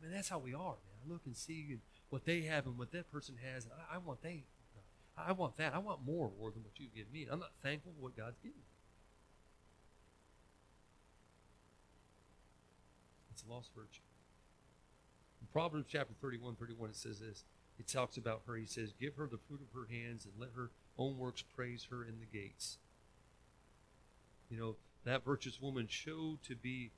I 0.00 0.06
mean, 0.06 0.14
that's 0.14 0.28
how 0.28 0.38
we 0.38 0.54
are, 0.54 0.58
man. 0.58 0.96
I 1.04 1.12
look 1.12 1.22
and 1.26 1.36
see 1.36 1.78
what 2.12 2.26
they 2.26 2.42
have 2.42 2.66
and 2.66 2.76
what 2.76 2.92
that 2.92 3.10
person 3.10 3.36
has. 3.42 3.64
And 3.64 3.72
I, 3.72 3.94
I 3.94 3.98
want 3.98 4.20
they, 4.22 4.44
I 5.16 5.32
want 5.32 5.56
that. 5.56 5.74
I 5.74 5.78
want 5.78 6.04
more, 6.04 6.30
Lord, 6.38 6.54
than 6.54 6.62
what 6.62 6.78
you 6.78 6.86
give 6.94 7.10
me. 7.10 7.26
I'm 7.30 7.40
not 7.40 7.52
thankful 7.62 7.92
for 7.96 8.02
what 8.02 8.16
God's 8.16 8.36
given 8.38 8.58
me. 8.58 8.66
It's 13.32 13.42
a 13.42 13.50
lost 13.50 13.70
virtue. 13.74 14.02
In 15.40 15.46
Proverbs 15.54 15.86
chapter 15.88 16.12
31, 16.20 16.56
31, 16.56 16.90
it 16.90 16.96
says 16.96 17.18
this. 17.18 17.44
It 17.78 17.88
talks 17.88 18.18
about 18.18 18.42
her. 18.46 18.56
He 18.56 18.66
says, 18.66 18.92
Give 19.00 19.16
her 19.16 19.26
the 19.26 19.38
fruit 19.48 19.62
of 19.62 19.74
her 19.74 19.88
hands 19.90 20.26
and 20.26 20.34
let 20.38 20.50
her 20.54 20.70
own 20.98 21.16
works 21.16 21.40
praise 21.40 21.86
her 21.90 22.04
in 22.04 22.20
the 22.20 22.26
gates. 22.26 22.76
You 24.50 24.58
know, 24.58 24.76
that 25.06 25.24
virtuous 25.24 25.62
woman 25.62 25.86
showed 25.88 26.42
to 26.42 26.54
be 26.56 26.90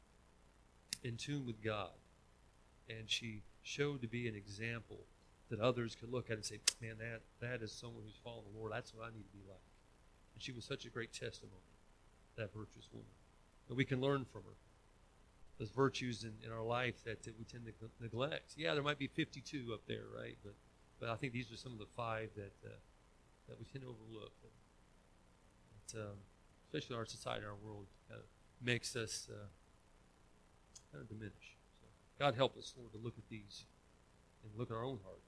in 1.04 1.16
tune 1.16 1.46
with 1.46 1.62
God. 1.62 1.90
And 2.90 3.08
she 3.08 3.42
showed 3.64 4.02
to 4.02 4.06
be 4.06 4.28
an 4.28 4.36
example 4.36 5.00
that 5.50 5.58
others 5.58 5.96
could 5.98 6.12
look 6.12 6.30
at 6.30 6.36
and 6.36 6.44
say, 6.44 6.60
man, 6.80 6.96
that, 6.98 7.22
that 7.40 7.62
is 7.62 7.72
someone 7.72 8.02
who's 8.04 8.18
following 8.22 8.44
the 8.52 8.58
Lord. 8.58 8.72
That's 8.72 8.94
what 8.94 9.06
I 9.06 9.10
need 9.10 9.24
to 9.24 9.36
be 9.36 9.42
like. 9.48 9.58
And 10.34 10.42
she 10.42 10.52
was 10.52 10.64
such 10.64 10.84
a 10.84 10.90
great 10.90 11.12
testimony, 11.12 11.74
that 12.36 12.52
virtuous 12.52 12.88
woman. 12.92 13.08
And 13.68 13.76
we 13.76 13.84
can 13.84 14.00
learn 14.00 14.24
from 14.24 14.42
her. 14.42 14.56
Those 15.58 15.70
virtues 15.70 16.24
in, 16.24 16.32
in 16.44 16.52
our 16.52 16.62
life 16.62 17.04
that, 17.04 17.22
that 17.24 17.38
we 17.38 17.44
tend 17.44 17.64
to 17.66 17.72
neglect. 18.00 18.54
Yeah, 18.56 18.74
there 18.74 18.82
might 18.82 18.98
be 18.98 19.06
52 19.06 19.70
up 19.72 19.80
there, 19.86 20.04
right? 20.14 20.36
But, 20.42 20.54
but 21.00 21.08
I 21.08 21.16
think 21.16 21.32
these 21.32 21.50
are 21.52 21.56
some 21.56 21.72
of 21.72 21.78
the 21.78 21.86
five 21.96 22.30
that, 22.36 22.52
uh, 22.64 22.74
that 23.48 23.58
we 23.58 23.64
tend 23.64 23.84
to 23.84 23.90
overlook. 23.90 24.32
That, 25.92 26.00
um, 26.00 26.16
especially 26.66 26.96
our 26.96 27.06
society, 27.06 27.44
our 27.46 27.54
world, 27.64 27.86
kind 28.08 28.20
of 28.20 28.26
makes 28.60 28.96
us 28.96 29.28
uh, 29.30 29.46
kind 30.92 31.02
of 31.02 31.08
diminish. 31.08 31.53
God 32.18 32.34
help 32.34 32.56
us, 32.56 32.74
Lord, 32.78 32.92
to 32.92 32.98
look 32.98 33.14
at 33.18 33.28
these 33.28 33.64
and 34.42 34.52
look 34.58 34.70
at 34.70 34.74
our 34.74 34.84
own 34.84 34.98
heart 35.04 35.22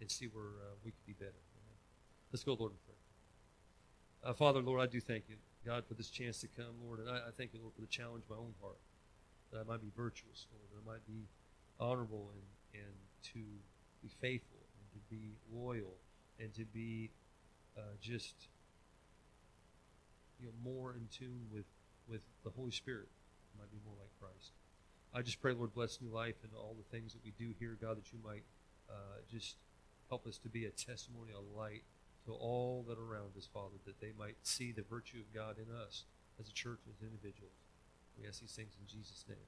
and 0.00 0.10
see 0.10 0.26
where 0.26 0.58
uh, 0.58 0.74
we 0.84 0.90
could 0.90 1.06
be 1.06 1.12
better. 1.12 1.30
Amen. 1.30 1.78
Let's 2.32 2.44
go, 2.44 2.54
Lord, 2.54 2.72
in 2.72 2.78
prayer. 2.84 2.98
Uh, 4.24 4.34
Father, 4.34 4.60
Lord, 4.60 4.80
I 4.80 4.86
do 4.86 5.00
thank 5.00 5.24
you, 5.28 5.36
God, 5.64 5.84
for 5.86 5.94
this 5.94 6.10
chance 6.10 6.40
to 6.40 6.48
come, 6.48 6.74
Lord, 6.84 7.00
and 7.00 7.08
I, 7.08 7.16
I 7.16 7.30
thank 7.36 7.52
you, 7.54 7.60
Lord, 7.60 7.74
for 7.74 7.80
the 7.80 7.86
challenge 7.86 8.24
of 8.24 8.30
my 8.30 8.36
own 8.36 8.54
heart, 8.60 8.78
that 9.52 9.60
I 9.60 9.64
might 9.64 9.80
be 9.80 9.90
virtuous, 9.96 10.46
Lord, 10.50 10.66
that 10.70 10.90
I 10.90 10.94
might 10.94 11.06
be 11.06 11.28
honorable 11.78 12.30
and, 12.34 12.82
and 12.82 12.94
to 13.34 13.42
be 14.02 14.10
faithful 14.20 14.58
and 14.78 14.86
to 14.92 15.00
be 15.10 15.34
loyal 15.52 15.94
and 16.38 16.52
to 16.54 16.64
be 16.64 17.10
uh, 17.76 17.94
just 18.00 18.34
you 20.40 20.46
know 20.46 20.52
more 20.62 20.94
in 20.94 21.06
tune 21.10 21.46
with 21.52 21.66
with 22.08 22.22
the 22.44 22.50
Holy 22.50 22.70
Spirit. 22.70 23.08
I 23.54 23.62
might 23.62 23.70
be 23.70 23.78
more 23.86 23.94
like 23.98 24.10
Christ. 24.20 24.52
I 25.14 25.22
just 25.22 25.40
pray, 25.40 25.52
Lord, 25.52 25.74
bless 25.74 26.00
new 26.00 26.08
life 26.08 26.36
and 26.42 26.52
all 26.56 26.74
the 26.76 26.96
things 26.96 27.12
that 27.12 27.24
we 27.24 27.32
do 27.38 27.52
here, 27.58 27.76
God, 27.80 27.98
that 27.98 28.12
you 28.12 28.18
might 28.24 28.44
uh, 28.88 29.20
just 29.30 29.56
Help 30.12 30.26
us 30.26 30.36
to 30.36 30.50
be 30.50 30.66
a 30.66 30.70
testimony, 30.70 31.32
a 31.32 31.58
light 31.58 31.84
to 32.26 32.32
all 32.32 32.84
that 32.86 32.98
are 32.98 33.14
around 33.14 33.34
us, 33.34 33.48
Father, 33.50 33.76
that 33.86 33.98
they 33.98 34.12
might 34.18 34.36
see 34.42 34.70
the 34.70 34.82
virtue 34.82 35.16
of 35.20 35.32
God 35.32 35.56
in 35.56 35.74
us 35.74 36.04
as 36.38 36.50
a 36.50 36.52
church, 36.52 36.80
as 36.86 37.00
individuals. 37.00 37.56
We 38.20 38.28
ask 38.28 38.42
these 38.42 38.52
things 38.52 38.76
in 38.78 38.86
Jesus' 38.86 39.24
name. 39.26 39.38